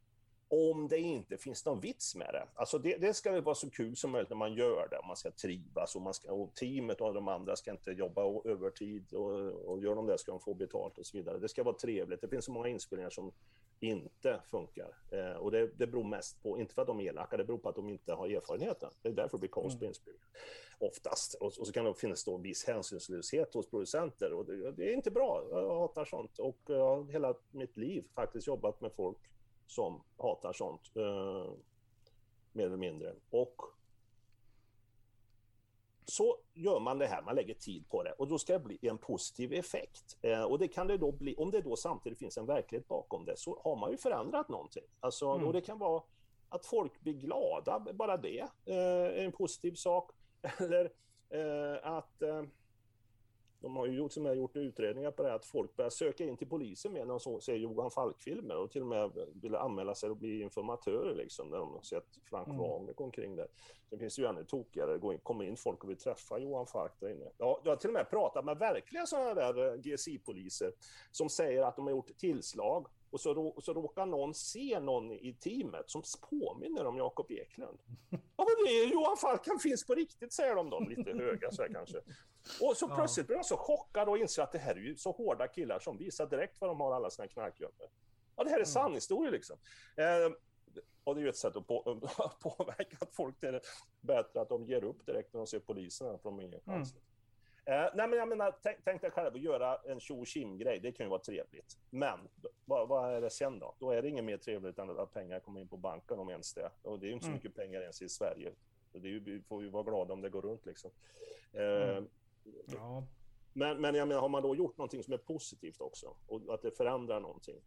om 0.54 0.88
det 0.88 1.00
inte 1.00 1.38
finns 1.38 1.66
någon 1.66 1.80
vits 1.80 2.16
med 2.16 2.30
det. 2.34 2.48
Alltså 2.56 2.78
det, 2.78 2.98
det 2.98 3.14
ska 3.14 3.42
vara 3.42 3.56
så 3.56 3.70
kul 3.70 3.96
som 3.96 4.12
möjligt 4.12 4.30
när 4.30 4.38
man 4.38 4.54
gör 4.54 4.88
det, 4.92 5.08
man 5.08 5.16
ska 5.16 5.32
trivas 5.32 5.96
och, 5.96 6.02
man 6.02 6.14
ska, 6.14 6.32
och 6.32 6.56
teamet 6.56 7.02
och 7.02 7.14
de 7.14 7.28
andra 7.28 7.56
ska 7.56 7.72
inte 7.72 7.92
jobba 7.92 8.22
övertid 8.46 9.14
och, 9.14 9.52
och 9.52 9.84
gör 9.84 9.96
de 9.96 10.08
det 10.08 10.18
ska 10.18 10.32
de 10.32 10.40
få 10.40 10.54
betalt 10.54 10.98
och 10.98 11.06
så 11.06 11.18
vidare. 11.18 11.40
Det 11.40 11.50
ska 11.50 11.64
vara 11.64 11.76
trevligt. 11.76 12.22
Det 12.22 12.28
finns 12.28 12.46
så 12.46 12.52
många 12.52 12.68
inspelningar 12.68 13.10
som 13.10 13.32
inte 13.80 14.42
funkar 14.46 14.96
eh, 15.12 15.38
och 15.38 15.52
det, 15.52 15.68
det 15.78 15.88
beror 15.88 16.04
mest 16.04 16.44
på, 16.44 16.60
inte 16.60 16.74
för 16.74 16.82
att 16.82 16.88
de 16.88 17.00
är 17.00 17.04
elaka, 17.04 17.38
det 17.38 17.46
beror 17.46 17.58
på 17.58 17.70
att 17.70 17.76
de 17.76 17.90
inte 17.90 18.14
har 18.14 18.30
erfarenheten. 18.30 18.90
Det 19.02 19.10
är 19.10 19.14
därför 19.14 19.38
det 19.38 19.40
blir 19.40 19.50
konst 19.50 19.80
på 19.80 19.86
mm. 19.86 19.90
inspelningen. 19.90 20.28
Oftast. 20.84 21.34
Och, 21.34 21.46
och, 21.60 21.68
så 21.68 21.74
kan 21.74 21.86
det 21.86 21.94
finnas 21.94 22.24
då 22.24 22.36
en 22.36 22.42
viss 22.42 22.68
hänsynslöshet 22.68 23.54
hos 23.54 23.70
producenter 23.70 24.34
och 24.34 24.46
det, 24.46 24.72
det, 24.72 24.90
är 24.90 24.94
inte 24.94 25.12
bra. 25.12 25.44
Jag 25.52 25.80
hatar 25.80 26.06
sånt 26.06 26.40
och 26.40 26.58
jag 26.66 26.96
har 26.96 27.06
hela 27.12 27.36
mitt 27.52 27.78
liv 27.78 28.06
faktiskt 28.16 28.48
jobbat 28.48 28.82
med 28.82 28.92
folk 28.94 29.18
som 29.68 30.04
hatar 30.18 30.54
sånt. 30.54 30.92
Eh, 30.96 31.54
mer 32.54 32.66
eller 32.66 32.78
mindre. 32.78 33.16
Och 33.30 33.62
så 36.06 36.38
gör 36.54 36.80
man 36.80 36.98
det 36.98 37.08
här, 37.08 37.22
man 37.22 37.36
lägger 37.36 37.54
tid 37.54 37.90
på 37.90 38.04
det 38.04 38.12
och 38.12 38.28
då 38.28 38.38
ska 38.38 38.54
det 38.54 38.60
bli 38.60 38.80
en 38.82 38.98
positiv 38.98 39.54
effekt. 39.54 40.18
Eh, 40.22 40.44
och 40.44 40.60
det 40.60 40.68
kan 40.68 40.88
det 40.88 40.98
då 40.98 41.12
bli, 41.12 41.36
om 41.36 41.52
det 41.52 41.62
då 41.62 41.76
samtidigt 41.76 42.20
finns 42.20 42.38
en 42.38 42.46
verklighet 42.46 42.88
bakom 42.88 43.26
det, 43.26 43.38
så 43.38 43.62
har 43.64 43.76
man 43.76 43.92
ju 43.92 43.98
förändrat 43.98 44.50
någonting. 44.50 44.84
Alltså, 45.00 45.28
mm. 45.28 45.48
Och 45.48 45.54
det 45.54 45.62
kan 45.62 45.80
vara 45.80 46.04
att 46.50 46.66
folk 46.66 47.00
blir 47.02 47.14
glada, 47.14 47.80
bara 47.94 48.18
det 48.18 48.40
eh, 48.66 48.76
är 48.76 49.26
en 49.26 49.32
positiv 49.32 49.74
sak. 49.74 50.12
Eller 50.60 50.92
eh, 51.30 51.78
att 51.84 52.22
eh, 52.22 52.44
de 53.62 53.76
har 53.76 53.86
ju 53.86 53.94
gjort, 53.94 54.12
som 54.12 54.26
jag 54.26 54.36
gjort 54.36 54.56
utredningar 54.56 55.12
på 55.12 55.24
det, 55.24 55.34
att 55.34 55.46
folk 55.46 55.76
börjar 55.76 55.90
söka 55.90 56.24
in 56.24 56.38
till 56.38 56.48
polisen 56.48 56.94
mer 56.94 57.06
när 57.06 57.20
de 57.26 57.42
ser 57.42 57.56
Johan 57.56 57.92
Falk-filmer 57.92 58.58
och 58.58 58.72
till 58.72 58.82
och 58.82 58.88
med 58.88 59.12
vill 59.42 59.56
anmäla 59.56 59.96
sig 59.96 60.10
och 60.10 60.18
bli 60.18 60.42
informatörer 60.42 61.16
liksom, 61.16 61.50
när 61.50 61.58
de 61.58 61.74
har 61.74 61.82
sett 61.82 62.06
Frank 62.30 62.48
mm. 62.48 62.60
Wagner 62.60 62.94
gå 62.94 63.04
omkring 63.04 63.36
där. 63.36 63.48
Det 63.90 63.98
finns 63.98 64.20
ju 64.20 64.26
ännu 64.26 64.44
tokigare, 64.44 64.98
det 64.98 65.18
kommer 65.18 65.44
in 65.44 65.58
folk 65.58 65.84
och 65.84 65.90
vill 65.90 65.98
träffa 65.98 66.40
Johan 66.40 66.68
Falk 66.68 66.92
där 67.00 67.10
inne. 67.10 67.32
Ja, 67.38 67.62
jag 67.64 67.72
har 67.72 67.76
till 67.76 67.90
och 67.90 67.94
med 67.94 68.10
pratat 68.10 68.46
med 68.46 68.58
verkliga 68.58 69.06
sådana 69.06 69.34
där 69.34 69.68
eh, 69.68 69.76
GSI-poliser 69.76 70.72
som 71.12 71.30
säger 71.30 71.64
att 71.64 71.76
de 71.76 71.86
har 71.86 71.92
gjort 71.92 72.18
tillslag 72.18 72.88
och 73.12 73.22
så, 73.22 73.56
så 73.62 73.74
råkar 73.74 74.06
någon 74.06 74.34
se 74.34 74.80
någon 74.80 75.12
i 75.12 75.34
teamet 75.34 75.90
som 75.90 76.04
påminner 76.30 76.86
om 76.86 76.98
Jakob 76.98 77.32
Eklund. 77.32 77.80
Ja, 78.38 78.48
men 78.48 78.66
det 78.66 78.72
är 78.72 78.94
Johan 78.94 79.18
Falk, 79.18 79.48
han 79.48 79.60
finns 79.60 79.86
på 79.86 79.94
riktigt, 79.94 80.34
säger 80.34 80.56
de 80.56 80.70
då, 80.70 80.80
lite 80.80 81.12
höga 81.12 81.52
så 81.52 81.62
här 81.62 81.70
kanske. 81.74 81.98
Och 82.62 82.78
så 82.78 82.88
plötsligt 82.88 83.28
blir 83.28 83.38
de 83.38 83.44
så 83.44 83.58
chockade 83.58 84.12
och 84.12 84.18
inser 84.18 84.44
att 84.44 84.52
det 84.52 84.58
här 84.58 84.76
är 84.76 84.80
ju 84.80 84.96
så 84.96 85.12
hårda 85.12 85.48
killar 85.48 85.80
som 85.80 85.98
visar 85.98 86.28
direkt 86.28 86.62
var 86.62 86.68
de 86.68 86.80
har 86.82 86.94
alla 86.94 87.10
sina 87.10 87.28
knarkgömmor. 87.28 87.90
Ja, 88.36 88.44
det 88.44 88.50
här 88.50 88.58
är 88.58 88.60
mm. 88.60 88.66
sann 88.66 88.94
historia 88.94 89.32
liksom. 89.32 89.58
Eh, 89.96 90.36
och 91.04 91.16
det 91.16 91.22
är 91.22 91.24
ju 91.24 91.30
ett 91.30 91.38
sätt 91.38 91.56
att 91.56 91.68
på, 91.68 91.84
påverka 92.42 92.98
att 93.00 93.16
folk 93.16 93.36
det 93.42 93.48
är 93.48 93.62
bättre 94.02 94.42
att 94.42 94.50
de 94.50 94.66
ger 94.66 94.84
upp 94.84 95.06
direkt 95.06 95.34
när 95.34 95.40
de 95.40 95.48
ser 95.48 95.60
polisen, 95.60 96.20
för 96.20 96.30
de 96.30 96.36
har 96.36 96.42
ingen 96.42 96.62
chans. 96.62 96.92
Mm. 96.92 97.04
Eh, 97.66 97.90
nej, 97.94 98.08
men 98.08 98.14
jag 98.14 98.28
menar, 98.28 98.56
tänk, 98.62 98.78
tänk 98.84 99.02
dig 99.02 99.12
själv 99.12 99.36
att 99.36 99.42
göra 99.42 99.78
en 99.78 100.00
tjo 100.00 100.24
grej 100.58 100.80
det 100.80 100.92
kan 100.92 101.06
ju 101.06 101.10
vara 101.10 101.20
trevligt. 101.20 101.78
Men 101.90 102.20
vad, 102.66 102.88
vad, 102.88 103.14
är 103.14 103.22
det 103.22 103.30
sen 103.30 103.60
då? 103.60 103.76
Då 103.80 103.92
är 103.92 104.02
det 104.02 104.10
inget 104.10 104.24
mer 104.24 104.38
trevligt 104.38 104.80
än 104.80 105.00
att 105.00 105.14
pengar 105.14 105.40
kommer 105.40 105.62
in 105.62 105.68
på 105.68 105.78
banken 105.78 106.20
om 106.20 106.30
ens 106.30 106.54
det. 106.54 106.72
Och 106.82 107.00
det 107.00 107.06
är 107.06 107.08
ju 107.08 107.14
inte 107.14 107.24
så 107.24 107.30
mm. 107.30 107.38
mycket 107.38 107.56
pengar 107.56 107.82
ens 107.82 108.02
i 108.02 108.10
Sverige. 108.10 108.52
Det 108.92 108.98
är 108.98 109.20
vi 109.20 109.42
får 109.42 109.64
ju 109.64 109.70
vara 109.70 109.84
glada 109.84 110.14
om 110.14 110.22
det 110.22 110.30
går 110.30 110.42
runt 110.42 110.66
liksom. 110.66 110.92
Eh, 111.54 111.90
mm. 111.90 112.08
ja. 112.66 113.04
men, 113.54 113.82
men 113.82 113.96
jag 113.96 114.08
menar, 114.08 114.22
har 114.22 114.30
man 114.30 114.44
då 114.44 114.56
gjort 114.56 114.78
någonting 114.78 115.04
som 115.04 115.14
är 115.14 115.18
positivt 115.18 115.82
också 115.82 116.16
och 116.28 116.54
att 116.54 116.62
det 116.62 116.72
förändrar 116.72 117.20
någonting, 117.20 117.62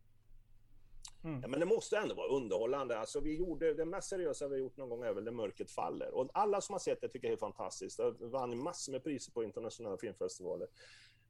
Mm. 1.25 1.41
Ja, 1.43 1.49
men 1.49 1.61
det 1.61 1.67
måste 1.67 1.99
ändå 1.99 2.15
vara 2.15 2.29
underhållande. 2.29 2.99
Alltså, 2.99 3.21
vi 3.21 3.37
gjorde, 3.37 3.75
det 3.75 3.85
mest 3.85 4.09
seriösa 4.09 4.49
vi 4.49 4.55
har 4.55 4.61
gjort 4.61 4.77
någon 4.77 4.89
gång 4.89 5.03
är 5.03 5.13
väl 5.13 5.25
När 5.25 5.33
mörkret 5.33 5.71
faller. 5.71 6.15
Och 6.15 6.31
alla 6.35 6.61
som 6.61 6.73
har 6.73 6.81
sett 6.81 7.01
det 7.01 7.09
tycker 7.09 7.29
jag 7.29 7.33
är 7.33 7.39
fantastiskt. 7.39 7.97
Det 7.97 8.27
vann 8.27 8.63
massor 8.63 8.93
med 8.93 9.05
priser 9.05 9.33
på 9.33 9.45
internationella 9.45 9.97
filmfestivaler. 9.97 10.69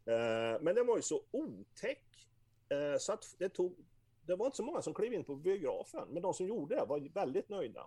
Eh, 0.07 0.61
men 0.61 0.75
den 0.75 0.87
var 0.87 0.97
ju 0.97 1.03
så 1.03 1.23
otäck 1.31 2.29
eh, 2.69 2.99
så 2.99 3.13
att 3.13 3.35
det 3.39 3.49
tog... 3.49 3.77
Det 4.27 4.37
var 4.37 4.47
inte 4.47 4.57
så 4.57 4.63
många 4.63 4.83
som 4.83 4.95
klev 4.95 5.13
in 5.13 5.25
på 5.25 5.35
biografen, 5.37 6.09
men 6.09 6.23
de 6.23 6.35
som 6.35 6.47
gjorde 6.47 6.75
det 6.75 6.85
var 6.85 7.09
väldigt 7.15 7.49
nöjda. 7.49 7.87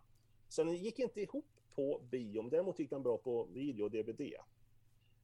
Sen 0.50 0.74
gick 0.74 1.00
inte 1.00 1.22
ihop 1.22 1.46
på 1.76 2.02
bio, 2.12 2.50
däremot 2.50 2.80
gick 2.80 2.90
den 2.90 3.04
bra 3.04 3.18
på 3.18 3.44
video 3.44 3.84
och 3.84 3.92
DVD. 3.92 4.22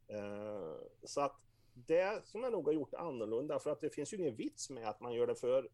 Eh, 0.07 0.75
så 1.03 1.21
att 1.21 1.45
det 1.73 2.25
som 2.25 2.43
jag 2.43 2.51
nog 2.51 2.65
har 2.65 2.73
gjort 2.73 2.93
annorlunda, 2.93 3.59
för 3.59 3.69
att 3.69 3.81
det 3.81 3.89
finns 3.89 4.13
ju 4.13 4.17
ingen 4.17 4.35
vits 4.35 4.69
med 4.69 4.89
att 4.89 5.01
man 5.01 5.13
gör 5.13 5.27
det 5.27 5.35
för 5.35 5.69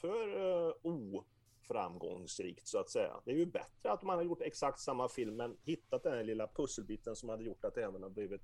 för 0.00 0.36
uh, 0.36 0.74
oframgångsrikt 0.82 2.66
så 2.66 2.78
att 2.78 2.90
säga. 2.90 3.20
Det 3.24 3.30
är 3.30 3.36
ju 3.36 3.46
bättre 3.46 3.90
att 3.92 4.02
man 4.02 4.16
har 4.16 4.24
gjort 4.24 4.42
exakt 4.42 4.80
samma 4.80 5.08
film 5.08 5.36
men 5.36 5.56
hittat 5.62 6.02
den 6.02 6.12
här 6.12 6.24
lilla 6.24 6.46
pusselbiten 6.46 7.16
som 7.16 7.28
hade 7.28 7.44
gjort 7.44 7.64
att 7.64 7.74
det 7.74 7.84
även 7.84 8.02
har 8.02 8.10
blivit 8.10 8.42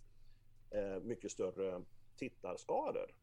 uh, 0.74 1.02
mycket 1.02 1.30
större 1.30 1.82
tittarskador. 2.16 3.14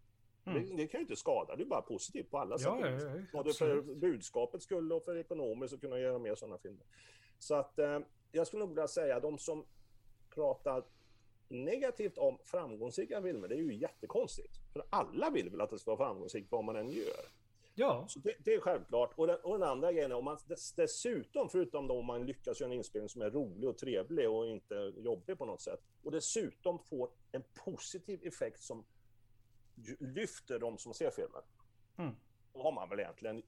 Mm. 0.45 0.63
Det, 0.63 0.75
det, 0.75 0.87
kan 0.87 0.99
ju 0.99 1.01
inte 1.03 1.15
skada, 1.15 1.55
det 1.55 1.63
är 1.63 1.67
bara 1.67 1.81
positivt 1.81 2.31
på 2.31 2.37
alla 2.37 2.57
sätt. 2.57 2.67
Ja, 2.67 2.89
ja, 2.89 3.01
ja, 3.01 3.21
Både 3.33 3.53
för 3.53 3.81
budskapets 3.81 4.63
skull 4.63 4.93
och 4.93 5.03
för 5.03 5.17
ekonomiskt 5.17 5.73
att 5.73 5.81
kunna 5.81 5.99
göra 5.99 6.19
mer 6.19 6.35
sådana 6.35 6.57
filmer. 6.57 6.85
Så 7.39 7.55
att 7.55 7.79
uh, 7.79 7.99
jag 8.31 8.47
skulle 8.47 8.59
nog 8.59 8.69
vilja 8.69 8.87
säga 8.87 9.19
de 9.19 9.37
som 9.37 9.65
pratar 10.29 10.83
negativt 11.47 12.17
om 12.17 12.37
framgångsrika 12.43 13.21
filmer, 13.21 13.47
det 13.47 13.55
är 13.55 13.59
ju 13.59 13.75
jättekonstigt. 13.75 14.57
För 14.73 14.83
alla 14.89 15.29
vill 15.29 15.49
väl 15.49 15.61
att 15.61 15.69
det 15.69 15.79
ska 15.79 15.95
vara 15.95 16.09
framgångsrikt 16.09 16.51
vad 16.51 16.63
man 16.63 16.75
än 16.75 16.89
gör. 16.89 17.25
Ja. 17.81 18.05
Så 18.07 18.19
det, 18.19 18.35
det, 18.39 18.53
är 18.53 18.59
självklart. 18.59 19.13
Och 19.15 19.27
den, 19.27 19.39
och 19.43 19.59
den 19.59 19.69
andra 19.69 19.91
grejen 19.91 20.11
är 20.11 20.15
om 20.15 20.25
man 20.25 20.37
dessutom, 20.75 21.49
förutom 21.49 21.87
då 21.87 21.99
om 21.99 22.05
man 22.05 22.25
lyckas 22.25 22.59
göra 22.59 22.71
en 22.71 22.77
inspelning 22.77 23.09
som 23.09 23.21
är 23.21 23.31
rolig 23.31 23.69
och 23.69 23.77
trevlig 23.77 24.29
och 24.29 24.47
inte 24.47 24.75
jobbig 24.97 25.37
på 25.37 25.45
något 25.45 25.61
sätt, 25.61 25.79
och 26.03 26.11
dessutom 26.11 26.79
får 26.79 27.11
en 27.31 27.43
positiv 27.65 28.27
effekt 28.27 28.63
som 28.63 28.85
lyfter 29.99 30.59
de 30.59 30.77
som 30.77 30.93
ser 30.93 31.11
filmen. 31.11 31.41
Mm. 31.97 32.15
Då 32.53 32.63
har 32.63 32.71
man 32.71 32.89
väl 32.89 32.99
egentligen 32.99 33.43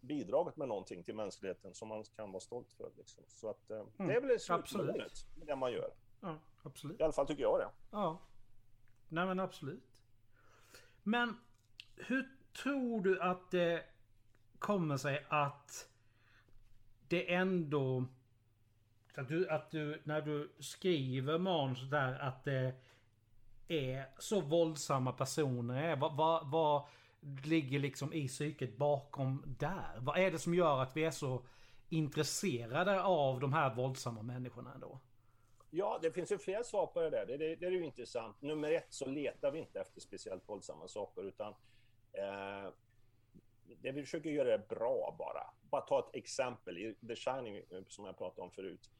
bidragit 0.00 0.56
med 0.56 0.68
någonting 0.68 1.04
till 1.04 1.14
mänskligheten 1.14 1.74
som 1.74 1.88
man 1.88 2.04
kan 2.16 2.32
vara 2.32 2.40
stolt 2.40 2.72
för. 2.72 2.92
Liksom. 2.96 3.24
Så 3.28 3.50
att, 3.50 3.70
eh, 3.70 3.76
mm. 3.76 4.08
det 4.08 4.14
är 4.14 4.20
väl 4.20 4.40
slutmålet 4.40 5.12
med 5.36 5.46
det 5.46 5.56
man 5.56 5.72
gör. 5.72 5.94
Ja, 6.20 6.38
absolut. 6.62 7.00
I 7.00 7.02
alla 7.02 7.12
fall 7.12 7.26
tycker 7.26 7.42
jag 7.42 7.58
det. 7.58 7.70
Ja. 7.90 8.20
Nej 9.08 9.26
men 9.26 9.40
absolut. 9.40 9.84
Men 11.02 11.36
hur 11.96 12.33
tror 12.62 13.00
du 13.00 13.20
att 13.20 13.50
det 13.50 13.84
kommer 14.58 14.96
sig 14.96 15.24
att 15.28 15.88
det 17.08 17.34
ändå... 17.34 18.04
Att 19.16 19.28
du, 19.28 19.48
att 19.48 19.70
du 19.70 20.00
när 20.04 20.20
du 20.20 20.52
skriver 20.58 21.38
manus 21.38 21.90
där 21.90 22.18
att 22.18 22.44
det 22.44 22.74
är 23.68 24.06
så 24.18 24.40
våldsamma 24.40 25.12
personer 25.12 25.96
Vad, 25.96 26.16
vad, 26.16 26.50
vad 26.50 26.82
ligger 27.44 27.78
liksom 27.78 28.12
i 28.12 28.28
psyket 28.28 28.76
bakom 28.76 29.42
där? 29.58 29.98
Vad 29.98 30.18
är 30.18 30.30
det 30.30 30.38
som 30.38 30.54
gör 30.54 30.82
att 30.82 30.96
vi 30.96 31.04
är 31.04 31.10
så 31.10 31.42
intresserade 31.88 33.02
av 33.02 33.40
de 33.40 33.52
här 33.52 33.74
våldsamma 33.74 34.22
människorna 34.22 34.74
ändå? 34.74 35.00
Ja, 35.70 35.98
det 36.02 36.10
finns 36.10 36.32
ju 36.32 36.38
flera 36.38 36.64
svar 36.64 36.86
på 36.86 37.00
det 37.00 37.10
där. 37.10 37.26
Det, 37.26 37.36
det, 37.36 37.56
det 37.56 37.66
är 37.66 37.70
ju 37.70 37.84
intressant. 37.84 38.42
Nummer 38.42 38.70
ett 38.70 38.92
så 38.92 39.06
letar 39.06 39.50
vi 39.50 39.58
inte 39.58 39.80
efter 39.80 40.00
speciellt 40.00 40.48
våldsamma 40.48 40.88
saker 40.88 41.22
utan 41.22 41.54
Eh, 42.14 42.70
det 43.82 43.92
vi 43.92 44.02
försöker 44.02 44.30
göra 44.30 44.54
är 44.54 44.58
bra 44.68 45.16
bara. 45.18 45.46
Bara 45.70 45.82
ta 45.82 45.98
ett 45.98 46.14
exempel 46.16 46.78
i 46.78 46.94
The 47.08 47.16
Shining 47.16 47.56
eh, 47.56 47.82
som 47.88 48.04
jag 48.04 48.18
pratade 48.18 48.42
om 48.42 48.50
förut. 48.50 48.90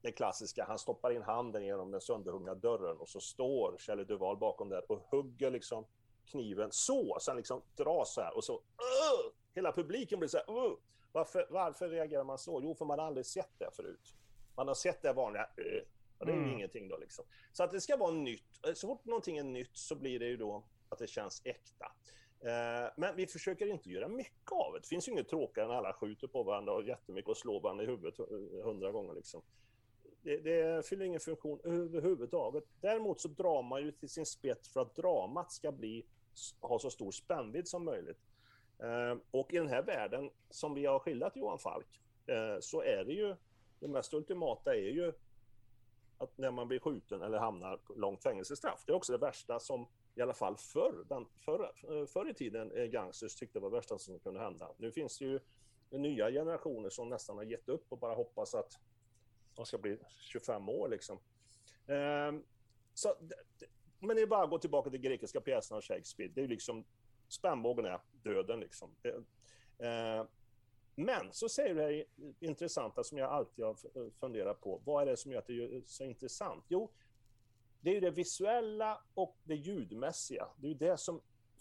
Det 0.00 0.12
klassiska, 0.12 0.64
han 0.64 0.78
stoppar 0.78 1.10
in 1.10 1.22
handen 1.22 1.64
genom 1.64 1.90
den 1.90 2.00
sönderhuggna 2.00 2.54
dörren 2.54 2.96
och 2.96 3.08
så 3.08 3.20
står 3.20 3.78
Shelley 3.78 4.04
Duval 4.04 4.36
bakom 4.36 4.68
där 4.68 4.92
och 4.92 4.98
hugger 5.10 5.50
liksom 5.50 5.86
kniven 6.26 6.68
så, 6.72 7.18
sen 7.20 7.36
liksom 7.36 7.62
drar 7.76 8.04
så 8.04 8.20
här 8.20 8.36
och 8.36 8.44
så 8.44 8.54
uh! 8.54 9.32
Hela 9.54 9.72
publiken 9.72 10.18
blir 10.18 10.28
så 10.28 10.36
här 10.36 10.50
uh! 10.50 10.76
varför, 11.12 11.46
varför 11.50 11.88
reagerar 11.88 12.24
man 12.24 12.38
så? 12.38 12.60
Jo, 12.62 12.74
för 12.74 12.84
man 12.84 12.98
har 12.98 13.06
aldrig 13.06 13.26
sett 13.26 13.58
det 13.58 13.70
förut. 13.76 14.14
Man 14.56 14.68
har 14.68 14.74
sett 14.74 15.02
det 15.02 15.12
vanliga 15.12 15.42
uh! 15.42 15.82
och 16.18 16.26
det 16.26 16.32
är 16.32 16.36
ju 16.36 16.42
mm. 16.42 16.54
ingenting 16.54 16.88
då 16.88 16.96
liksom. 16.96 17.24
Så 17.52 17.62
att 17.62 17.70
det 17.70 17.80
ska 17.80 17.96
vara 17.96 18.10
nytt. 18.10 18.60
Så 18.74 18.86
fort 18.86 19.04
någonting 19.04 19.38
är 19.38 19.44
nytt 19.44 19.76
så 19.76 19.94
blir 19.94 20.18
det 20.18 20.26
ju 20.26 20.36
då 20.36 20.64
att 20.88 20.98
det 20.98 21.06
känns 21.06 21.42
äkta. 21.44 21.92
Eh, 22.42 22.90
men 22.96 23.16
vi 23.16 23.26
försöker 23.26 23.66
inte 23.66 23.90
göra 23.90 24.08
mycket 24.08 24.52
av 24.52 24.72
det. 24.72 24.80
Det 24.80 24.86
finns 24.86 25.08
ju 25.08 25.12
inget 25.12 25.28
tråkigare 25.28 25.68
än 25.68 25.76
alla 25.76 25.92
skjuter 25.92 26.26
på 26.26 26.42
varandra 26.42 26.72
och 26.72 26.84
jättemycket 26.84 27.28
och 27.28 27.36
slår 27.36 27.60
varandra 27.60 27.84
i 27.84 27.86
huvudet 27.86 28.18
eh, 28.18 28.64
hundra 28.64 28.92
gånger. 28.92 29.14
Liksom. 29.14 29.42
Det, 30.22 30.36
det 30.36 30.86
fyller 30.86 31.04
ingen 31.04 31.20
funktion 31.20 31.60
överhuvudtaget. 31.64 32.64
Däremot 32.80 33.20
så 33.20 33.28
drar 33.28 33.62
man 33.62 33.82
ju 33.82 33.92
till 33.92 34.08
sin 34.08 34.26
spets 34.26 34.72
för 34.72 34.80
att 34.80 34.96
dramat 34.96 35.52
ska 35.52 35.72
bli, 35.72 36.06
ha 36.60 36.78
så 36.78 36.90
stor 36.90 37.10
spännvidd 37.10 37.68
som 37.68 37.84
möjligt. 37.84 38.18
Eh, 38.78 39.16
och 39.30 39.54
i 39.54 39.58
den 39.58 39.68
här 39.68 39.82
världen 39.82 40.30
som 40.50 40.74
vi 40.74 40.86
har 40.86 40.98
skildrat 40.98 41.36
Johan 41.36 41.58
Falk 41.58 41.98
så 42.60 42.82
är 42.82 43.04
det 43.04 43.12
ju 43.12 43.36
det 43.80 43.88
mest 43.88 44.14
ultimata 44.14 44.74
är 44.74 44.90
ju 44.90 45.12
att 46.18 46.38
när 46.38 46.50
man 46.50 46.68
blir 46.68 46.78
skjuten 46.78 47.22
eller 47.22 47.38
hamnar 47.38 47.76
på 47.76 47.94
långt 47.94 48.22
fängelsestraff. 48.22 48.82
Det 48.86 48.92
är 48.92 48.96
också 48.96 49.12
det 49.12 49.18
värsta 49.18 49.60
som 49.60 49.86
i 50.14 50.22
alla 50.22 50.34
fall 50.34 50.56
förr, 50.56 51.04
den, 51.08 51.26
förr, 51.44 51.72
eh, 51.88 52.06
förr 52.06 52.30
i 52.30 52.34
tiden 52.34 52.72
eh, 52.72 52.84
gangsters 52.84 53.34
tyckte 53.34 53.58
det 53.58 53.62
var 53.62 53.70
det 53.70 53.76
värsta 53.76 53.98
som 53.98 54.18
kunde 54.18 54.40
hända. 54.40 54.74
Nu 54.78 54.92
finns 54.92 55.18
det 55.18 55.24
ju 55.24 55.40
nya 55.90 56.30
generationer 56.30 56.90
som 56.90 57.08
nästan 57.08 57.36
har 57.36 57.44
gett 57.44 57.68
upp 57.68 57.86
och 57.88 57.98
bara 57.98 58.14
hoppas 58.14 58.54
att 58.54 58.80
de 59.54 59.66
ska 59.66 59.78
bli 59.78 59.98
25 60.20 60.68
år 60.68 60.88
liksom. 60.88 61.18
Eh, 61.86 62.32
så, 62.94 63.14
men 63.98 64.16
det 64.16 64.22
är 64.22 64.26
bara 64.26 64.44
att 64.44 64.50
gå 64.50 64.58
tillbaka 64.58 64.90
till 64.90 65.00
grekiska 65.00 65.40
pjäserna 65.40 65.76
av 65.76 65.82
Shakespeare. 65.82 66.32
Det 66.34 66.40
är 66.40 66.42
ju 66.42 66.48
liksom, 66.48 66.84
spännbågen 67.28 67.84
är 67.84 68.00
döden 68.12 68.60
liksom. 68.60 68.96
Eh, 69.78 70.24
Men 70.94 71.32
så 71.32 71.48
säger 71.48 71.74
du 71.74 71.80
det 71.80 71.86
här 71.86 72.04
intressanta 72.40 73.04
som 73.04 73.18
jag 73.18 73.30
alltid 73.30 73.64
har 73.64 74.10
funderat 74.20 74.60
på. 74.60 74.82
Vad 74.84 75.02
är 75.02 75.06
det 75.06 75.16
som 75.16 75.32
gör 75.32 75.38
att 75.38 75.46
det 75.46 75.52
är 75.52 75.82
så 75.86 76.04
intressant? 76.04 76.64
Jo, 76.68 76.92
det 77.82 77.90
är 77.90 77.94
ju 77.94 78.00
det 78.00 78.10
visuella 78.10 79.00
och 79.14 79.36
det 79.44 79.54
ljudmässiga. 79.54 80.48
Det 80.56 80.66
är 80.66 80.68
ju 80.68 80.78
det 80.78 80.96
som 80.96 81.20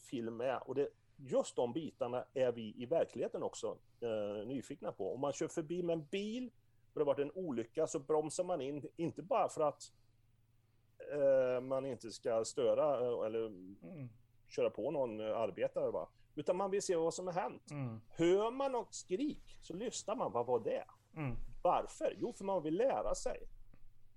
film 0.09 0.41
är. 0.41 0.67
Och 0.67 0.75
det, 0.75 0.89
just 1.15 1.55
de 1.55 1.73
bitarna 1.73 2.25
är 2.33 2.51
vi 2.51 2.75
i 2.77 2.85
verkligheten 2.85 3.43
också 3.43 3.77
eh, 4.01 4.47
nyfikna 4.47 4.91
på. 4.91 5.13
Om 5.13 5.21
man 5.21 5.33
kör 5.33 5.47
förbi 5.47 5.83
med 5.83 5.93
en 5.93 6.05
bil 6.05 6.51
och 6.93 6.93
det 6.93 6.99
har 6.99 7.05
varit 7.05 7.19
en 7.19 7.31
olycka 7.31 7.87
så 7.87 7.99
bromsar 7.99 8.43
man 8.43 8.61
in, 8.61 8.89
inte 8.95 9.21
bara 9.21 9.49
för 9.49 9.61
att 9.61 9.93
eh, 11.11 11.61
man 11.61 11.85
inte 11.85 12.11
ska 12.11 12.45
störa 12.45 12.99
eh, 12.99 13.25
eller 13.25 13.45
mm. 13.47 14.09
köra 14.47 14.69
på 14.69 14.91
någon 14.91 15.19
eh, 15.19 15.37
arbetare, 15.37 15.91
va? 15.91 16.09
utan 16.35 16.57
man 16.57 16.71
vill 16.71 16.81
se 16.81 16.95
vad 16.95 17.13
som 17.13 17.27
har 17.27 17.33
hänt. 17.33 17.71
Mm. 17.71 18.01
Hör 18.09 18.51
man 18.51 18.71
något 18.71 18.93
skrik 18.93 19.57
så 19.61 19.73
lyssnar 19.73 20.15
man, 20.15 20.31
vad 20.31 20.45
var 20.45 20.59
det? 20.59 20.85
Mm. 21.15 21.35
Varför? 21.63 22.15
Jo, 22.17 22.33
för 22.33 22.43
man 22.43 22.63
vill 22.63 22.77
lära 22.77 23.15
sig. 23.15 23.47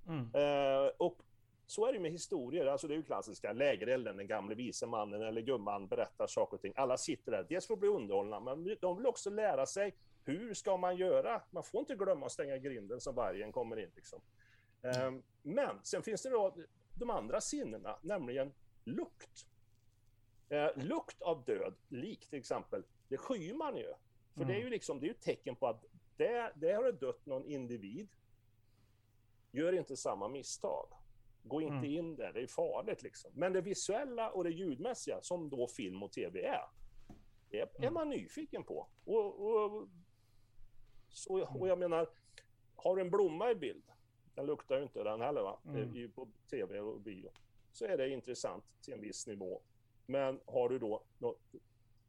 Mm. 0.07 0.31
Eh, 0.35 0.91
och 0.99 1.19
så 1.67 1.87
är 1.87 1.93
det 1.93 2.01
med 2.01 2.13
historier, 2.13 2.67
alltså 2.67 2.89
det 2.89 2.95
är 2.95 2.97
ju 2.97 3.03
klassiska, 3.03 3.53
lägerelden, 3.53 4.17
den 4.17 4.27
gamle 4.27 4.55
vise 4.55 4.87
mannen 4.87 5.23
eller 5.23 5.41
gumman 5.41 5.87
berättar 5.87 6.27
saker 6.27 6.57
och 6.57 6.61
ting. 6.61 6.73
Alla 6.77 6.97
sitter 6.97 7.33
där, 7.33 7.47
dels 7.49 7.67
för 7.67 7.75
att 7.75 7.81
bli 7.81 7.89
underhållna, 7.89 8.41
men 8.41 8.77
de 8.81 8.97
vill 8.97 9.07
också 9.07 9.31
lära 9.31 9.67
sig 9.67 9.95
hur 10.25 10.55
ska 10.55 10.77
man 10.77 10.97
göra? 10.97 11.43
Man 11.51 11.63
får 11.63 11.81
inte 11.81 11.95
glömma 11.95 12.27
att 12.27 12.33
stänga 12.33 12.59
grinden 12.59 13.01
som 13.01 13.15
vargen 13.15 13.53
kommer 13.53 13.79
in. 13.79 13.91
Liksom. 13.97 14.21
Mm. 14.83 15.23
Men 15.43 15.81
sen 15.83 16.03
finns 16.03 16.23
det 16.23 16.31
då 16.31 16.57
de 16.95 17.11
andra 17.11 17.41
sinnena, 17.41 17.99
nämligen 18.03 18.55
lukt. 18.85 19.47
Eh, 20.49 20.77
lukt 20.77 21.23
av 21.23 21.45
död, 21.45 21.75
lik 21.89 22.29
till 22.29 22.39
exempel, 22.39 22.85
det 23.09 23.17
skyr 23.17 23.55
man 23.55 23.77
ju. 23.77 23.95
För 24.35 24.43
mm. 24.43 24.49
det 24.49 24.55
är 24.55 24.65
ju 24.65 24.71
liksom, 24.71 25.01
det 25.01 25.07
är 25.07 25.11
ett 25.11 25.21
tecken 25.21 25.57
på 25.57 25.67
att 25.67 25.85
det, 26.17 26.53
det 26.55 26.73
har 26.73 26.85
det 26.85 26.93
dött 26.93 27.27
någon 27.27 27.45
individ. 27.45 28.09
Gör 29.51 29.73
inte 29.73 29.97
samma 29.97 30.29
misstag. 30.29 30.89
Gå 31.47 31.61
inte 31.61 31.75
mm. 31.75 31.91
in 31.91 32.17
där, 32.17 32.33
det 32.33 32.41
är 32.41 32.47
farligt 32.47 33.03
liksom. 33.03 33.31
Men 33.35 33.53
det 33.53 33.61
visuella 33.61 34.31
och 34.31 34.45
det 34.45 34.51
ljudmässiga, 34.51 35.23
som 35.23 35.51
då 35.51 35.69
film 35.69 36.03
och 36.03 36.13
tv 36.13 36.47
är, 36.47 36.65
det 37.51 37.61
är 37.61 37.69
mm. 37.79 37.95
man 37.95 38.09
nyfiken 38.09 38.65
på. 38.65 38.89
Och, 39.05 39.41
och, 39.41 39.89
så, 41.09 41.45
och 41.45 41.69
jag 41.69 41.79
menar, 41.79 42.09
har 42.77 42.97
du 42.97 43.03
en 43.03 43.11
blomma 43.11 43.51
i 43.51 43.55
bild, 43.55 43.85
den 44.35 44.47
luktar 44.47 44.77
ju 44.77 44.83
inte 44.83 45.03
den 45.03 45.21
heller 45.21 45.43
va? 45.43 45.61
Mm. 45.65 46.13
På 46.13 46.29
tv 46.51 46.81
och 46.81 47.01
bio. 47.01 47.31
Så 47.73 47.85
är 47.85 47.97
det 47.97 48.09
intressant 48.09 48.65
till 48.81 48.95
en 48.95 49.01
viss 49.01 49.27
nivå. 49.27 49.63
Men 50.07 50.41
har 50.47 50.69
du 50.69 50.79
då 50.79 51.05
något 51.19 51.55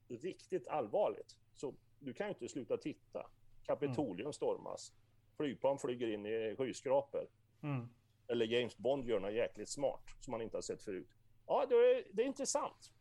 riktigt 0.07 0.67
allvarligt, 0.67 1.37
så 1.55 1.73
du 1.99 2.13
kan 2.13 2.27
ju 2.27 2.29
inte 2.29 2.49
sluta 2.49 2.77
titta. 2.77 3.29
Kapitolium 3.63 4.25
mm. 4.25 4.33
stormas. 4.33 4.93
Flygplan 5.37 5.79
flyger 5.79 6.07
in 6.07 6.25
i 6.25 6.55
skyskrapor. 6.57 7.27
Mm 7.61 7.89
eller 8.27 8.45
James 8.45 8.77
Bond 8.77 9.05
gör 9.05 9.19
något 9.19 9.33
jäkligt 9.33 9.69
smart 9.69 10.03
som 10.19 10.31
man 10.31 10.41
inte 10.41 10.57
har 10.57 10.61
sett 10.61 10.81
förut. 10.81 11.09
Ja, 11.47 11.65
det 11.69 11.75
är, 11.75 12.03
det 12.11 12.23
är 12.23 12.27
intressant. 12.27 12.91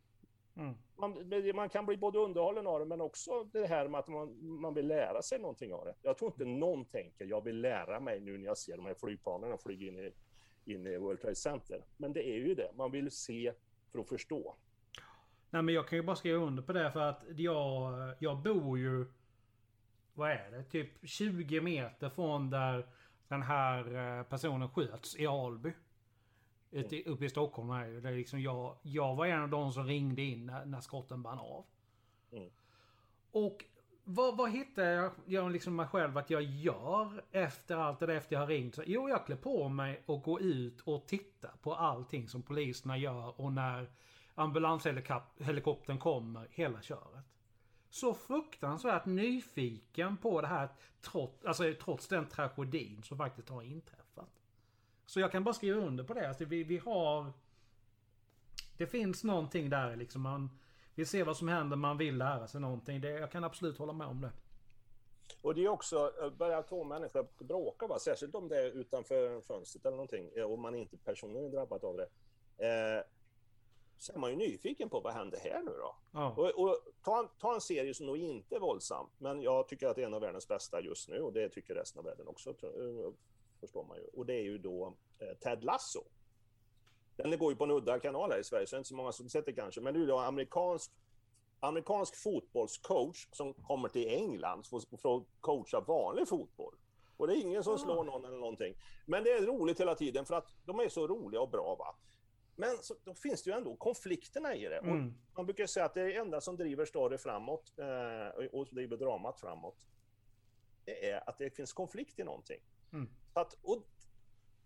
Mm. 0.56 0.74
Man, 0.96 1.30
man, 1.54 1.68
kan 1.68 1.86
bli 1.86 1.96
både 1.96 2.18
underhållen 2.18 2.66
av 2.66 2.78
det, 2.80 2.84
men 2.84 3.00
också 3.00 3.44
det 3.44 3.66
här 3.66 3.88
med 3.88 3.98
att 4.00 4.08
man, 4.08 4.46
man 4.60 4.74
vill 4.74 4.86
lära 4.86 5.22
sig 5.22 5.38
någonting 5.38 5.72
av 5.72 5.84
det. 5.84 5.94
Jag 6.02 6.18
tror 6.18 6.30
inte 6.30 6.44
någon 6.44 6.84
tänker, 6.84 7.24
jag 7.24 7.44
vill 7.44 7.60
lära 7.60 8.00
mig 8.00 8.20
nu 8.20 8.38
när 8.38 8.44
jag 8.44 8.58
ser 8.58 8.76
de 8.76 8.86
här 8.86 8.94
flygplanen 8.94 9.58
flyga 9.58 9.86
in 9.86 9.98
i, 9.98 10.12
in 10.64 10.86
i 10.86 10.96
World 10.96 11.20
Trade 11.20 11.36
Center. 11.36 11.84
Men 11.96 12.12
det 12.12 12.28
är 12.28 12.38
ju 12.38 12.54
det, 12.54 12.70
man 12.74 12.90
vill 12.90 13.10
se 13.10 13.52
för 13.92 13.98
att 13.98 14.08
förstå. 14.08 14.56
Nej 15.50 15.62
men 15.62 15.74
jag 15.74 15.88
kan 15.88 15.98
ju 15.98 16.02
bara 16.02 16.16
skriva 16.16 16.38
under 16.38 16.62
på 16.62 16.72
det 16.72 16.90
för 16.90 17.00
att 17.00 17.24
jag, 17.36 17.92
jag 18.18 18.38
bor 18.38 18.78
ju... 18.78 19.06
Vad 20.14 20.30
är 20.30 20.50
det? 20.50 20.64
Typ 20.64 20.90
20 21.02 21.60
meter 21.60 22.10
från 22.10 22.50
där 22.50 22.86
den 23.34 23.42
här 23.42 24.18
eh, 24.18 24.22
personen 24.22 24.68
sköts 24.68 25.16
i 25.16 25.26
Alby. 25.26 25.72
Mm. 26.72 27.02
Uppe 27.06 27.24
i 27.24 27.28
Stockholm 27.28 27.70
är 27.70 27.86
ju. 27.86 28.00
Det 28.00 28.08
är 28.08 28.16
liksom 28.16 28.40
jag, 28.40 28.76
jag 28.82 29.14
var 29.14 29.26
en 29.26 29.42
av 29.42 29.48
de 29.48 29.72
som 29.72 29.86
ringde 29.86 30.22
in 30.22 30.46
när, 30.46 30.64
när 30.64 30.80
skotten 30.80 31.22
brann 31.22 31.38
av. 31.38 31.64
Mm. 32.32 32.50
Och 33.30 33.64
vad, 34.04 34.36
vad 34.36 34.50
hittar 34.50 34.82
jag, 34.82 35.12
jag 35.26 35.52
liksom 35.52 35.76
mig 35.76 35.86
själv 35.86 36.18
att 36.18 36.30
jag 36.30 36.42
gör 36.42 37.24
efter 37.30 37.76
allt 37.76 38.00
det 38.00 38.06
där 38.06 38.14
efter 38.14 38.36
jag 38.36 38.40
har 38.40 38.46
ringt? 38.46 38.74
Så, 38.74 38.82
jo, 38.86 39.08
jag 39.08 39.26
klär 39.26 39.36
på 39.36 39.68
mig 39.68 40.02
och 40.06 40.22
går 40.22 40.42
ut 40.42 40.80
och 40.80 41.06
tittar 41.06 41.52
på 41.62 41.74
allting 41.74 42.28
som 42.28 42.42
poliserna 42.42 42.98
gör 42.98 43.40
och 43.40 43.52
när 43.52 43.90
ambulanshelikoptern 44.34 45.98
kommer, 45.98 46.48
hela 46.50 46.82
köret 46.82 47.33
så 47.94 48.14
fruktansvärt 48.14 49.06
nyfiken 49.06 50.16
på 50.16 50.40
det 50.40 50.46
här 50.46 50.68
trots, 51.00 51.44
alltså, 51.44 51.74
trots 51.84 52.08
den 52.08 52.28
tragedin 52.28 53.02
som 53.02 53.18
faktiskt 53.18 53.48
har 53.48 53.62
inträffat. 53.62 54.40
Så 55.06 55.20
jag 55.20 55.32
kan 55.32 55.44
bara 55.44 55.54
skriva 55.54 55.80
under 55.80 56.04
på 56.04 56.14
det. 56.14 56.28
Alltså, 56.28 56.44
vi, 56.44 56.64
vi 56.64 56.78
har... 56.78 57.32
Det 58.76 58.86
finns 58.86 59.24
någonting 59.24 59.70
där 59.70 59.96
liksom. 59.96 60.22
Man 60.22 60.50
vill 60.94 61.06
se 61.06 61.22
vad 61.22 61.36
som 61.36 61.48
händer, 61.48 61.76
man 61.76 61.98
vill 61.98 62.16
lära 62.16 62.46
sig 62.46 62.60
någonting. 62.60 63.00
Det, 63.00 63.10
jag 63.10 63.30
kan 63.30 63.44
absolut 63.44 63.78
hålla 63.78 63.92
med 63.92 64.06
om 64.06 64.20
det. 64.20 64.30
Och 65.42 65.54
det 65.54 65.64
är 65.64 65.68
också, 65.68 66.12
eh, 66.22 66.30
börjar 66.30 66.62
två 66.62 66.84
människor 66.84 67.26
bråka, 67.38 67.86
va? 67.86 67.98
särskilt 67.98 68.34
om 68.34 68.48
det 68.48 68.56
är 68.56 68.70
utanför 68.70 69.40
fönstret 69.40 69.86
eller 69.86 69.96
någonting, 69.96 70.30
eh, 70.36 70.44
och 70.44 70.58
man 70.58 70.74
inte 70.74 70.96
personligen 70.96 71.46
är 71.46 71.50
drabbad 71.50 71.84
av 71.84 71.96
det. 71.96 72.08
Eh, 72.66 73.02
så 73.98 74.12
är 74.12 74.18
man 74.18 74.30
ju 74.30 74.36
nyfiken 74.36 74.88
på 74.88 75.00
vad 75.00 75.12
händer 75.12 75.38
här 75.38 75.62
nu 75.62 75.70
då? 75.70 75.96
Ja. 76.12 76.34
Och, 76.36 76.64
och, 76.64 76.78
ta, 77.02 77.18
en, 77.18 77.28
ta 77.38 77.54
en 77.54 77.60
serie 77.60 77.94
som 77.94 78.06
nog 78.06 78.16
inte 78.16 78.56
är 78.56 78.60
våldsam, 78.60 79.06
men 79.18 79.42
jag 79.42 79.68
tycker 79.68 79.86
att 79.86 79.96
det 79.96 80.02
är 80.02 80.06
en 80.06 80.14
av 80.14 80.20
världens 80.20 80.48
bästa 80.48 80.80
just 80.80 81.08
nu 81.08 81.20
och 81.20 81.32
det 81.32 81.48
tycker 81.48 81.74
resten 81.74 81.98
av 81.98 82.04
världen 82.04 82.28
också, 82.28 82.50
eh, 82.50 83.12
förstår 83.60 83.84
man 83.84 83.96
ju. 83.96 84.06
Och 84.06 84.26
det 84.26 84.34
är 84.34 84.42
ju 84.42 84.58
då 84.58 84.96
eh, 85.18 85.38
Ted 85.38 85.64
Lasso. 85.64 86.04
Den 87.16 87.38
går 87.38 87.52
ju 87.52 87.56
på 87.56 87.64
en 87.64 87.70
udda 87.70 87.98
kanal 87.98 88.30
här 88.30 88.38
i 88.38 88.44
Sverige, 88.44 88.66
så 88.66 88.76
det 88.76 88.76
är 88.76 88.80
inte 88.80 88.88
så 88.88 88.96
många 88.96 89.12
som 89.12 89.28
sett 89.28 89.46
det 89.46 89.52
kanske, 89.52 89.80
men 89.80 89.94
det 89.94 89.98
är 89.98 90.00
ju 90.00 90.06
då 90.06 90.18
amerikansk 90.18 90.92
amerikansk 91.60 92.22
fotbollscoach 92.22 93.28
som 93.32 93.54
kommer 93.54 93.88
till 93.88 94.08
England 94.08 94.66
för 95.02 95.16
att 95.16 95.24
coacha 95.40 95.80
vanlig 95.80 96.28
fotboll. 96.28 96.74
Och 97.16 97.26
det 97.26 97.34
är 97.34 97.40
ingen 97.40 97.64
som 97.64 97.78
slår 97.78 98.04
någon 98.04 98.24
eller 98.24 98.36
någonting. 98.36 98.74
Men 99.06 99.24
det 99.24 99.30
är 99.30 99.46
roligt 99.46 99.80
hela 99.80 99.94
tiden 99.94 100.24
för 100.26 100.34
att 100.34 100.54
de 100.64 100.80
är 100.80 100.88
så 100.88 101.06
roliga 101.06 101.40
och 101.40 101.50
bra. 101.50 101.76
Va? 101.78 101.96
Men 102.56 102.76
så, 102.76 102.94
då 103.04 103.14
finns 103.14 103.42
det 103.42 103.50
ju 103.50 103.56
ändå 103.56 103.76
konflikterna 103.76 104.54
i 104.54 104.64
det. 104.64 104.78
Mm. 104.78 105.14
man 105.36 105.46
brukar 105.46 105.66
säga 105.66 105.86
att 105.86 105.94
det 105.94 106.14
enda 106.14 106.40
som 106.40 106.56
driver 106.56 106.84
story 106.84 107.18
framåt 107.18 107.72
eh, 107.78 108.46
och 108.52 108.66
driver 108.70 108.96
dramat 108.96 109.40
framåt, 109.40 109.86
det 110.84 111.10
är 111.10 111.28
att 111.28 111.38
det 111.38 111.50
finns 111.50 111.72
konflikt 111.72 112.18
i 112.18 112.24
någonting. 112.24 112.60
Mm. 112.92 113.08
Att, 113.32 113.54
och 113.62 113.86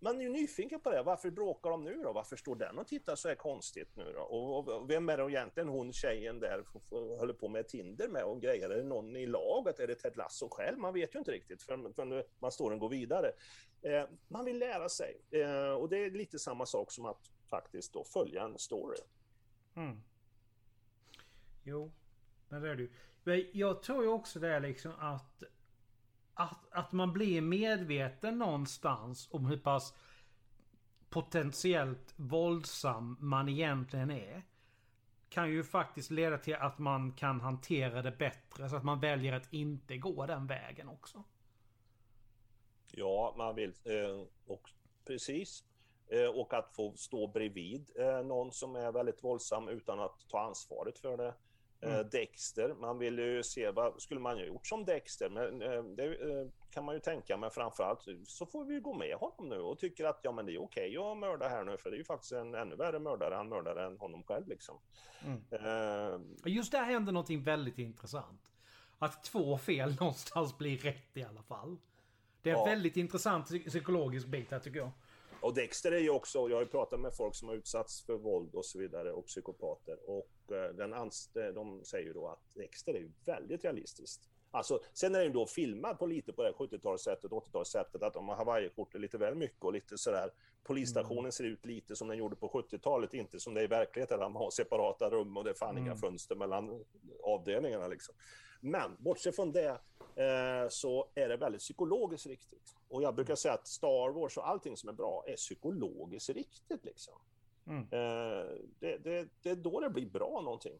man 0.01 0.19
är 0.19 0.23
ju 0.23 0.29
nyfiken 0.29 0.81
på 0.81 0.91
det. 0.91 1.03
Varför 1.03 1.31
bråkar 1.31 1.71
de 1.71 1.85
nu 1.85 1.95
då? 1.95 2.13
Varför 2.13 2.37
står 2.37 2.57
den 2.57 2.79
och 2.79 2.87
tittar 2.87 3.17
så 3.17 3.29
här 3.29 3.35
konstigt 3.35 3.97
nu 3.97 4.13
då? 4.13 4.21
Och, 4.21 4.69
och 4.69 4.91
vem 4.91 5.09
är 5.09 5.17
det 5.17 5.33
egentligen 5.33 5.69
hon 5.69 5.93
tjejen 5.93 6.41
där 6.41 6.65
håller 7.19 7.35
på 7.35 7.49
med 7.49 7.69
Tinder 7.69 8.09
med 8.09 8.25
och 8.25 8.43
grejer? 8.43 8.71
Är 8.71 8.77
det 8.77 8.85
någon 8.85 9.17
i 9.17 9.27
laget? 9.27 9.81
Är 9.81 9.87
det 9.87 9.95
Ted 9.95 10.17
Lasso 10.17 10.49
själv? 10.51 10.79
Man 10.79 10.95
vet 10.95 11.15
ju 11.15 11.19
inte 11.19 11.33
riktigt 11.33 11.63
förrän 11.63 11.95
för 11.95 12.25
man 12.39 12.53
står 12.53 12.71
och 12.71 12.79
går 12.79 12.89
vidare. 12.89 13.33
Eh, 13.83 14.05
man 14.29 14.45
vill 14.45 14.59
lära 14.59 14.89
sig. 14.89 15.21
Eh, 15.31 15.71
och 15.71 15.89
det 15.89 15.99
är 15.99 16.11
lite 16.11 16.39
samma 16.39 16.67
sak 16.67 16.93
som 16.93 17.07
att 17.07 17.31
faktiskt 17.51 17.93
då 17.93 18.05
följa 18.05 18.43
en 18.43 18.59
story. 18.59 18.99
Mm. 19.75 20.01
Jo, 21.63 21.93
men 22.49 22.63
det 22.63 22.71
är. 22.71 22.89
Men 23.25 23.45
jag 23.53 23.83
tror 23.83 24.03
ju 24.03 24.09
också 24.09 24.41
det 24.41 24.49
är 24.49 24.61
liksom 24.61 24.93
att, 24.99 25.43
att, 26.35 26.73
att 26.73 26.93
man 26.93 27.13
blir 27.13 27.41
medveten 27.41 28.39
någonstans 28.39 29.29
om 29.31 29.47
hur 29.47 29.59
pass 29.59 29.95
potentiellt 31.11 32.15
våldsam 32.17 33.17
man 33.21 33.49
egentligen 33.49 34.11
är. 34.11 34.43
Kan 35.29 35.51
ju 35.51 35.65
faktiskt 35.65 36.11
leda 36.11 36.39
till 36.39 36.55
att 36.55 36.79
man 36.79 37.13
kan 37.13 37.41
hantera 37.41 38.03
det 38.03 38.11
bättre. 38.11 38.69
Så 38.69 38.77
att 38.77 38.85
man 38.85 39.01
väljer 39.01 39.33
att 39.33 39.53
inte 39.53 39.97
gå 39.97 40.27
den 40.27 40.47
vägen 40.47 40.89
också. 40.89 41.25
Ja, 42.93 43.35
man 43.39 43.55
vill. 43.55 43.75
Eh, 43.85 44.27
och 44.47 44.71
precis. 45.05 45.65
Eh, 46.11 46.27
och 46.27 46.55
att 46.55 46.75
få 46.75 46.93
stå 46.97 47.27
bredvid 47.27 47.91
eh, 47.99 48.23
någon 48.23 48.53
som 48.53 48.77
är 48.77 48.93
väldigt 48.93 49.25
våldsam 49.25 49.69
utan 49.69 50.01
att 50.01 50.29
ta 50.29 50.41
ansvaret 50.41 50.99
för 50.99 51.17
det. 51.17 51.35
Eh, 51.81 51.95
mm. 51.95 52.09
Dexter, 52.09 52.75
man 52.75 52.99
vill 52.99 53.19
ju 53.19 53.43
se 53.43 53.71
vad 53.71 54.03
skulle 54.03 54.21
man 54.21 54.37
ha 54.37 54.45
gjort 54.45 54.67
som 54.67 54.85
Dexter? 54.85 55.29
Men 55.29 55.97
det 55.97 56.19
kan 56.71 56.85
man 56.85 56.95
ju 56.95 57.01
tänka, 57.01 57.37
men 57.37 57.51
framförallt 57.51 58.05
så 58.27 58.47
får 58.47 58.65
vi 58.65 58.81
gå 58.81 58.95
med 58.95 59.17
honom 59.17 59.49
nu 59.49 59.59
och 59.59 59.79
tycker 59.79 60.05
att 60.05 60.21
ja, 60.23 60.33
men 60.33 60.47
det 60.47 60.53
är 60.53 60.63
okej 60.63 60.99
okay 60.99 61.13
att 61.13 61.19
mörda 61.19 61.49
här 61.49 61.65
nu, 61.65 61.77
för 61.77 61.91
det 61.91 61.97
är 61.97 61.99
ju 61.99 62.05
faktiskt 62.05 62.33
en 62.33 62.55
ännu 62.55 62.77
värre 62.77 62.99
mördare, 62.99 63.35
han 63.35 63.49
mördar 63.49 63.77
än 63.77 63.99
honom 63.99 64.23
själv 64.23 64.49
liksom. 64.49 64.79
Mm. 65.25 65.43
Uh, 65.53 66.21
Just 66.45 66.73
där 66.73 66.85
händer 66.85 67.13
någonting 67.13 67.43
väldigt 67.43 67.79
intressant. 67.79 68.43
Att 68.99 69.25
två 69.25 69.59
fel 69.59 69.97
någonstans 70.01 70.59
blir 70.59 70.79
rätt 70.79 71.17
i 71.17 71.25
alla 71.25 71.43
fall. 71.43 71.77
Det 72.43 72.51
är 72.51 72.55
en 72.55 72.61
ja. 72.61 72.65
väldigt 72.65 72.97
intressant 72.97 73.67
psykologisk 73.67 74.27
bit 74.27 74.51
här 74.51 74.59
tycker 74.59 74.79
jag. 74.79 74.91
Och 75.41 75.55
Dexter 75.55 75.93
är 75.93 75.99
ju 75.99 76.11
också, 76.11 76.49
jag 76.49 76.57
har 76.57 76.63
ju 76.63 76.69
pratat 76.69 77.01
med 77.01 77.15
folk 77.15 77.35
som 77.35 77.49
har 77.49 77.55
utsatts 77.55 78.03
för 78.03 78.17
våld 78.17 78.55
och 78.55 78.65
så 78.65 78.79
vidare 78.79 79.13
och 79.13 79.27
psykopater 79.27 80.11
och 80.11 80.53
eh, 80.53 80.75
den 80.75 80.95
anst 80.95 81.35
de 81.55 81.85
säger 81.85 82.07
ju 82.07 82.13
då 82.13 82.29
att 82.29 82.43
Dexter 82.55 82.95
är 82.95 83.11
väldigt 83.25 83.65
realistiskt. 83.65 84.29
Alltså, 84.51 84.81
sen 84.93 85.15
är 85.15 85.21
den 85.21 85.33
då 85.33 85.47
filmad 85.47 85.99
på 85.99 86.07
lite 86.07 86.33
på 86.33 86.43
det 86.43 86.53
70-talssättet, 86.53 87.29
80-talssättet, 87.29 88.07
att 88.07 88.15
de 88.15 88.29
har 88.29 88.37
Hawaii-kort 88.37 88.95
lite 88.95 89.19
väl 89.19 89.35
mycket 89.35 89.65
och 89.65 89.73
lite 89.73 89.99
sådär. 89.99 90.31
Polisstationen 90.65 91.19
mm. 91.19 91.33
ser 91.33 91.45
ut 91.45 91.67
lite 91.67 91.97
som 91.97 92.09
den 92.09 92.19
gjorde 92.19 92.37
på 92.37 92.49
70-talet, 92.49 93.15
inte 93.15 93.41
som 93.41 93.55
det 93.55 93.61
är 93.61 93.65
i 93.65 93.67
verkligheten, 93.67 94.19
där 94.19 94.29
man 94.29 94.43
har 94.43 94.51
separata 94.51 95.11
rum 95.11 95.37
och 95.37 95.45
det 95.45 95.51
är 95.51 95.55
fan 95.55 95.71
mm. 95.71 95.85
inga 95.85 95.97
fönster 95.97 96.35
mellan 96.35 96.85
avdelningarna 97.23 97.89
liksom. 97.89 98.15
Men 98.61 98.97
bortsett 98.99 99.37
från 99.37 99.53
det 99.53 99.81
eh, 100.15 100.69
så 100.69 101.09
är 101.15 101.29
det 101.29 101.37
väldigt 101.37 101.61
psykologiskt 101.61 102.27
riktigt. 102.27 102.77
Och 102.89 103.03
jag 103.03 103.15
brukar 103.15 103.35
säga 103.35 103.55
att 103.55 103.67
Star 103.67 104.11
Wars 104.13 104.37
och 104.37 104.49
allting 104.49 104.77
som 104.77 104.89
är 104.89 104.93
bra 104.93 105.25
är 105.27 105.37
psykologiskt 105.37 106.31
riktigt 106.31 106.85
liksom. 106.85 107.15
Mm. 107.67 107.83
Eh, 107.83 108.47
det, 108.79 108.99
det, 108.99 109.29
det 109.43 109.51
är 109.51 109.57
då 109.57 109.81
det 109.81 109.91
blir 109.91 110.07
bra 110.07 110.41
någonting. 110.45 110.79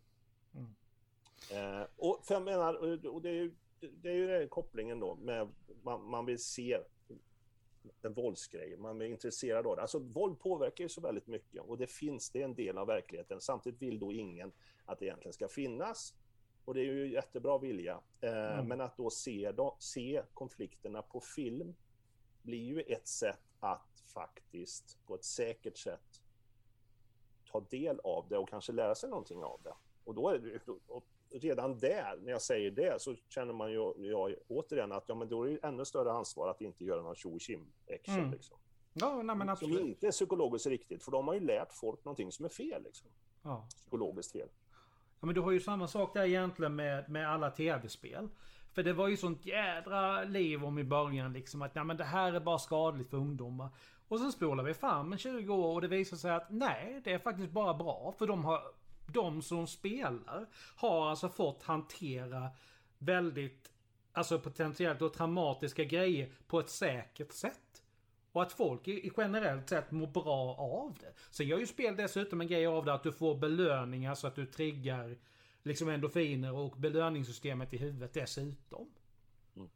Mm. 0.55 0.75
Eh, 1.53 1.87
och 1.97 2.21
för 2.25 2.35
jag 2.35 2.43
menar, 2.43 2.75
och 3.07 3.23
det 3.23 3.29
är 3.29 3.35
ju, 3.35 3.55
det 3.81 4.09
är 4.09 4.15
ju 4.15 4.27
den 4.27 4.49
kopplingen 4.49 5.01
då 5.01 5.15
med 5.15 5.49
man, 5.83 6.11
man 6.11 6.27
vill 6.27 6.39
se 6.39 6.79
en 8.03 8.15
våldsgrej, 8.15 8.77
man 8.77 9.01
är 9.01 9.07
intresserad 9.07 9.67
av 9.67 9.77
det. 9.77 9.83
Alltså 9.83 9.99
våld 9.99 10.39
påverkar 10.41 10.85
ju 10.85 10.89
så 10.89 11.01
väldigt 11.01 11.27
mycket 11.27 11.63
och 11.63 11.79
det 11.79 11.87
finns, 11.87 12.31
det 12.31 12.41
är 12.41 12.45
en 12.45 12.55
del 12.55 12.79
av 12.79 12.87
verkligheten. 12.87 13.41
Samtidigt 13.41 13.83
vill 13.83 13.99
då 13.99 14.13
ingen 14.13 14.53
att 14.85 14.99
det 14.99 15.05
egentligen 15.05 15.33
ska 15.33 15.49
finnas. 15.49 16.15
Och 16.69 16.75
det 16.75 16.81
är 16.81 16.85
ju 16.85 17.13
jättebra 17.13 17.59
vilja. 17.59 18.01
Eh, 18.21 18.53
mm. 18.53 18.69
Men 18.69 18.81
att 18.81 18.97
då 18.97 19.11
se, 19.11 19.53
då 19.53 19.77
se 19.79 20.23
konflikterna 20.35 21.03
på 21.03 21.21
film 21.21 21.75
blir 22.43 22.65
ju 22.65 22.81
ett 22.81 23.09
sätt 23.09 23.41
att 23.61 24.03
faktiskt 24.15 24.99
på 25.07 25.15
ett 25.15 25.25
säkert 25.25 25.77
sätt 25.77 26.23
ta 27.53 27.61
del 27.61 28.01
av 28.05 28.29
det 28.29 28.39
och 28.39 28.49
kanske 28.49 28.73
lära 28.73 28.95
sig 28.95 29.11
någonting 29.11 29.45
av 29.45 29.61
det. 29.65 29.75
Och 30.05 30.15
då 30.15 30.29
är 30.29 30.39
det, 30.39 30.73
och 30.87 31.07
redan 31.31 31.79
där, 31.79 32.19
när 32.23 32.33
jag 32.33 32.43
säger 32.43 32.71
det, 32.71 33.03
så 33.03 33.15
känner 33.29 33.53
man 33.53 33.73
ju 33.73 33.93
jag, 33.97 34.35
återigen 34.49 34.93
att 34.93 35.05
ja, 35.07 35.15
men 35.15 35.29
då 35.29 35.43
är 35.43 35.51
det 35.51 35.67
ännu 35.67 35.85
större 35.85 36.13
ansvar 36.13 36.49
att 36.49 36.61
inte 36.61 36.85
göra 36.85 37.03
någon 37.03 37.17
tjo 37.17 37.39
action 37.89 38.19
mm. 38.19 38.31
liksom. 38.31 38.59
Ja, 38.93 39.23
nej, 39.23 39.37
men 39.37 39.49
absolut. 39.49 39.79
Som 39.79 39.87
inte 39.87 40.07
är 40.07 40.11
psykologiskt 40.11 40.67
riktigt, 40.67 41.03
för 41.03 41.13
de 41.13 41.29
har 41.29 41.35
ju 41.35 41.41
lärt 41.41 41.73
folk 41.73 42.05
någonting 42.05 42.33
som 42.33 42.45
är 42.45 42.49
fel. 42.49 42.83
Liksom. 42.83 43.09
Ja. 43.43 43.67
Psykologiskt 43.69 44.33
fel. 44.33 44.49
Ja, 45.21 45.27
men 45.27 45.35
du 45.35 45.41
har 45.41 45.51
ju 45.51 45.61
samma 45.61 45.89
sak 45.89 46.15
där 46.15 46.25
egentligen 46.25 46.77
med, 46.77 47.09
med 47.09 47.31
alla 47.31 47.51
tv-spel. 47.51 48.29
För 48.73 48.83
det 48.83 48.93
var 48.93 49.09
ju 49.09 49.17
sånt 49.17 49.47
jädra 49.47 50.25
liv 50.25 50.65
om 50.65 50.79
i 50.79 50.85
början 50.85 51.33
liksom 51.33 51.63
att 51.63 51.75
nej, 51.75 51.85
men 51.85 51.97
det 51.97 52.05
här 52.05 52.33
är 52.33 52.41
bara 52.41 52.59
skadligt 52.59 53.11
för 53.11 53.17
ungdomar. 53.17 53.69
Och 54.09 54.19
sen 54.19 54.33
spolar 54.33 54.65
vi 54.65 54.75
fram 54.75 55.13
en 55.13 55.19
20 55.19 55.55
år 55.55 55.75
och 55.75 55.81
det 55.81 55.89
visar 55.89 56.17
sig 56.17 56.31
att 56.31 56.51
nej, 56.51 57.01
det 57.05 57.13
är 57.13 57.19
faktiskt 57.19 57.51
bara 57.51 57.75
bra. 57.75 58.15
För 58.19 58.27
de 58.27 58.45
har 58.45 58.61
de 59.13 59.43
som 59.43 59.67
spelar 59.67 60.47
har 60.77 61.11
alltså 61.11 61.29
fått 61.29 61.63
hantera 61.63 62.49
väldigt, 62.99 63.73
alltså 64.13 64.39
potentiellt 64.39 65.03
och 65.03 65.13
traumatiska 65.13 65.85
grejer 65.85 66.33
på 66.47 66.61
ett 66.61 66.71
säkert 66.71 67.33
sätt. 67.33 67.68
Och 68.33 68.43
att 68.43 68.53
folk 68.53 68.89
i 68.89 69.11
generellt 69.17 69.69
sett 69.69 69.91
mår 69.91 70.07
bra 70.07 70.57
av 70.59 70.97
det. 71.01 71.13
Sen 71.31 71.47
gör 71.47 71.59
ju 71.59 71.67
spel 71.67 71.97
dessutom 71.97 72.41
en 72.41 72.47
grej 72.47 72.67
av 72.67 72.85
det 72.85 72.93
att 72.93 73.03
du 73.03 73.13
får 73.13 73.35
belöningar 73.35 74.15
så 74.15 74.27
att 74.27 74.35
du 74.35 74.47
triggar 74.47 75.17
liksom 75.63 75.89
endorfiner 75.89 76.53
och 76.53 76.77
belöningssystemet 76.77 77.75
i 77.75 77.77
huvudet 77.77 78.15
dessutom. 78.15 78.91
Mm. 79.57 79.69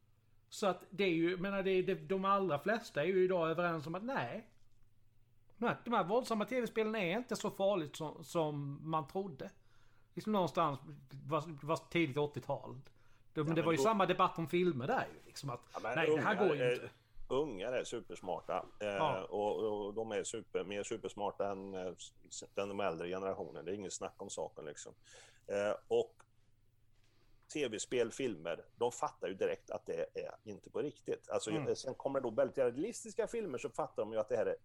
Så 0.49 0.67
att 0.67 0.85
det 0.91 1.05
är 1.05 1.15
ju, 1.15 1.37
menar 1.37 1.63
det, 1.63 1.83
det, 1.83 1.95
de 1.95 2.25
allra 2.25 2.59
flesta 2.59 3.03
är 3.03 3.07
ju 3.07 3.25
idag 3.25 3.51
överens 3.51 3.87
om 3.87 3.95
att 3.95 4.05
nej, 4.05 4.47
de 5.85 5.93
här 5.93 6.05
våldsamma 6.05 6.45
tv-spelen 6.45 6.95
är 6.95 7.19
inte 7.19 7.37
så 7.37 7.51
farligt 7.51 7.97
som, 7.97 8.25
som 8.25 8.81
man 8.91 9.09
trodde. 9.09 9.51
Liksom 10.15 10.33
någonstans, 10.33 10.81
var, 11.11 11.67
var 11.67 11.77
tidigt 11.91 12.17
80-tal. 12.17 12.81
Det, 13.35 13.41
ja, 13.41 13.55
det 13.55 13.63
var 13.63 13.73
ju 13.73 13.77
då... 13.77 13.83
samma 13.83 14.07
debatt 14.07 14.39
om 14.39 14.49
filmer 14.49 14.87
där 14.87 15.07
ju. 15.15 15.27
Liksom 15.27 15.51
att, 15.51 15.61
ja, 15.73 15.93
nej, 15.97 16.17
det 16.17 16.23
här 16.23 16.49
går 16.49 16.57
ju 16.57 16.73
inte. 16.73 16.91
Ungar 17.33 17.73
är 17.73 17.85
supersmarta 17.85 18.67
eh, 18.81 18.89
ja. 18.89 19.25
och, 19.25 19.87
och, 19.87 19.95
de 19.95 20.13
är 20.13 20.25
super, 20.25 20.65
mer 20.65 20.83
supersmarta 20.83 21.51
än 21.51 21.75
eh, 21.75 21.93
den 22.55 22.69
de 22.69 22.81
äldre 22.81 23.09
generationen. 23.09 23.65
Det 23.65 23.71
är 23.71 23.75
inget 23.75 23.93
snack 23.93 24.15
om 24.17 24.31
saken 24.31 24.65
liksom. 24.65 24.95
Eh, 25.47 25.75
och 25.89 26.15
tv-spel, 27.53 28.13
filmer, 28.13 28.65
de 28.77 28.93
fattar 28.93 29.29
ju 29.29 29.35
direkt 29.35 29.71
att 29.71 29.87
det 29.87 30.07
är 30.15 30.35
inte 30.45 30.71
på 30.71 30.83
riktigt. 30.83 31.31
Alltså, 31.31 31.51
mm. 31.51 31.77
Sen 31.77 31.95
kommer 31.95 32.21
det 32.21 32.31
då 32.31 32.35
väldigt 32.35 32.59
realistiska 32.59 33.27
filmer 33.27 33.59
så 33.59 33.71
fattar 33.71 34.03
de 34.03 34.13
ju 34.13 34.19
att 34.19 34.29
det 34.29 34.37
här 34.37 34.47
är 34.47 34.57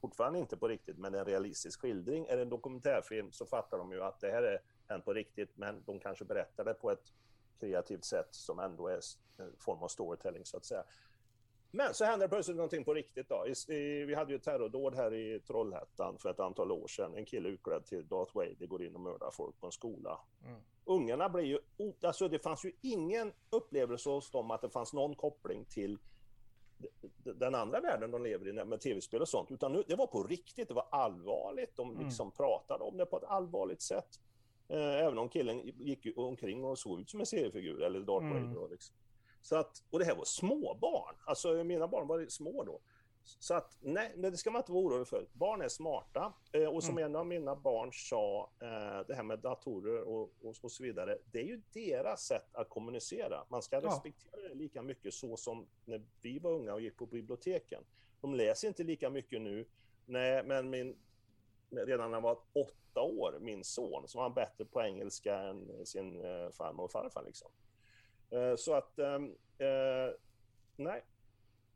fortfarande 0.00 0.38
inte 0.38 0.56
på 0.56 0.68
riktigt, 0.68 0.98
men 0.98 1.14
en 1.14 1.24
realistisk 1.24 1.80
skildring. 1.80 2.26
Är 2.26 2.36
det 2.36 2.42
en 2.42 2.48
dokumentärfilm 2.48 3.32
så 3.32 3.46
fattar 3.46 3.78
de 3.78 3.92
ju 3.92 4.02
att 4.02 4.20
det 4.20 4.30
här 4.30 4.42
är 4.42 4.62
hänt 4.88 5.04
på 5.04 5.12
riktigt, 5.12 5.56
men 5.56 5.82
de 5.86 6.00
kanske 6.00 6.24
berättar 6.24 6.64
det 6.64 6.74
på 6.74 6.90
ett 6.90 7.12
kreativt 7.60 8.04
sätt 8.04 8.28
som 8.30 8.58
ändå 8.58 8.88
är 8.88 9.00
en 9.36 9.52
form 9.58 9.82
av 9.82 9.88
storytelling 9.88 10.44
så 10.44 10.56
att 10.56 10.64
säga. 10.64 10.84
Men 11.76 11.94
så 11.94 12.04
händer 12.04 12.28
plötsligt 12.28 12.56
någonting 12.56 12.84
på 12.84 12.94
riktigt. 12.94 13.28
Då. 13.28 13.44
vi 14.06 14.14
hade 14.14 14.32
ju 14.32 14.36
ett 14.36 14.42
terrordåd 14.42 14.94
här 14.94 15.14
i 15.14 15.40
Trollhättan 15.40 16.18
för 16.18 16.30
ett 16.30 16.40
antal 16.40 16.72
år 16.72 16.86
sedan. 16.86 17.14
En 17.14 17.24
kille 17.24 17.48
utklädd 17.48 17.84
till 17.84 18.08
Darth 18.08 18.36
Vader 18.36 18.66
går 18.66 18.82
in 18.82 18.94
och 18.94 19.00
mördar 19.00 19.30
folk 19.30 19.60
på 19.60 19.66
en 19.66 19.72
skola. 19.72 20.20
Mm. 20.44 20.60
Ungarna 20.84 21.28
blir 21.28 21.44
ju... 21.44 21.58
Alltså 22.02 22.28
det 22.28 22.38
fanns 22.38 22.64
ju 22.64 22.72
ingen 22.80 23.32
upplevelse 23.50 24.10
hos 24.10 24.30
dem 24.30 24.50
att 24.50 24.62
det 24.62 24.70
fanns 24.70 24.92
någon 24.92 25.14
koppling 25.14 25.64
till 25.64 25.98
den 27.24 27.54
andra 27.54 27.80
världen 27.80 28.10
de 28.10 28.22
lever 28.22 28.48
i 28.48 28.64
med 28.64 28.80
tv-spel 28.80 29.20
och 29.20 29.28
sånt, 29.28 29.50
utan 29.50 29.72
nu, 29.72 29.84
det 29.88 29.96
var 29.96 30.06
på 30.06 30.22
riktigt, 30.22 30.68
det 30.68 30.74
var 30.74 30.86
allvarligt. 30.90 31.76
De 31.76 31.90
mm. 31.90 32.04
liksom 32.04 32.26
mm. 32.26 32.32
pratade 32.32 32.84
om 32.84 32.96
det 32.96 33.06
på 33.06 33.16
ett 33.16 33.24
allvarligt 33.24 33.82
sätt. 33.82 34.20
Eh, 34.68 35.04
även 35.04 35.18
om 35.18 35.28
killen 35.28 35.60
gick 35.64 36.06
omkring 36.16 36.64
och 36.64 36.78
såg 36.78 37.00
ut 37.00 37.10
som 37.10 37.20
en 37.20 37.26
seriefigur 37.26 37.82
eller 37.82 38.00
Darth 38.00 38.26
mm. 38.26 38.54
Vader. 38.54 38.68
Liksom. 38.70 38.96
Så 39.46 39.56
att, 39.56 39.82
och 39.90 39.98
det 39.98 40.04
här 40.04 40.14
var 40.14 40.24
småbarn, 40.24 41.14
alltså 41.24 41.64
mina 41.64 41.88
barn 41.88 42.06
var 42.06 42.26
små 42.28 42.64
då. 42.64 42.80
Så 43.24 43.54
att 43.54 43.76
nej, 43.80 44.12
det 44.16 44.36
ska 44.36 44.50
man 44.50 44.60
inte 44.60 44.72
vara 44.72 44.84
orolig 44.84 45.08
för. 45.08 45.26
Barn 45.32 45.62
är 45.62 45.68
smarta. 45.68 46.32
Eh, 46.52 46.64
och 46.64 46.84
som 46.84 46.98
mm. 46.98 47.04
en 47.04 47.16
av 47.16 47.26
mina 47.26 47.56
barn 47.56 47.90
sa, 47.92 48.50
eh, 48.60 49.06
det 49.06 49.14
här 49.14 49.22
med 49.22 49.38
datorer 49.38 50.02
och, 50.02 50.30
och, 50.42 50.54
och, 50.62 50.72
så 50.72 50.82
vidare. 50.82 51.18
Det 51.32 51.38
är 51.38 51.44
ju 51.44 51.62
deras 51.72 52.22
sätt 52.22 52.54
att 52.54 52.68
kommunicera. 52.68 53.44
Man 53.48 53.62
ska 53.62 53.76
ja. 53.76 53.88
respektera 53.88 54.48
det 54.48 54.54
lika 54.54 54.82
mycket 54.82 55.14
så 55.14 55.36
som 55.36 55.66
när 55.84 56.02
vi 56.22 56.38
var 56.38 56.50
unga 56.50 56.74
och 56.74 56.80
gick 56.80 56.96
på 56.96 57.06
biblioteken. 57.06 57.84
De 58.20 58.34
läser 58.34 58.68
inte 58.68 58.84
lika 58.84 59.10
mycket 59.10 59.40
nu. 59.40 59.66
Nej, 60.04 60.44
men 60.44 60.70
min, 60.70 60.96
redan 61.70 62.10
när 62.10 62.16
han 62.16 62.22
var 62.22 62.38
åtta 62.52 63.00
år, 63.00 63.38
min 63.40 63.64
son, 63.64 64.08
så 64.08 64.18
var 64.18 64.22
han 64.22 64.34
bättre 64.34 64.64
på 64.64 64.82
engelska 64.82 65.38
än 65.38 65.86
sin 65.86 66.24
eh, 66.24 66.50
farmor 66.50 66.84
och 66.84 66.90
farfar. 66.90 67.22
Liksom. 67.26 67.50
Eh, 68.30 68.56
så 68.56 68.74
att, 68.74 68.98
ehm, 68.98 69.24
eh, 69.58 70.14
nej, 70.76 71.04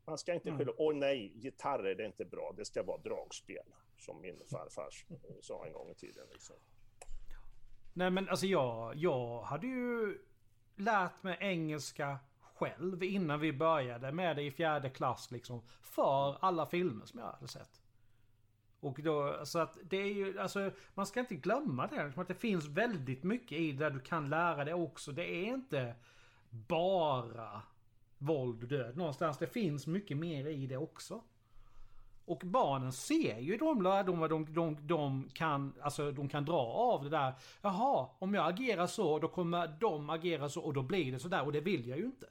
man 0.05 0.17
ska 0.17 0.33
inte 0.33 0.49
mm. 0.49 0.59
skylla, 0.59 0.71
åh 0.77 0.95
nej, 0.95 1.33
gitarrer 1.35 1.95
det 1.95 2.03
är 2.03 2.07
inte 2.07 2.25
bra, 2.25 2.53
det 2.57 2.65
ska 2.65 2.83
vara 2.83 2.97
dragspel. 2.97 3.65
Som 3.97 4.21
min 4.21 4.39
farfar 4.51 4.89
sa 5.41 5.65
en 5.65 5.73
gång 5.73 5.89
i 5.89 5.95
tiden. 5.95 6.27
Liksom. 6.31 6.55
Nej 7.93 8.11
men 8.11 8.29
alltså 8.29 8.45
jag, 8.45 8.95
jag 8.95 9.41
hade 9.41 9.67
ju 9.67 10.17
lärt 10.75 11.23
mig 11.23 11.37
engelska 11.39 12.19
själv 12.39 13.03
innan 13.03 13.39
vi 13.39 13.53
började 13.53 14.11
med 14.11 14.35
det 14.35 14.41
i 14.41 14.51
fjärde 14.51 14.89
klass 14.89 15.31
liksom. 15.31 15.61
För 15.81 16.37
alla 16.41 16.65
filmer 16.65 17.05
som 17.05 17.19
jag 17.19 17.31
hade 17.31 17.47
sett. 17.47 17.81
Och 18.79 18.99
då, 19.01 19.45
så 19.45 19.59
att 19.59 19.77
det 19.83 19.97
är 19.97 20.13
ju, 20.13 20.39
alltså 20.39 20.71
man 20.93 21.05
ska 21.05 21.19
inte 21.19 21.35
glömma 21.35 21.87
det. 21.87 22.03
Liksom 22.03 22.21
att 22.21 22.27
det 22.27 22.35
finns 22.35 22.67
väldigt 22.67 23.23
mycket 23.23 23.57
i 23.57 23.71
det 23.71 23.83
där 23.83 23.91
du 23.91 23.99
kan 23.99 24.29
lära 24.29 24.65
dig 24.65 24.73
också. 24.73 25.11
Det 25.11 25.25
är 25.25 25.43
inte 25.43 25.95
bara 26.51 27.61
våld 28.17 28.63
och 28.63 28.69
död 28.69 28.97
någonstans. 28.97 29.37
Det 29.37 29.47
finns 29.47 29.87
mycket 29.87 30.17
mer 30.17 30.47
i 30.47 30.67
det 30.67 30.77
också. 30.77 31.21
Och 32.25 32.41
barnen 32.45 32.91
ser 32.91 33.39
ju 33.39 33.57
de 33.57 33.81
lärdomar 33.81 34.29
de, 34.29 34.53
de, 34.53 34.87
de, 34.87 35.29
kan, 35.33 35.73
alltså, 35.81 36.11
de 36.11 36.29
kan 36.29 36.45
dra 36.45 36.59
av 36.61 37.03
det 37.03 37.09
där. 37.09 37.33
Jaha, 37.61 38.09
om 38.19 38.33
jag 38.33 38.49
agerar 38.49 38.87
så, 38.87 39.19
då 39.19 39.27
kommer 39.27 39.67
de 39.79 40.09
agera 40.09 40.49
så 40.49 40.61
och 40.61 40.73
då 40.73 40.83
blir 40.83 41.11
det 41.11 41.19
sådär 41.19 41.45
och 41.45 41.51
det 41.51 41.61
vill 41.61 41.87
jag 41.87 41.97
ju 41.97 42.05
inte. 42.05 42.25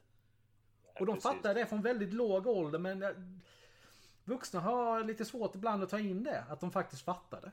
och 0.99 1.05
de 1.05 1.15
precis. 1.15 1.31
fattar 1.31 1.55
det 1.55 1.65
från 1.65 1.81
väldigt 1.81 2.13
låg 2.13 2.47
ålder 2.47 2.79
men 2.79 3.03
eh, 3.03 3.09
vuxna 4.23 4.59
har 4.59 5.03
lite 5.03 5.25
svårt 5.25 5.55
ibland 5.55 5.83
att 5.83 5.89
ta 5.89 5.99
in 5.99 6.23
det, 6.23 6.43
att 6.49 6.59
de 6.59 6.71
faktiskt 6.71 7.01
fattar 7.01 7.41
det. 7.41 7.51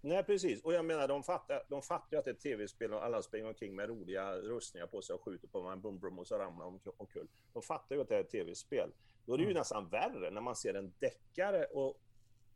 Nej, 0.00 0.24
precis. 0.24 0.62
Och 0.62 0.72
jag 0.72 0.84
menar, 0.84 1.08
de 1.08 1.22
fattar, 1.22 1.62
de 1.68 1.82
fattar 1.82 2.18
att 2.18 2.24
det 2.24 2.30
är 2.30 2.34
ett 2.34 2.40
tv-spel 2.40 2.94
och 2.94 3.04
alla 3.04 3.22
springer 3.22 3.48
omkring 3.48 3.74
med 3.74 3.88
roliga 3.88 4.36
rustningar 4.36 4.86
på 4.86 5.02
sig 5.02 5.14
och 5.14 5.22
skjuter 5.22 5.48
på 5.48 5.60
en 5.60 5.80
bum 5.80 5.98
bum 5.98 6.18
och 6.18 6.26
så 6.26 6.38
ramlar 6.38 6.64
de 6.64 6.92
omkull. 6.96 7.28
De 7.52 7.62
fattar 7.62 7.96
ju 7.96 8.02
att 8.02 8.08
det 8.08 8.16
är 8.16 8.20
ett 8.20 8.30
tv-spel. 8.30 8.90
Då 9.26 9.32
är 9.34 9.38
det 9.38 9.42
ju 9.42 9.50
mm. 9.50 9.58
nästan 9.58 9.88
värre 9.88 10.30
när 10.30 10.40
man 10.40 10.56
ser 10.56 10.74
en 10.74 10.92
deckare 10.98 11.64
och 11.64 12.00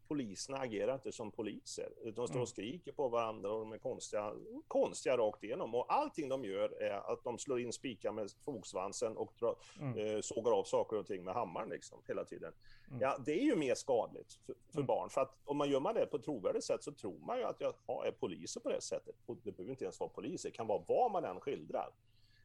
poliserna 0.08 0.58
agerar 0.58 0.94
inte 0.94 1.12
som 1.12 1.30
poliser. 1.30 1.92
De 2.04 2.12
står 2.12 2.22
och 2.22 2.30
mm. 2.30 2.46
skriker 2.46 2.92
på 2.92 3.08
varandra 3.08 3.52
och 3.52 3.60
de 3.60 3.72
är 3.72 3.78
konstiga, 3.78 4.32
konstiga 4.68 5.16
rakt 5.16 5.44
igenom. 5.44 5.74
Och 5.74 5.92
allting 5.92 6.28
de 6.28 6.44
gör 6.44 6.82
är 6.82 7.12
att 7.12 7.24
de 7.24 7.38
slår 7.38 7.60
in 7.60 7.72
spikar 7.72 8.12
med 8.12 8.30
fogsvansen 8.44 9.16
och 9.16 9.32
drar, 9.38 9.56
mm. 9.80 9.98
eh, 9.98 10.20
sågar 10.20 10.52
av 10.52 10.64
saker 10.64 10.96
och 10.96 11.06
ting 11.06 11.24
med 11.24 11.34
hammaren 11.34 11.68
liksom, 11.68 11.98
hela 12.06 12.24
tiden. 12.24 12.52
Mm. 12.88 13.00
Ja, 13.00 13.18
det 13.24 13.32
är 13.40 13.44
ju 13.44 13.56
mer 13.56 13.74
skadligt 13.74 14.32
för, 14.32 14.54
för 14.68 14.78
mm. 14.78 14.86
barn. 14.86 15.10
För 15.10 15.20
att 15.20 15.34
om 15.44 15.56
man 15.56 15.70
gör 15.70 15.80
man 15.80 15.94
det 15.94 16.06
på 16.06 16.16
ett 16.16 16.24
trovärdigt 16.24 16.64
sätt 16.64 16.82
så 16.82 16.92
tror 16.92 17.18
man 17.18 17.38
ju 17.38 17.44
att 17.44 17.60
jag 17.60 17.74
är 18.06 18.12
poliser 18.12 18.60
på 18.60 18.68
det 18.68 18.80
sättet. 18.80 19.16
Och 19.26 19.36
det 19.42 19.52
behöver 19.52 19.70
inte 19.70 19.84
ens 19.84 20.00
vara 20.00 20.10
poliser, 20.10 20.48
det 20.48 20.56
kan 20.56 20.66
vara 20.66 20.82
vad 20.88 21.12
man 21.12 21.24
än 21.24 21.40
skildrar. 21.40 21.90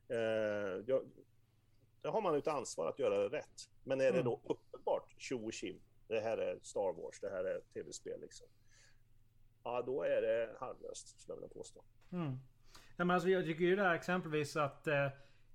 Eh, 0.08 0.18
jag, 0.88 1.04
där 2.02 2.12
har 2.12 2.22
man 2.22 2.36
ett 2.36 2.48
ansvar 2.48 2.90
att 2.90 3.00
göra 3.00 3.18
det 3.18 3.38
rätt. 3.38 3.70
Men 3.84 4.02
är 4.02 4.12
det 4.12 4.20
Mm. 4.20 4.26
då 4.26 4.40
uppenbart 4.44 5.16
tjo 5.18 5.46
och 5.46 5.54
tjim, 5.54 5.80
det 6.14 6.22
här 6.22 6.38
är 6.38 6.60
Star 6.62 7.02
Wars, 7.02 7.20
det 7.20 7.30
här 7.30 7.44
är 7.44 7.60
tv-spel 7.74 8.22
liksom. 8.22 8.48
Ja, 9.64 9.82
då 9.82 10.04
är 10.04 10.22
det 10.22 10.56
harmlöst, 10.60 11.20
skulle 11.20 11.36
jag 11.36 11.42
vilja 11.42 11.54
påstå. 11.54 11.84
Mm. 12.12 12.40
Ja, 12.74 13.06
men 13.06 13.12
alltså, 13.12 13.30
jag 13.30 13.46
tycker 13.46 13.64
ju 13.64 13.76
där 13.76 13.94
exempelvis 13.94 14.56
att 14.56 14.88
eh, 14.88 15.06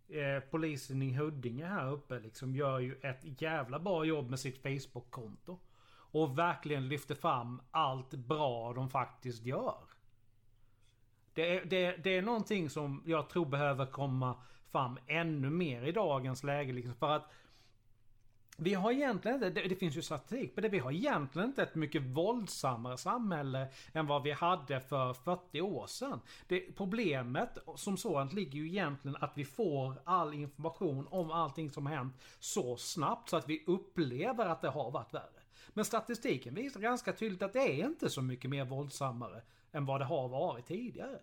eh, 0.08 0.40
polisen 0.50 1.02
i 1.02 1.14
Huddinge 1.14 1.66
här 1.66 1.92
uppe 1.92 2.18
liksom 2.18 2.54
gör 2.54 2.78
ju 2.78 3.00
ett 3.02 3.42
jävla 3.42 3.78
bra 3.78 4.04
jobb 4.04 4.30
med 4.30 4.40
sitt 4.40 4.62
Facebook-konto. 4.62 5.58
Och 6.10 6.38
verkligen 6.38 6.88
lyfter 6.88 7.14
fram 7.14 7.62
allt 7.70 8.10
bra 8.10 8.72
de 8.72 8.90
faktiskt 8.90 9.44
gör. 9.44 9.82
Det 11.32 11.56
är, 11.56 11.64
det, 11.64 11.96
det 11.96 12.16
är 12.16 12.22
någonting 12.22 12.70
som 12.70 13.02
jag 13.06 13.30
tror 13.30 13.46
behöver 13.46 13.86
komma 13.86 14.42
fram 14.70 14.98
ännu 15.06 15.50
mer 15.50 15.82
i 15.82 15.92
dagens 15.92 16.44
läge. 16.44 16.72
Liksom, 16.72 16.94
för 16.94 17.10
att 17.10 17.30
vi 18.60 18.74
har 18.74 18.92
egentligen 18.92 19.34
inte, 19.34 19.50
det, 19.50 19.68
det 19.68 19.76
finns 19.76 19.96
ju 19.96 20.02
statistik 20.02 20.54
på 20.54 20.60
det, 20.60 20.68
vi 20.68 20.78
har 20.78 20.92
egentligen 20.92 21.48
inte 21.48 21.62
ett 21.62 21.74
mycket 21.74 22.02
våldsammare 22.02 22.98
samhälle 22.98 23.68
än 23.92 24.06
vad 24.06 24.22
vi 24.22 24.32
hade 24.32 24.80
för 24.80 25.14
40 25.14 25.60
år 25.60 25.86
sedan. 25.86 26.20
Det, 26.46 26.60
problemet 26.60 27.58
som 27.76 27.96
sådant 27.96 28.32
ligger 28.32 28.58
ju 28.58 28.68
egentligen 28.68 29.16
att 29.20 29.32
vi 29.34 29.44
får 29.44 29.94
all 30.04 30.34
information 30.34 31.06
om 31.10 31.30
allting 31.30 31.70
som 31.70 31.86
har 31.86 31.96
hänt 31.96 32.14
så 32.38 32.76
snabbt 32.76 33.30
så 33.30 33.36
att 33.36 33.48
vi 33.48 33.64
upplever 33.66 34.46
att 34.46 34.60
det 34.60 34.68
har 34.68 34.90
varit 34.90 35.14
värre. 35.14 35.42
Men 35.68 35.84
statistiken 35.84 36.54
visar 36.54 36.80
ganska 36.80 37.12
tydligt 37.12 37.42
att 37.42 37.52
det 37.52 37.80
är 37.80 37.86
inte 37.86 38.10
så 38.10 38.22
mycket 38.22 38.50
mer 38.50 38.64
våldsammare 38.64 39.42
än 39.72 39.86
vad 39.86 40.00
det 40.00 40.04
har 40.04 40.28
varit 40.28 40.66
tidigare. 40.66 41.18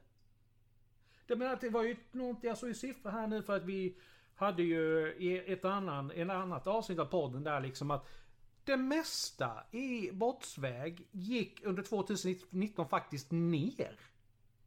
Det, 1.27 1.35
menar, 1.35 1.53
att 1.53 1.61
det 1.61 1.69
var 1.69 1.83
ju 1.83 1.97
någonting, 2.11 2.47
jag 2.47 2.57
såg 2.57 2.69
ju 2.69 2.75
siffror 2.75 3.11
här 3.11 3.27
nu 3.27 3.41
för 3.41 3.55
att 3.55 3.65
vi 3.65 3.97
hade 4.35 4.63
ju 4.63 5.13
i 5.17 5.53
ett 5.53 5.65
annan, 5.65 6.11
en 6.11 6.29
annat 6.29 6.67
avsnitt 6.67 6.99
av 6.99 7.05
podden 7.05 7.43
där 7.43 7.61
liksom 7.61 7.91
att 7.91 8.05
det 8.63 8.77
mesta 8.77 9.63
i 9.71 10.11
brottsväg 10.11 11.07
gick 11.11 11.63
under 11.65 11.83
2019 11.83 12.87
faktiskt 12.89 13.31
ner. 13.31 13.99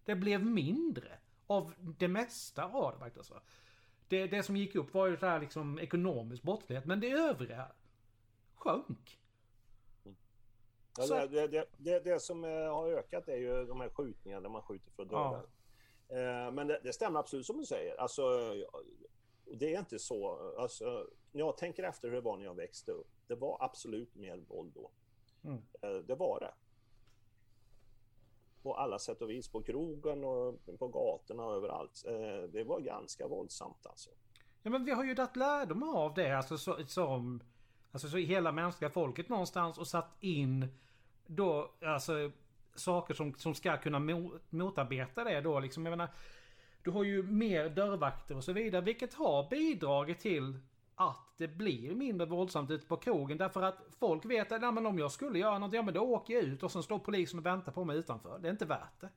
Det 0.04 0.14
blev 0.14 0.44
mindre 0.46 1.18
av 1.46 1.72
det 1.78 2.08
mesta 2.08 2.64
av 2.64 2.92
det 2.92 2.98
faktiskt. 2.98 3.32
Det, 4.08 4.26
det 4.26 4.42
som 4.42 4.56
gick 4.56 4.74
upp 4.74 4.94
var 4.94 5.06
ju 5.06 5.16
så 5.16 5.26
här 5.26 5.40
liksom 5.40 5.78
ekonomisk 5.78 6.42
brottslighet 6.42 6.84
men 6.86 7.00
det 7.00 7.10
övriga 7.10 7.66
sjönk. 8.54 9.20
Ja, 10.98 11.04
Så- 11.04 11.14
det, 11.14 11.26
det, 11.26 11.46
det, 11.48 11.66
det, 11.76 12.00
det 12.00 12.20
som 12.22 12.44
eh, 12.44 12.50
har 12.50 12.88
ökat 12.92 13.28
är 13.28 13.36
ju 13.36 13.64
de 13.64 13.80
här 13.80 13.88
skjutningarna 13.88 14.42
där 14.42 14.48
man 14.50 14.62
skjuter 14.62 14.90
för 14.92 15.02
att 15.02 15.10
döda. 15.10 15.42
Eh, 16.08 16.52
Men 16.52 16.66
det, 16.66 16.80
det 16.82 16.92
stämmer 16.92 17.20
absolut 17.20 17.46
som 17.46 17.56
du 17.58 17.66
säger. 17.66 18.00
Alltså, 18.00 18.22
det 19.54 19.74
är 19.74 19.78
inte 19.78 19.98
så. 19.98 20.52
Alltså, 20.58 21.06
när 21.32 21.40
jag 21.40 21.56
tänker 21.56 21.82
efter 21.82 22.08
hur 22.08 22.14
det 22.14 22.20
var 22.20 22.36
när 22.36 22.44
jag 22.44 22.54
växte 22.54 22.92
upp. 22.92 23.08
Det 23.26 23.34
var 23.34 23.56
absolut 23.60 24.14
mer 24.14 24.36
våld 24.36 24.72
då. 24.74 24.90
Mm. 25.44 25.62
Eh, 25.82 25.90
Det 26.06 26.14
var 26.14 26.40
det. 26.40 26.54
På 28.62 28.74
alla 28.74 28.98
sätt 28.98 29.22
och 29.22 29.30
vis. 29.30 29.48
På 29.48 29.62
krogen 29.62 30.24
och 30.24 30.60
på 30.78 30.88
gatorna 30.88 31.44
och 31.44 31.52
överallt. 31.54 32.04
Eh, 32.06 32.42
Det 32.52 32.64
var 32.64 32.80
ganska 32.80 33.28
våldsamt 33.28 33.86
alltså. 33.86 34.10
Ja 34.62 34.70
men 34.70 34.84
vi 34.84 34.90
har 34.92 35.04
ju 35.04 35.14
tagit 35.14 35.36
lärdom 35.36 35.82
av 35.82 36.14
det 36.14 36.36
alltså 36.36 36.58
så, 36.58 36.86
som 36.86 37.40
Alltså 37.92 38.08
så 38.08 38.16
hela 38.16 38.52
mänskliga 38.52 38.90
folket 38.90 39.28
någonstans 39.28 39.78
och 39.78 39.86
satt 39.88 40.16
in 40.20 40.68
då 41.26 41.70
alltså 41.82 42.30
saker 42.74 43.14
som, 43.14 43.34
som 43.34 43.54
ska 43.54 43.76
kunna 43.76 43.98
mo- 43.98 44.38
motarbeta 44.50 45.24
det 45.24 45.40
då 45.40 45.60
liksom. 45.60 45.86
Jag 45.86 45.90
menar, 45.90 46.08
du 46.82 46.90
har 46.90 47.04
ju 47.04 47.22
mer 47.22 47.68
dörrvakter 47.68 48.36
och 48.36 48.44
så 48.44 48.52
vidare 48.52 48.82
vilket 48.82 49.14
har 49.14 49.50
bidragit 49.50 50.20
till 50.20 50.58
att 50.94 51.34
det 51.36 51.48
blir 51.48 51.94
mindre 51.94 52.26
våldsamt 52.26 52.70
ute 52.70 52.86
på 52.86 52.96
krogen 52.96 53.38
därför 53.38 53.62
att 53.62 53.78
folk 53.98 54.24
vet 54.24 54.52
att 54.52 54.74
men 54.74 54.86
om 54.86 54.98
jag 54.98 55.12
skulle 55.12 55.38
göra 55.38 55.58
något, 55.58 55.72
ja 55.72 55.82
men 55.82 55.94
då 55.94 56.00
åker 56.00 56.34
jag 56.34 56.42
ut 56.42 56.62
och 56.62 56.72
sen 56.72 56.82
står 56.82 56.98
polisen 56.98 57.38
och 57.38 57.46
väntar 57.46 57.72
på 57.72 57.84
mig 57.84 57.96
utanför. 57.96 58.38
Det 58.38 58.48
är 58.48 58.52
inte 58.52 58.64
värt 58.64 59.00
det. 59.00 59.10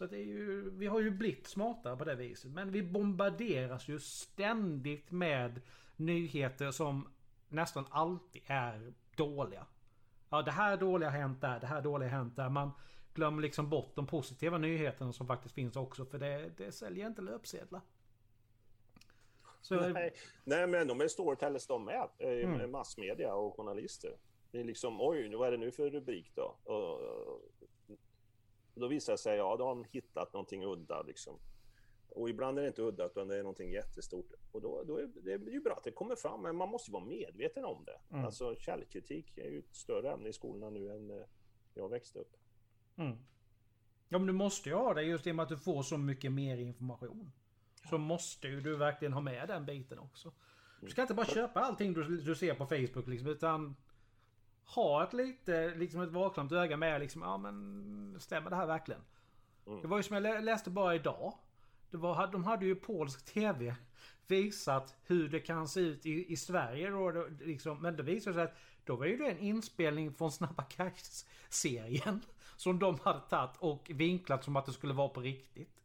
Så 0.00 0.06
det 0.06 0.16
är 0.16 0.24
ju, 0.24 0.70
vi 0.70 0.86
har 0.86 1.00
ju 1.00 1.10
blivit 1.10 1.46
smartare 1.46 1.96
på 1.96 2.04
det 2.04 2.14
viset. 2.14 2.50
Men 2.50 2.70
vi 2.70 2.82
bombarderas 2.82 3.88
ju 3.88 3.98
ständigt 3.98 5.10
med 5.10 5.60
nyheter 5.96 6.70
som 6.70 7.08
nästan 7.48 7.86
alltid 7.90 8.42
är 8.46 8.92
dåliga. 9.16 9.66
Ja, 10.30 10.42
det 10.42 10.50
här 10.50 10.76
dåliga 10.76 11.10
har 11.10 11.18
hänt 11.18 11.40
där, 11.40 11.60
det 11.60 11.66
här 11.66 11.82
dåliga 11.82 12.08
har 12.08 12.16
hänt 12.16 12.36
där. 12.36 12.48
Man 12.48 12.70
glömmer 13.14 13.42
liksom 13.42 13.68
bort 13.70 13.92
de 13.94 14.06
positiva 14.06 14.58
nyheterna 14.58 15.12
som 15.12 15.26
faktiskt 15.26 15.54
finns 15.54 15.76
också. 15.76 16.04
För 16.04 16.18
det, 16.18 16.50
det 16.56 16.72
säljer 16.72 17.06
inte 17.06 17.22
löpsedlar. 17.22 17.80
Så, 19.60 19.88
Nej, 19.88 20.14
nej, 20.44 20.66
men 20.66 20.86
de 20.88 21.00
är 21.00 21.08
storytellers 21.08 21.66
de 21.66 21.84
med. 21.84 22.08
eh, 22.18 22.28
Mm. 22.28 22.70
Massmedia 22.70 23.34
och 23.34 23.56
journalister. 23.56 24.16
Det 24.50 24.60
är 24.60 24.64
liksom, 24.64 25.00
oj, 25.00 25.34
vad 25.36 25.48
är 25.48 25.52
det 25.52 25.58
nu 25.58 25.70
för 25.70 25.90
rubrik 25.90 26.32
då? 26.34 26.56
Och, 26.64 27.00
då 28.74 28.88
visar 28.88 29.12
det 29.12 29.18
sig, 29.18 29.36
ja, 29.36 29.56
då 29.56 29.64
har 29.64 29.70
de 29.74 29.84
hittat 29.90 30.32
någonting 30.32 30.64
udda 30.64 31.02
liksom. 31.02 31.38
Och 32.08 32.30
ibland 32.30 32.58
är 32.58 32.62
det 32.62 32.68
inte 32.68 32.82
udda, 32.82 33.06
utan 33.06 33.28
det 33.28 33.36
är 33.36 33.42
någonting 33.42 33.70
jättestort. 33.72 34.32
Och 34.52 34.60
då, 34.60 34.84
då 34.84 34.96
är 34.96 35.06
det 35.06 35.32
är 35.32 35.38
ju 35.38 35.60
bra 35.60 35.72
att 35.74 35.84
det 35.84 35.90
kommer 35.90 36.16
fram, 36.16 36.42
men 36.42 36.56
man 36.56 36.68
måste 36.68 36.90
ju 36.90 36.92
vara 36.92 37.04
medveten 37.04 37.64
om 37.64 37.84
det. 37.84 38.00
Mm. 38.10 38.24
Alltså 38.24 38.56
källkritik 38.56 39.38
är 39.38 39.50
ju 39.50 39.58
ett 39.58 39.74
större 39.74 40.12
ämne 40.12 40.28
i 40.28 40.32
skolorna 40.32 40.70
nu 40.70 40.90
än 40.90 41.06
när 41.06 41.26
jag 41.74 41.88
växte 41.88 42.18
upp. 42.18 42.36
Mm. 43.00 43.18
Ja 44.08 44.18
men 44.18 44.26
du 44.26 44.32
måste 44.32 44.68
ju 44.68 44.74
ha 44.74 44.94
det 44.94 45.02
just 45.02 45.26
i 45.26 45.30
och 45.30 45.36
med 45.36 45.42
att 45.42 45.48
du 45.48 45.56
får 45.56 45.82
så 45.82 45.98
mycket 45.98 46.32
mer 46.32 46.56
information. 46.58 47.32
Så 47.90 47.98
måste 47.98 48.48
ju 48.48 48.60
du 48.60 48.76
verkligen 48.76 49.12
ha 49.12 49.20
med 49.20 49.48
den 49.48 49.66
biten 49.66 49.98
också. 49.98 50.32
Du 50.80 50.90
ska 50.90 51.02
inte 51.02 51.14
bara 51.14 51.26
köpa 51.26 51.60
allting 51.60 51.92
du, 51.92 52.20
du 52.20 52.34
ser 52.34 52.54
på 52.54 52.66
Facebook 52.66 53.06
liksom 53.06 53.28
utan 53.28 53.76
ha 54.64 55.04
ett 55.04 55.12
lite, 55.12 55.74
liksom 55.74 56.00
ett 56.00 56.10
vaksamt 56.10 56.52
öga 56.52 56.76
med 56.76 57.00
liksom, 57.00 57.22
ja 57.22 57.38
men 57.38 58.16
stämmer 58.20 58.50
det 58.50 58.56
här 58.56 58.66
verkligen? 58.66 59.02
Mm. 59.66 59.80
Det 59.80 59.88
var 59.88 59.96
ju 59.96 60.02
som 60.02 60.14
jag 60.14 60.22
lä- 60.22 60.40
läste 60.40 60.70
bara 60.70 60.94
idag. 60.94 61.34
Det 61.90 61.96
var, 61.96 62.26
de 62.32 62.44
hade 62.44 62.66
ju 62.66 62.74
polsk 62.74 63.24
TV 63.24 63.74
visat 64.26 64.96
hur 65.06 65.28
det 65.28 65.40
kan 65.40 65.68
se 65.68 65.80
ut 65.80 66.06
i, 66.06 66.32
i 66.32 66.36
Sverige 66.36 66.90
då, 66.90 67.28
liksom, 67.40 67.82
men 67.82 67.96
det 67.96 68.02
visade 68.02 68.34
sig 68.34 68.44
att 68.44 68.56
då 68.84 68.96
var 68.96 69.06
ju 69.06 69.16
det 69.16 69.30
en 69.30 69.38
inspelning 69.38 70.14
från 70.14 70.32
Snabba 70.32 70.62
Cash-serien. 70.62 72.20
Som 72.60 72.78
de 72.78 72.98
hade 72.98 73.20
tagit 73.20 73.56
och 73.58 73.90
vinklat 73.94 74.44
som 74.44 74.56
att 74.56 74.66
det 74.66 74.72
skulle 74.72 74.94
vara 74.94 75.08
på 75.08 75.20
riktigt. 75.20 75.76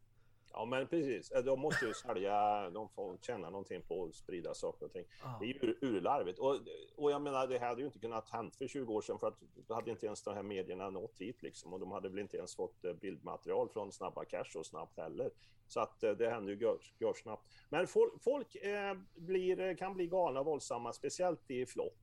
Ja, 0.52 0.64
men 0.64 0.86
precis. 0.86 1.30
Eh, 1.30 1.44
De 1.44 1.60
måste 1.60 1.86
ju 1.86 1.94
sälja, 1.94 2.70
de 2.70 2.88
får 2.88 3.16
tjäna 3.22 3.50
någonting 3.50 3.82
på 3.82 4.04
att 4.04 4.14
sprida 4.14 4.54
saker 4.54 4.86
och 4.86 4.92
ting. 4.92 5.04
Ja. 5.22 5.36
Det 5.40 5.44
är 5.46 5.48
ju 5.48 5.54
ur- 5.60 5.78
urlarvigt. 5.84 6.38
Och, 6.38 6.56
och 6.96 7.10
jag 7.10 7.22
menar, 7.22 7.46
det 7.46 7.58
hade 7.58 7.80
ju 7.80 7.86
inte 7.86 7.98
kunnat 7.98 8.28
hänt 8.30 8.56
för 8.56 8.66
20 8.68 8.92
år 8.94 9.00
sedan 9.02 9.18
för 9.18 9.28
att 9.28 9.40
då 9.68 9.74
hade 9.74 9.90
inte 9.90 10.06
ens 10.06 10.22
de 10.22 10.34
här 10.34 10.42
medierna 10.42 10.90
nått 10.90 11.18
hit 11.20 11.42
liksom. 11.42 11.72
Och 11.72 11.80
de 11.80 11.90
hade 11.92 12.08
väl 12.08 12.18
inte 12.18 12.36
ens 12.36 12.56
fått 12.56 12.84
eh, 12.84 12.92
bildmaterial 12.92 13.68
från 13.68 13.92
Snabba 13.92 14.24
Cash 14.24 14.56
och 14.58 14.66
snabbt 14.66 14.96
heller. 14.98 15.30
Så 15.66 15.80
att 15.80 16.02
eh, 16.02 16.10
det 16.12 16.30
händer 16.30 16.52
ju 16.52 16.58
gör, 16.58 16.78
gör 16.98 17.14
snabbt. 17.14 17.52
Men 17.68 17.86
folk, 17.86 18.22
folk 18.22 18.54
eh, 18.54 18.94
blir, 19.14 19.76
kan 19.76 19.94
bli 19.94 20.06
galna 20.06 20.40
och 20.40 20.46
våldsamma, 20.46 20.92
speciellt 20.92 21.50
i 21.50 21.66
flock. 21.66 21.98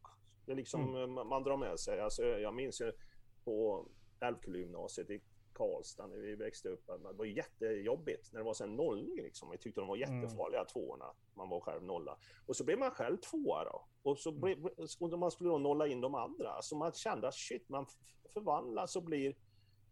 Det 0.46 0.52
är 0.52 0.56
liksom, 0.56 1.14
man- 1.14 1.28
man 1.28 1.44
drar 1.44 1.58
med 1.58 1.80
sig. 1.80 2.00
Alltså, 2.00 2.24
jag 2.24 2.54
minns 2.54 2.82
ju 2.82 2.92
på 3.44 3.86
Älvkullegymnasiet 4.24 5.10
i 5.10 5.22
Karlstad 5.54 6.08
när 6.08 6.18
vi 6.18 6.36
växte 6.36 6.70
upp. 6.70 6.88
Det 6.88 7.14
var 7.14 7.26
jättejobbigt 7.26 8.34
när 8.34 8.40
det 8.40 8.46
var 8.46 8.54
sen 8.54 8.76
nollning. 8.76 9.16
Liksom. 9.24 9.50
Vi 9.52 9.58
tyckte 9.58 9.82
de 9.82 9.88
var 9.88 9.98
jättefarliga, 9.98 10.66
tvåorna. 10.66 11.06
Man 11.34 11.50
var 11.50 11.60
själv 11.60 11.84
nolla. 11.84 12.18
Och 12.46 12.56
så 12.56 12.64
blev 12.64 12.80
man 12.80 12.92
själv 12.92 13.18
tvåa 13.18 13.64
då. 13.64 13.86
Och 14.02 14.20
så 14.20 14.32
blev, 14.32 14.66
och 15.00 15.20
man 15.20 15.32
skulle 15.32 15.50
då 15.50 15.58
nolla 15.58 15.88
in 15.88 16.02
de 16.02 16.16
andra. 16.16 16.62
Så 16.62 16.76
man 16.78 16.92
kände 16.92 17.28
att 17.28 17.36
shit, 17.36 17.70
man 17.70 17.86
förvandlas 18.34 18.96
och 18.96 19.04
blir 19.04 19.36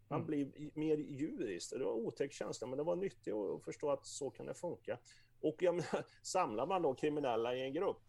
man 0.08 0.20
Mm. 0.20 0.26
blir 0.26 0.70
mer 0.74 0.96
djuriskt. 0.96 1.70
Det 1.78 1.84
var 1.84 1.92
en 1.92 1.98
otäck 2.06 2.32
känsla, 2.32 2.66
men 2.66 2.76
det 2.76 2.84
var 2.84 2.96
nyttigt 2.96 3.34
att 3.34 3.64
förstå 3.64 3.90
att 3.90 4.06
så 4.06 4.30
kan 4.30 4.46
det 4.46 4.54
funka. 4.54 4.98
Och 5.40 5.56
jag 5.58 5.74
menar, 5.74 6.04
samlar 6.22 6.66
man 6.66 6.82
då 6.82 6.94
kriminella 6.94 7.54
i 7.54 7.62
en 7.62 7.72
grupp 7.72 8.02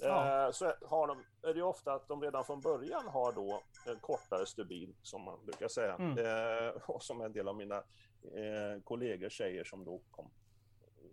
Ja. 0.00 0.46
eh, 0.46 0.52
så 0.52 0.72
har 0.86 1.06
de, 1.06 1.24
är 1.48 1.54
det 1.54 1.62
ofta 1.62 1.92
att 1.92 2.08
de 2.08 2.22
redan 2.22 2.44
från 2.44 2.60
början 2.60 3.08
har 3.08 3.32
då 3.32 3.62
en 3.86 4.00
kortare 4.00 4.46
stubin, 4.46 4.94
som 5.02 5.22
man 5.22 5.44
brukar 5.44 5.68
säga. 5.68 5.94
Mm. 5.94 6.18
Eh, 6.18 6.72
och 6.86 7.02
som 7.02 7.20
en 7.20 7.32
del 7.32 7.48
av 7.48 7.56
mina 7.56 7.76
eh, 8.22 8.82
kollegor 8.84 9.28
säger 9.28 9.64
som 9.64 9.84
då 9.84 10.02
kom 10.10 10.30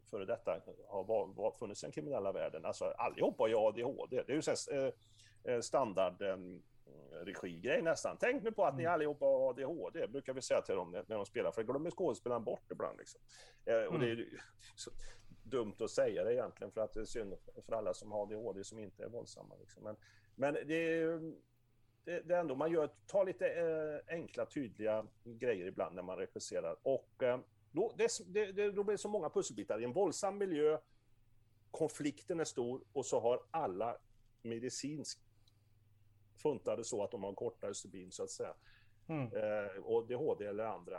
före 0.09 0.25
detta 0.25 0.61
har 0.87 1.03
var, 1.03 1.27
var, 1.27 1.51
funnits 1.51 1.83
i 1.83 1.85
den 1.85 1.91
kriminella 1.91 2.31
världen. 2.31 2.65
Alltså 2.65 2.85
allihopa 2.85 3.43
har 3.43 3.47
ju 3.47 3.55
ADHD. 3.55 4.23
Det 4.27 4.31
är 4.31 4.35
ju 4.35 4.41
så 4.41 4.51
här, 4.51 4.85
eh, 4.85 5.53
eh, 5.53 5.61
standard 5.61 6.21
eh, 6.21 6.37
regigrej 7.25 7.81
nästan. 7.81 8.17
Tänk 8.19 8.43
nu 8.43 8.51
på 8.51 8.65
att 8.65 8.75
ni 8.75 8.83
Mm. 8.83 8.93
allihopa 8.93 9.25
har 9.25 9.49
ADHD, 9.49 10.07
brukar 10.07 10.33
vi 10.33 10.41
säga 10.41 10.61
till 10.61 10.75
dem 10.75 10.91
när, 10.91 11.15
de 11.15 11.25
spelar, 11.25 11.51
för 11.51 11.61
det 11.61 11.71
glömmer 11.71 11.91
skådespelaren 11.91 12.43
bort 12.43 12.71
ibland. 12.71 12.97
Liksom. 12.97 13.21
Eh, 13.65 13.83
och 13.83 13.99
det 13.99 14.05
är 14.05 14.15
ju 14.15 14.37
så 14.75 14.91
dumt 15.43 15.75
att 15.79 15.91
säga 15.91 16.23
det 16.23 16.33
egentligen, 16.33 16.71
för 16.71 16.81
att 16.81 16.93
det 16.93 16.99
är 16.99 17.05
synd 17.05 17.33
för 17.65 17.73
alla 17.73 17.93
som 17.93 18.11
har 18.11 18.23
ADHD 18.23 18.63
som 18.63 18.79
inte 18.79 19.03
är 19.03 19.09
våldsamma. 19.09 19.55
Liksom. 19.59 19.83
Men, 19.83 19.95
men 20.35 20.53
det 20.53 20.75
är 20.75 21.33
det, 22.09 22.21
det 22.21 22.35
är 22.35 22.39
ändå, 22.39 22.55
man 22.55 22.71
gör, 22.71 22.89
tar 23.07 23.25
lite 23.25 23.47
eh, 23.47 24.15
enkla, 24.15 24.45
tydliga 24.45 25.05
grejer 25.23 25.65
ibland 25.65 25.95
när 25.95 26.03
man 26.03 26.17
regisserar. 26.17 26.75
Och 26.83 27.23
eh, 27.23 27.39
Då, 27.71 27.93
det, 27.97 28.09
det, 28.51 28.71
då 28.71 28.83
blir 28.83 28.93
det 28.93 28.97
så 28.97 29.09
många 29.09 29.29
pusselbitar. 29.29 29.79
I 29.79 29.83
en 29.83 29.93
våldsam 29.93 30.37
miljö, 30.37 30.77
konflikten 31.71 32.39
är 32.39 32.43
stor 32.43 32.81
och 32.93 33.05
så 33.05 33.19
har 33.19 33.43
alla 33.51 33.97
medicinskt 34.41 35.21
funtade 36.41 36.83
så 36.83 37.03
att 37.03 37.11
de 37.11 37.23
har 37.23 37.33
kortare 37.33 37.73
stubin 37.73 38.11
så 38.11 38.23
att 38.23 38.29
säga. 38.29 38.53
Mm. 39.07 39.25
Eh, 39.33 39.83
och 39.83 40.07
DHD 40.07 40.45
eller 40.45 40.63
andra 40.63 40.97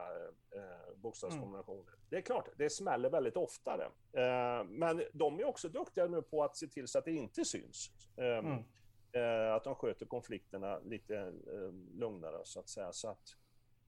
eh, 0.54 0.96
bokstavskombinationer. 0.96 1.80
Mm. 1.80 2.00
Det 2.08 2.16
är 2.16 2.20
klart, 2.22 2.48
det 2.56 2.70
smäller 2.70 3.10
väldigt 3.10 3.36
oftare. 3.36 3.84
Eh, 4.12 4.64
men 4.64 5.02
de 5.12 5.40
är 5.40 5.44
också 5.44 5.68
duktiga 5.68 6.06
nu 6.06 6.22
på 6.22 6.44
att 6.44 6.56
se 6.56 6.66
till 6.66 6.88
så 6.88 6.98
att 6.98 7.04
det 7.04 7.12
inte 7.12 7.44
syns. 7.44 7.90
Eh, 8.16 8.38
mm. 8.38 8.64
Eh, 9.12 9.54
att 9.54 9.64
de 9.64 9.74
sköter 9.74 10.06
konflikterna 10.06 10.78
lite 10.78 11.16
eh, 11.16 11.72
lugnare 11.94 12.40
så 12.44 12.60
att 12.60 12.68
säga. 12.68 12.92
Så 12.92 13.08
att, 13.08 13.36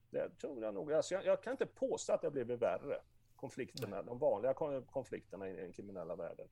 det 0.09 0.29
tror 0.29 0.63
jag 0.63 0.73
nog. 0.73 0.93
Alltså 0.93 1.13
jag, 1.13 1.25
jag 1.25 1.43
kan 1.43 1.51
inte 1.51 1.65
påstå 1.65 2.13
att 2.13 2.21
det 2.21 2.27
har 2.27 2.31
blivit 2.31 2.61
värre, 2.61 3.01
konflikterna, 3.35 4.03
de 4.03 4.19
vanliga 4.19 4.53
konflikterna 4.85 5.49
i 5.49 5.55
den 5.55 5.71
kriminella 5.71 6.15
världen. 6.15 6.47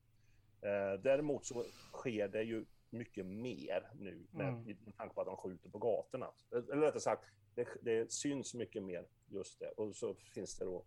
däremot 1.01 1.45
så 1.45 1.65
sker 1.93 2.27
det 2.27 2.43
ju 2.43 2.65
mycket 2.89 3.25
mer 3.25 3.91
nu 3.99 4.27
med, 4.31 4.47
mm. 4.47 4.63
med 4.63 4.97
tanke 4.97 5.15
på 5.15 5.21
att 5.21 5.27
de 5.27 5.37
skjuter 5.37 5.69
på 5.69 5.77
gatorna. 5.77 6.31
Eller 6.51 6.81
rättare 6.81 6.99
sagt, 6.99 7.23
det, 7.55 7.67
det, 7.81 8.11
syns 8.11 8.53
mycket 8.53 8.83
mer 8.83 9.07
just 9.27 9.59
det. 9.59 9.69
Och 9.69 9.95
så 9.95 10.15
finns 10.15 10.57
det 10.57 10.65
då 10.65 10.85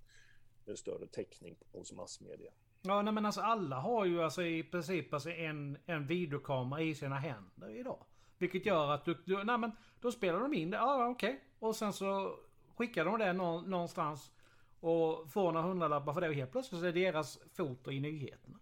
en 0.66 0.76
större 0.76 1.06
täckning 1.06 1.56
hos 1.72 1.92
massmedia. 1.92 2.52
Ja, 2.86 3.02
nej, 3.02 3.14
men 3.14 3.26
alltså 3.26 3.40
alla 3.40 3.76
har 3.76 4.04
ju 4.04 4.22
alltså 4.22 4.42
i 4.42 4.62
princip 4.62 5.14
alltså 5.14 5.30
en, 5.30 5.78
en 5.86 6.06
videokamera 6.06 6.80
i 6.80 6.94
sina 6.94 7.18
händer 7.18 7.70
idag. 7.70 8.06
Vilket 8.38 8.66
gör 8.66 8.90
att 8.90 9.04
du, 9.04 9.22
du 9.24 9.44
nej 9.44 9.58
men 9.58 9.72
då 10.00 10.12
spelar 10.12 10.40
de 10.40 10.54
in 10.54 10.70
det, 10.70 10.76
ja 10.76 11.08
okej. 11.08 11.30
Okay. 11.30 11.40
Och 11.58 11.76
sen 11.76 11.92
så 11.92 12.36
skickar 12.76 13.04
de 13.04 13.18
det 13.18 13.32
någonstans 13.32 14.32
och 14.80 15.32
får 15.32 15.52
några 15.52 15.66
hundralappar 15.66 16.12
för 16.12 16.20
det 16.20 16.28
och 16.28 16.34
helt 16.34 16.52
plötsligt 16.52 16.80
så 16.80 16.86
är 16.86 16.92
det 16.92 17.00
deras 17.00 17.38
foto 17.52 17.90
i 17.90 18.00
nyheterna. 18.00 18.58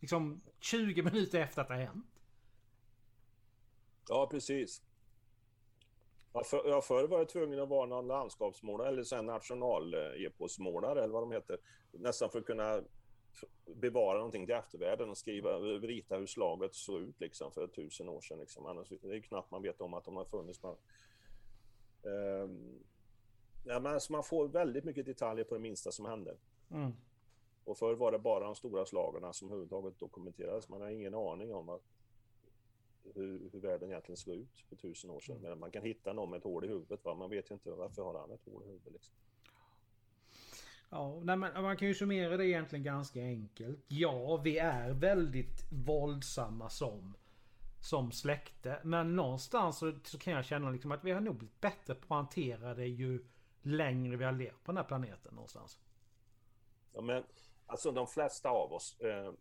Liksom 0.00 0.42
20 0.60 1.02
minuter 1.02 1.40
efter 1.40 1.62
att 1.62 1.68
det 1.68 1.74
har 1.74 1.80
hänt. 1.80 2.20
Ja, 4.08 4.28
precis. 4.30 4.82
Jag 6.32 6.46
för, 6.46 6.80
förr 6.80 7.08
var 7.08 7.18
jag 7.18 7.28
tvungen 7.28 7.60
att 7.60 7.68
vara 7.68 7.86
någon 7.86 8.06
landskapsmålare 8.06 8.88
eller 8.88 9.02
sen 9.02 9.26
nationaleposmålare 9.26 10.98
eh, 10.98 11.04
eller 11.04 11.14
vad 11.14 11.22
de 11.22 11.32
heter. 11.32 11.58
Nästan 11.92 12.30
för 12.30 12.38
att 12.38 12.46
kunna 12.46 12.80
bevara 13.74 14.16
någonting 14.16 14.46
till 14.46 14.54
eftervärlden 14.54 15.10
och 15.10 15.18
skriva, 15.18 15.58
rita 15.58 16.16
hur 16.16 16.26
slaget 16.26 16.74
såg 16.74 17.02
ut 17.02 17.20
liksom 17.20 17.52
för 17.52 17.66
tusen 17.66 18.08
år 18.08 18.20
sedan. 18.20 18.38
Liksom. 18.38 18.66
Annars 18.66 18.88
det 18.88 19.16
är 19.16 19.20
knappt 19.20 19.50
man 19.50 19.62
vet 19.62 19.80
om 19.80 19.94
att 19.94 20.04
de 20.04 20.16
har 20.16 20.24
funnits. 20.24 20.62
Man, 20.62 20.76
um, 22.02 22.84
ja, 23.64 23.80
men 23.80 23.94
alltså 23.94 24.12
man 24.12 24.24
får 24.24 24.48
väldigt 24.48 24.84
mycket 24.84 25.06
detaljer 25.06 25.44
på 25.44 25.54
det 25.54 25.60
minsta 25.60 25.92
som 25.92 26.06
händer. 26.06 26.36
Mm. 26.70 26.92
Och 27.64 27.78
förr 27.78 27.94
var 27.94 28.12
det 28.12 28.18
bara 28.18 28.44
de 28.44 28.54
stora 28.54 28.86
slagen 28.86 29.34
som 29.34 29.48
överhuvudtaget 29.48 29.98
dokumenterades. 29.98 30.68
Man 30.68 30.80
har 30.80 30.88
ingen 30.88 31.14
aning 31.14 31.54
om 31.54 31.68
att 31.68 31.82
hur, 33.14 33.50
hur 33.52 33.60
världen 33.60 33.90
egentligen 33.90 34.16
såg 34.16 34.34
ut 34.34 34.60
för 34.68 34.76
tusen 34.76 35.10
år 35.10 35.20
sedan. 35.20 35.36
Mm. 35.36 35.50
Men 35.50 35.58
man 35.58 35.70
kan 35.70 35.82
hitta 35.82 36.12
någon 36.12 36.30
med 36.30 36.38
ett 36.38 36.44
hål 36.44 36.64
i 36.64 36.68
huvudet. 36.68 37.04
Va? 37.04 37.14
Man 37.14 37.30
vet 37.30 37.50
ju 37.50 37.54
inte 37.54 37.70
varför 37.70 38.02
har 38.02 38.18
han 38.18 38.30
ett 38.30 38.44
hål 38.44 38.62
i 38.62 38.66
huvudet. 38.66 38.92
Liksom. 38.92 39.14
Ja, 40.90 41.20
nej, 41.22 41.36
men 41.36 41.62
man 41.62 41.76
kan 41.76 41.88
ju 41.88 41.94
summera 41.94 42.36
det 42.36 42.46
egentligen 42.46 42.84
ganska 42.84 43.20
enkelt. 43.20 43.84
Ja, 43.88 44.36
vi 44.36 44.58
är 44.58 44.90
väldigt 44.90 45.66
våldsamma 45.70 46.68
som, 46.68 47.16
som 47.80 48.12
släkte. 48.12 48.80
Men 48.84 49.16
någonstans 49.16 49.78
så, 49.78 49.92
så 50.04 50.18
kan 50.18 50.32
jag 50.32 50.44
känna 50.44 50.70
liksom 50.70 50.92
att 50.92 51.04
vi 51.04 51.10
har 51.10 51.20
nog 51.20 51.36
blivit 51.36 51.60
bättre 51.60 51.94
på 51.94 52.14
att 52.14 52.20
hantera 52.20 52.74
det 52.74 52.86
ju 52.86 53.26
längre 53.62 54.16
vi 54.16 54.24
har 54.24 54.32
levt 54.32 54.64
på 54.64 54.72
den 54.72 54.76
här 54.76 54.84
planeten 54.84 55.34
någonstans. 55.34 55.78
Ja, 56.92 57.00
men 57.00 57.24
alltså 57.66 57.92
de 57.92 58.06
flesta 58.06 58.50
av 58.50 58.72
oss, 58.72 59.00
eh, 59.00 59.32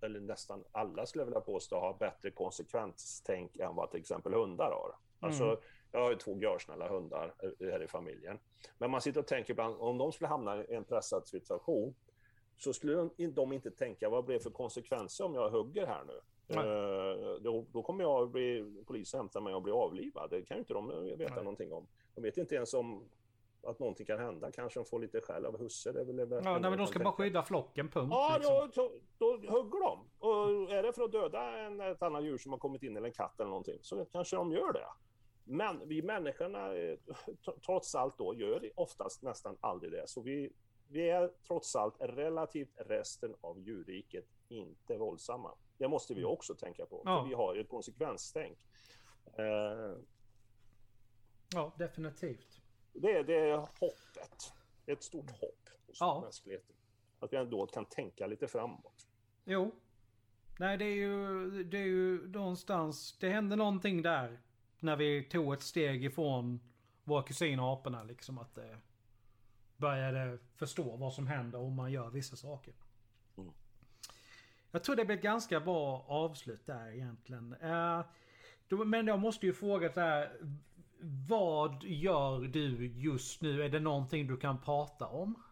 eller 0.00 0.20
nästan 0.20 0.64
alla 0.72 1.06
skulle 1.06 1.22
jag 1.22 1.26
vilja 1.26 1.40
påstå, 1.40 1.80
har 1.80 1.96
bättre 1.98 2.30
konsekvenstänk 2.30 3.56
än 3.56 3.74
vad 3.74 3.90
till 3.90 4.00
exempel 4.00 4.34
hundar 4.34 4.70
har. 4.70 4.96
Alltså, 5.20 5.44
mm. 5.44 5.58
Jag 5.92 6.00
har 6.00 6.10
ju 6.10 6.16
två 6.16 6.38
görsnälla 6.38 6.88
hundar 6.88 7.34
här 7.60 7.82
i 7.82 7.88
familjen. 7.88 8.38
Men 8.78 8.90
man 8.90 9.00
sitter 9.00 9.20
och 9.20 9.26
tänker 9.26 9.50
ibland, 9.50 9.76
om 9.78 9.98
de 9.98 10.12
skulle 10.12 10.28
hamna 10.28 10.64
i 10.64 10.74
en 10.74 10.84
pressad 10.84 11.28
situation, 11.28 11.94
så 12.56 12.72
skulle 12.72 13.10
de 13.18 13.52
inte 13.52 13.70
tänka, 13.70 14.08
vad 14.08 14.24
blir 14.24 14.36
det 14.36 14.42
för 14.42 14.50
konsekvenser 14.50 15.24
om 15.24 15.34
jag 15.34 15.50
hugger 15.50 15.86
här 15.86 16.04
nu? 16.04 16.20
Uh, 16.56 17.40
då, 17.40 17.66
då, 17.72 17.82
kommer 17.82 18.04
jag 18.04 18.30
bli, 18.30 18.74
polisen 18.86 19.20
hämtar 19.20 19.40
mig 19.40 19.54
och 19.54 19.62
bli 19.62 19.72
avlivad. 19.72 20.30
Det 20.30 20.42
kan 20.42 20.56
ju 20.56 20.58
inte 20.58 20.74
de 20.74 21.04
veta 21.18 21.34
Nej. 21.34 21.44
någonting 21.44 21.72
om. 21.72 21.86
De 22.14 22.20
vet 22.20 22.36
inte 22.36 22.54
ens 22.54 22.74
om 22.74 23.08
att 23.62 23.78
någonting 23.78 24.06
kan 24.06 24.18
hända. 24.18 24.52
Kanske 24.52 24.80
de 24.80 24.84
får 24.84 25.00
lite 25.00 25.20
skäll 25.20 25.46
av 25.46 25.58
husse. 25.58 25.92
Det 25.92 26.00
är 26.00 26.04
väl 26.04 26.44
ja, 26.44 26.58
nej, 26.58 26.70
men 26.70 26.78
de 26.78 26.86
ska 26.86 26.98
bara 26.98 27.12
skydda 27.12 27.42
flocken, 27.42 27.88
punkt. 27.88 28.08
Ja, 28.10 28.34
liksom. 28.36 28.70
då, 28.74 28.92
då, 29.18 29.36
då, 29.36 29.50
hugger 29.50 29.80
de. 29.80 30.08
Och 30.18 30.72
är 30.72 30.82
det 30.82 30.92
för 30.92 31.02
att 31.02 31.12
döda 31.12 31.58
en, 31.58 31.80
ett 31.80 32.02
annat 32.02 32.24
djur 32.24 32.38
som 32.38 32.52
har 32.52 32.58
kommit 32.58 32.82
in, 32.82 32.96
eller 32.96 33.06
en 33.06 33.12
katt 33.12 33.40
eller 33.40 33.50
någonting, 33.50 33.78
så 33.82 34.04
kanske 34.04 34.36
de 34.36 34.52
gör 34.52 34.72
det. 34.72 34.86
Men 35.48 35.88
vi 35.88 36.02
människorna, 36.02 36.74
eh, 36.74 36.98
trots 37.66 37.94
allt 37.94 38.18
då, 38.18 38.34
gör 38.34 38.70
oftast 38.74 39.22
nästan 39.22 39.56
aldrig 39.60 39.92
det. 39.92 40.08
Så 40.08 40.22
vi, 40.22 40.52
vi 40.88 41.10
är 41.10 41.32
trots 41.46 41.76
allt 41.76 41.96
relativt 42.00 42.72
resten 42.76 43.34
av 43.40 43.60
djurriket 43.60 44.26
inte 44.48 44.96
våldsamma. 44.96 45.54
Det 45.78 45.88
måste 45.88 46.14
vi 46.14 46.20
mm. 46.20 46.32
också 46.32 46.54
tänka 46.54 46.86
på, 46.86 47.02
ja. 47.04 47.22
för 47.22 47.28
vi 47.28 47.34
har 47.34 47.54
ju 47.54 47.60
ett 47.60 47.68
konsekvenstänk. 47.68 48.58
Eh, 49.38 49.96
ja, 51.54 51.72
definitivt 51.78 52.62
det, 53.00 53.22
det 53.22 53.50
är 53.50 53.56
hoppet. 53.56 54.52
Ett 54.86 55.02
stort 55.02 55.30
hopp 55.30 55.68
hos 55.86 56.00
ja. 56.00 56.20
mänskligheten. 56.22 56.76
Att 57.20 57.32
vi 57.32 57.36
ändå 57.36 57.66
kan 57.66 57.84
tänka 57.84 58.26
lite 58.26 58.48
framåt. 58.48 59.08
Jo. 59.44 59.74
Nej, 60.58 60.76
det 60.76 60.84
är 60.84 60.94
ju, 60.94 61.50
det 61.64 61.78
är 61.78 61.86
ju 61.86 62.28
någonstans, 62.28 63.18
det 63.20 63.28
hände 63.28 63.56
någonting 63.56 64.02
där. 64.02 64.40
När 64.80 64.96
vi 64.96 65.22
tog 65.22 65.54
ett 65.54 65.62
steg 65.62 66.04
ifrån 66.04 66.60
våra 67.04 67.22
kusiner 67.22 67.72
aporna 67.72 68.02
liksom 68.02 68.38
att 68.38 68.54
det 68.54 68.78
började 69.76 70.38
förstå 70.56 70.96
vad 70.96 71.12
som 71.12 71.26
händer 71.26 71.58
om 71.58 71.74
man 71.74 71.92
gör 71.92 72.10
vissa 72.10 72.36
saker. 72.36 72.74
Mm. 73.36 73.52
Jag 74.70 74.84
tror 74.84 74.96
det 74.96 75.04
blir 75.04 75.16
ett 75.16 75.22
ganska 75.22 75.60
bra 75.60 76.04
avslut 76.08 76.66
där 76.66 76.94
egentligen. 76.94 77.54
Uh, 77.54 78.04
men 78.86 79.06
jag 79.06 79.18
måste 79.18 79.46
ju 79.46 79.52
fråga 79.52 79.92
så 79.92 80.00
här. 80.00 80.32
Vad 81.28 81.84
gör 81.84 82.40
du 82.40 82.86
just 82.86 83.42
nu? 83.42 83.62
Är 83.62 83.68
det 83.68 83.80
någonting 83.80 84.26
du 84.26 84.36
kan 84.36 84.60
prata 84.60 85.06
om? 85.06 85.42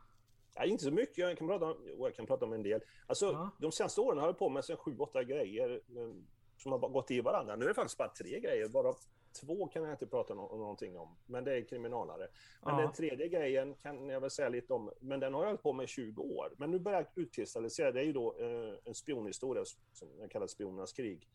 Ja, 0.54 0.64
inte 0.64 0.84
så 0.84 0.90
mycket. 0.90 1.18
Jag 1.18 1.38
kan 1.38 1.48
prata 1.48 1.66
om, 1.66 1.76
jag 1.98 2.14
kan 2.14 2.26
prata 2.26 2.44
om 2.44 2.52
en 2.52 2.62
del. 2.62 2.80
Alltså, 3.06 3.26
ja. 3.26 3.50
De 3.58 3.72
senaste 3.72 4.00
åren 4.00 4.18
har 4.18 4.26
jag 4.26 4.38
på 4.38 4.48
med 4.48 4.64
sju, 4.78 4.96
åtta 4.98 5.24
grejer 5.24 5.70
eh, 5.70 6.14
som 6.56 6.72
har 6.72 6.78
gått 6.78 7.10
i 7.10 7.20
varandra. 7.20 7.56
Nu 7.56 7.64
är 7.64 7.68
det 7.68 7.74
faktiskt 7.74 7.98
bara 7.98 8.08
tre 8.08 8.40
grejer, 8.40 8.68
bara 8.68 8.94
två 9.40 9.66
kan 9.66 9.82
jag 9.82 9.92
inte 9.92 10.06
prata 10.06 10.34
no 10.34 10.40
någonting 10.40 10.98
om. 10.98 11.16
Men 11.26 11.44
det 11.44 11.56
är 11.56 11.64
kriminalare. 11.64 12.28
Men 12.62 12.74
ja. 12.74 12.80
den 12.80 12.92
tredje 12.92 13.28
grejen 13.28 13.74
kan 13.74 14.08
jag 14.08 14.20
väl 14.20 14.30
säga 14.30 14.48
lite 14.48 14.72
om, 14.72 14.90
men 15.00 15.20
den 15.20 15.34
har 15.34 15.40
jag 15.40 15.48
hållit 15.48 15.62
på 15.62 15.72
med 15.72 15.84
i 15.84 15.86
20 15.86 16.22
år. 16.22 16.54
Men 16.58 16.70
nu 16.70 16.78
börjar 16.78 16.98
jag 16.98 17.22
utkristallisera. 17.22 17.92
Det 17.92 18.00
är 18.00 18.04
ju 18.04 18.12
då 18.12 18.36
eh, 18.38 18.74
en 18.84 18.94
spionhistoria 18.94 19.64
som 19.92 20.08
jag 20.20 20.30
kallar 20.30 20.46
Spionernas 20.46 20.92
krig. 20.92 21.28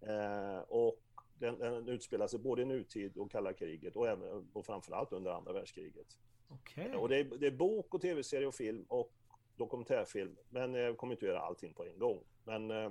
Eh, 0.00 0.58
och 0.58 1.00
den, 1.38 1.58
den 1.58 1.88
utspelar 1.88 2.26
sig 2.26 2.38
både 2.38 2.62
i 2.62 2.64
nutid 2.64 3.16
och 3.16 3.30
kalla 3.30 3.52
kriget 3.52 3.96
och, 3.96 4.08
även, 4.08 4.48
och 4.52 4.66
framförallt 4.66 5.12
under 5.12 5.30
andra 5.30 5.52
världskriget. 5.52 6.18
Okay. 6.48 6.94
Och 6.94 7.08
det 7.08 7.16
är, 7.16 7.24
det 7.24 7.46
är 7.46 7.50
bok 7.50 7.94
och 7.94 8.00
tv-serie 8.00 8.46
och 8.46 8.54
film 8.54 8.84
och 8.88 9.12
dokumentärfilm. 9.56 10.36
Men 10.50 10.74
jag 10.74 10.96
kommer 10.96 11.14
inte 11.14 11.26
att 11.26 11.28
göra 11.28 11.40
allting 11.40 11.74
på 11.74 11.84
en 11.84 11.98
gång. 11.98 12.24
Men 12.44 12.70
eh, 12.70 12.90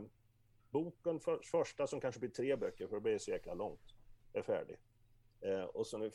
boken 0.74 1.20
för, 1.20 1.40
första, 1.44 1.88
som 1.88 2.02
kanske 2.02 2.20
blir 2.20 2.30
tre 2.30 2.56
böcker, 2.56 2.88
för 2.88 2.96
det 2.96 3.02
blir 3.02 3.18
så 3.18 3.32
jäkla 3.32 3.54
långt, 3.54 3.93
är 4.34 4.42
färdig. 4.42 4.78
Eh, 5.42 5.64
och 5.64 5.88
så 5.88 5.98
nu 5.98 6.12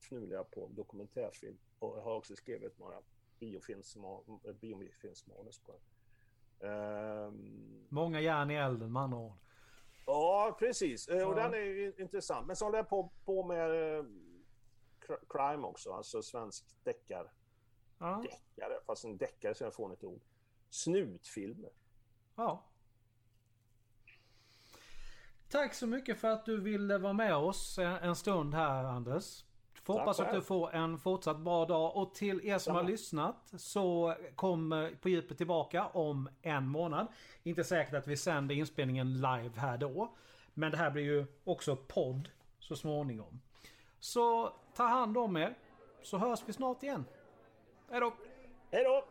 fnular 0.00 0.36
jag 0.36 0.50
på 0.50 0.68
dokumentärfilm 0.68 1.58
och 1.78 1.98
jag 1.98 2.02
har 2.02 2.16
också 2.16 2.36
skrivit 2.36 2.78
några 2.78 3.02
biofilmsmanus 4.60 5.58
på 5.58 5.72
det. 5.72 5.80
Um, 6.66 7.86
Många 7.88 8.20
järn 8.20 8.50
i 8.50 8.54
elden 8.54 8.92
med 8.92 9.02
andra 9.02 9.18
ord. 9.18 9.32
Ja, 10.06 10.56
precis. 10.58 11.08
Ja. 11.08 11.26
Och 11.26 11.34
den 11.34 11.54
är 11.54 12.00
intressant. 12.00 12.46
Men 12.46 12.56
så 12.56 12.64
håller 12.64 12.78
jag 12.78 12.88
på, 12.88 13.12
på 13.24 13.44
med 13.44 13.98
eh, 13.98 14.04
crime 15.28 15.66
också, 15.66 15.92
alltså 15.92 16.22
svensk 16.22 16.84
deckar. 16.84 17.32
Ja. 17.98 18.22
Deckare, 18.22 18.80
fast 18.86 19.04
en 19.04 19.18
deckare 19.18 19.54
så 19.54 19.64
jag 19.64 19.74
får 19.74 19.92
ett 19.92 20.04
ord. 20.04 20.22
Snutfilmer. 20.70 21.70
Ja. 22.36 22.69
Tack 25.50 25.74
så 25.74 25.86
mycket 25.86 26.20
för 26.20 26.28
att 26.28 26.44
du 26.44 26.60
ville 26.60 26.98
vara 26.98 27.12
med 27.12 27.36
oss 27.36 27.78
en 27.78 28.16
stund 28.16 28.54
här 28.54 28.84
Anders. 28.84 29.44
Får 29.82 29.98
hoppas 29.98 30.20
att 30.20 30.32
du 30.32 30.42
får 30.42 30.74
en 30.74 30.98
fortsatt 30.98 31.38
bra 31.38 31.64
dag 31.64 31.96
och 31.96 32.14
till 32.14 32.40
er 32.44 32.58
som 32.58 32.74
ja. 32.74 32.80
har 32.80 32.88
lyssnat 32.88 33.52
så 33.56 34.14
kommer 34.34 34.90
På 35.00 35.08
djupet 35.08 35.36
tillbaka 35.36 35.86
om 35.86 36.28
en 36.42 36.68
månad. 36.68 37.06
Inte 37.42 37.64
säkert 37.64 37.94
att 37.94 38.06
vi 38.06 38.16
sänder 38.16 38.54
inspelningen 38.54 39.14
live 39.14 39.52
här 39.56 39.78
då. 39.78 40.16
Men 40.54 40.70
det 40.70 40.76
här 40.76 40.90
blir 40.90 41.02
ju 41.02 41.26
också 41.44 41.76
podd 41.76 42.28
så 42.58 42.76
småningom. 42.76 43.40
Så 44.00 44.52
ta 44.74 44.84
hand 44.84 45.18
om 45.18 45.36
er 45.36 45.54
så 46.02 46.18
hörs 46.18 46.40
vi 46.46 46.52
snart 46.52 46.82
igen. 46.82 47.04
Hejdå! 47.90 48.12
Hej 48.70 48.84
då! 48.84 49.04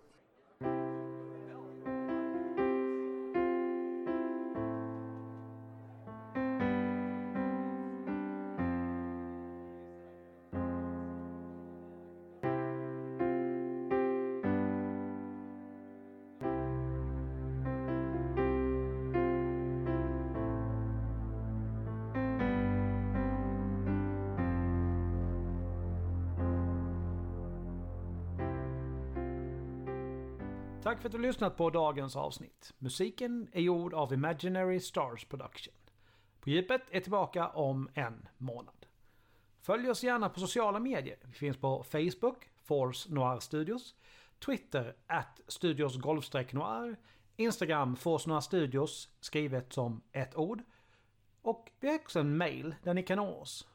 Tack 30.84 31.02
för 31.02 31.08
att 31.08 31.12
du 31.12 31.18
har 31.18 31.24
lyssnat 31.24 31.58
på 31.58 31.70
dagens 31.70 32.16
avsnitt. 32.16 32.74
Musiken 32.78 33.48
är 33.52 33.62
gjord 33.62 33.94
av 33.94 34.14
Imaginary 34.14 34.80
Stars 34.80 35.26
Production. 35.26 35.74
På 36.40 36.50
djupet 36.50 36.82
är 36.92 37.00
tillbaka 37.00 37.48
om 37.48 37.90
en 37.94 38.28
månad. 38.38 38.86
Följ 39.62 39.90
oss 39.90 40.04
gärna 40.04 40.30
på 40.30 40.40
sociala 40.40 40.80
medier. 40.80 41.18
Vi 41.24 41.34
finns 41.34 41.58
på 41.58 41.84
Facebook, 41.84 42.50
Force 42.56 43.14
Noir 43.14 43.40
Studios, 43.40 43.96
Twitter, 44.46 44.96
at 45.08 45.42
Studios 45.48 45.98
Noir, 46.54 46.96
Instagram, 47.36 47.96
Force 47.96 48.30
Noir 48.30 48.42
Studios, 48.42 49.10
skrivet 49.20 49.74
som 49.74 50.02
ett 50.12 50.36
ord. 50.36 50.62
Och 51.42 51.72
vi 51.80 51.88
har 51.88 51.96
också 51.96 52.20
en 52.20 52.38
mail 52.38 52.76
där 52.84 52.94
ni 52.94 53.04
kan 53.04 53.18
nå 53.18 53.36
oss. 53.36 53.68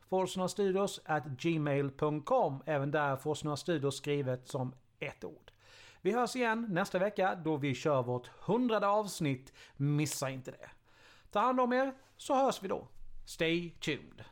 Studios 0.49 1.01
at 1.05 1.27
gmail.com. 1.27 2.63
Även 2.67 2.91
där 2.91 3.17
Force 3.17 3.57
Studios 3.57 3.97
skrivet 3.97 4.49
som 4.49 4.75
ett 5.01 5.25
ord. 5.25 5.44
Vi 6.05 6.13
hörs 6.13 6.37
igen 6.37 6.67
nästa 6.71 6.99
vecka 6.99 7.35
då 7.35 7.57
vi 7.57 7.75
kör 7.75 8.03
vårt 8.03 8.27
hundrade 8.27 8.87
avsnitt. 8.87 9.53
Missa 9.77 10.31
inte 10.31 10.51
det. 10.51 10.71
Ta 11.31 11.41
hand 11.41 11.61
om 11.61 11.73
er 11.73 11.95
så 12.17 12.35
hörs 12.35 12.63
vi 12.63 12.69
då. 12.69 12.89
Stay 13.27 13.71
tuned. 13.71 14.25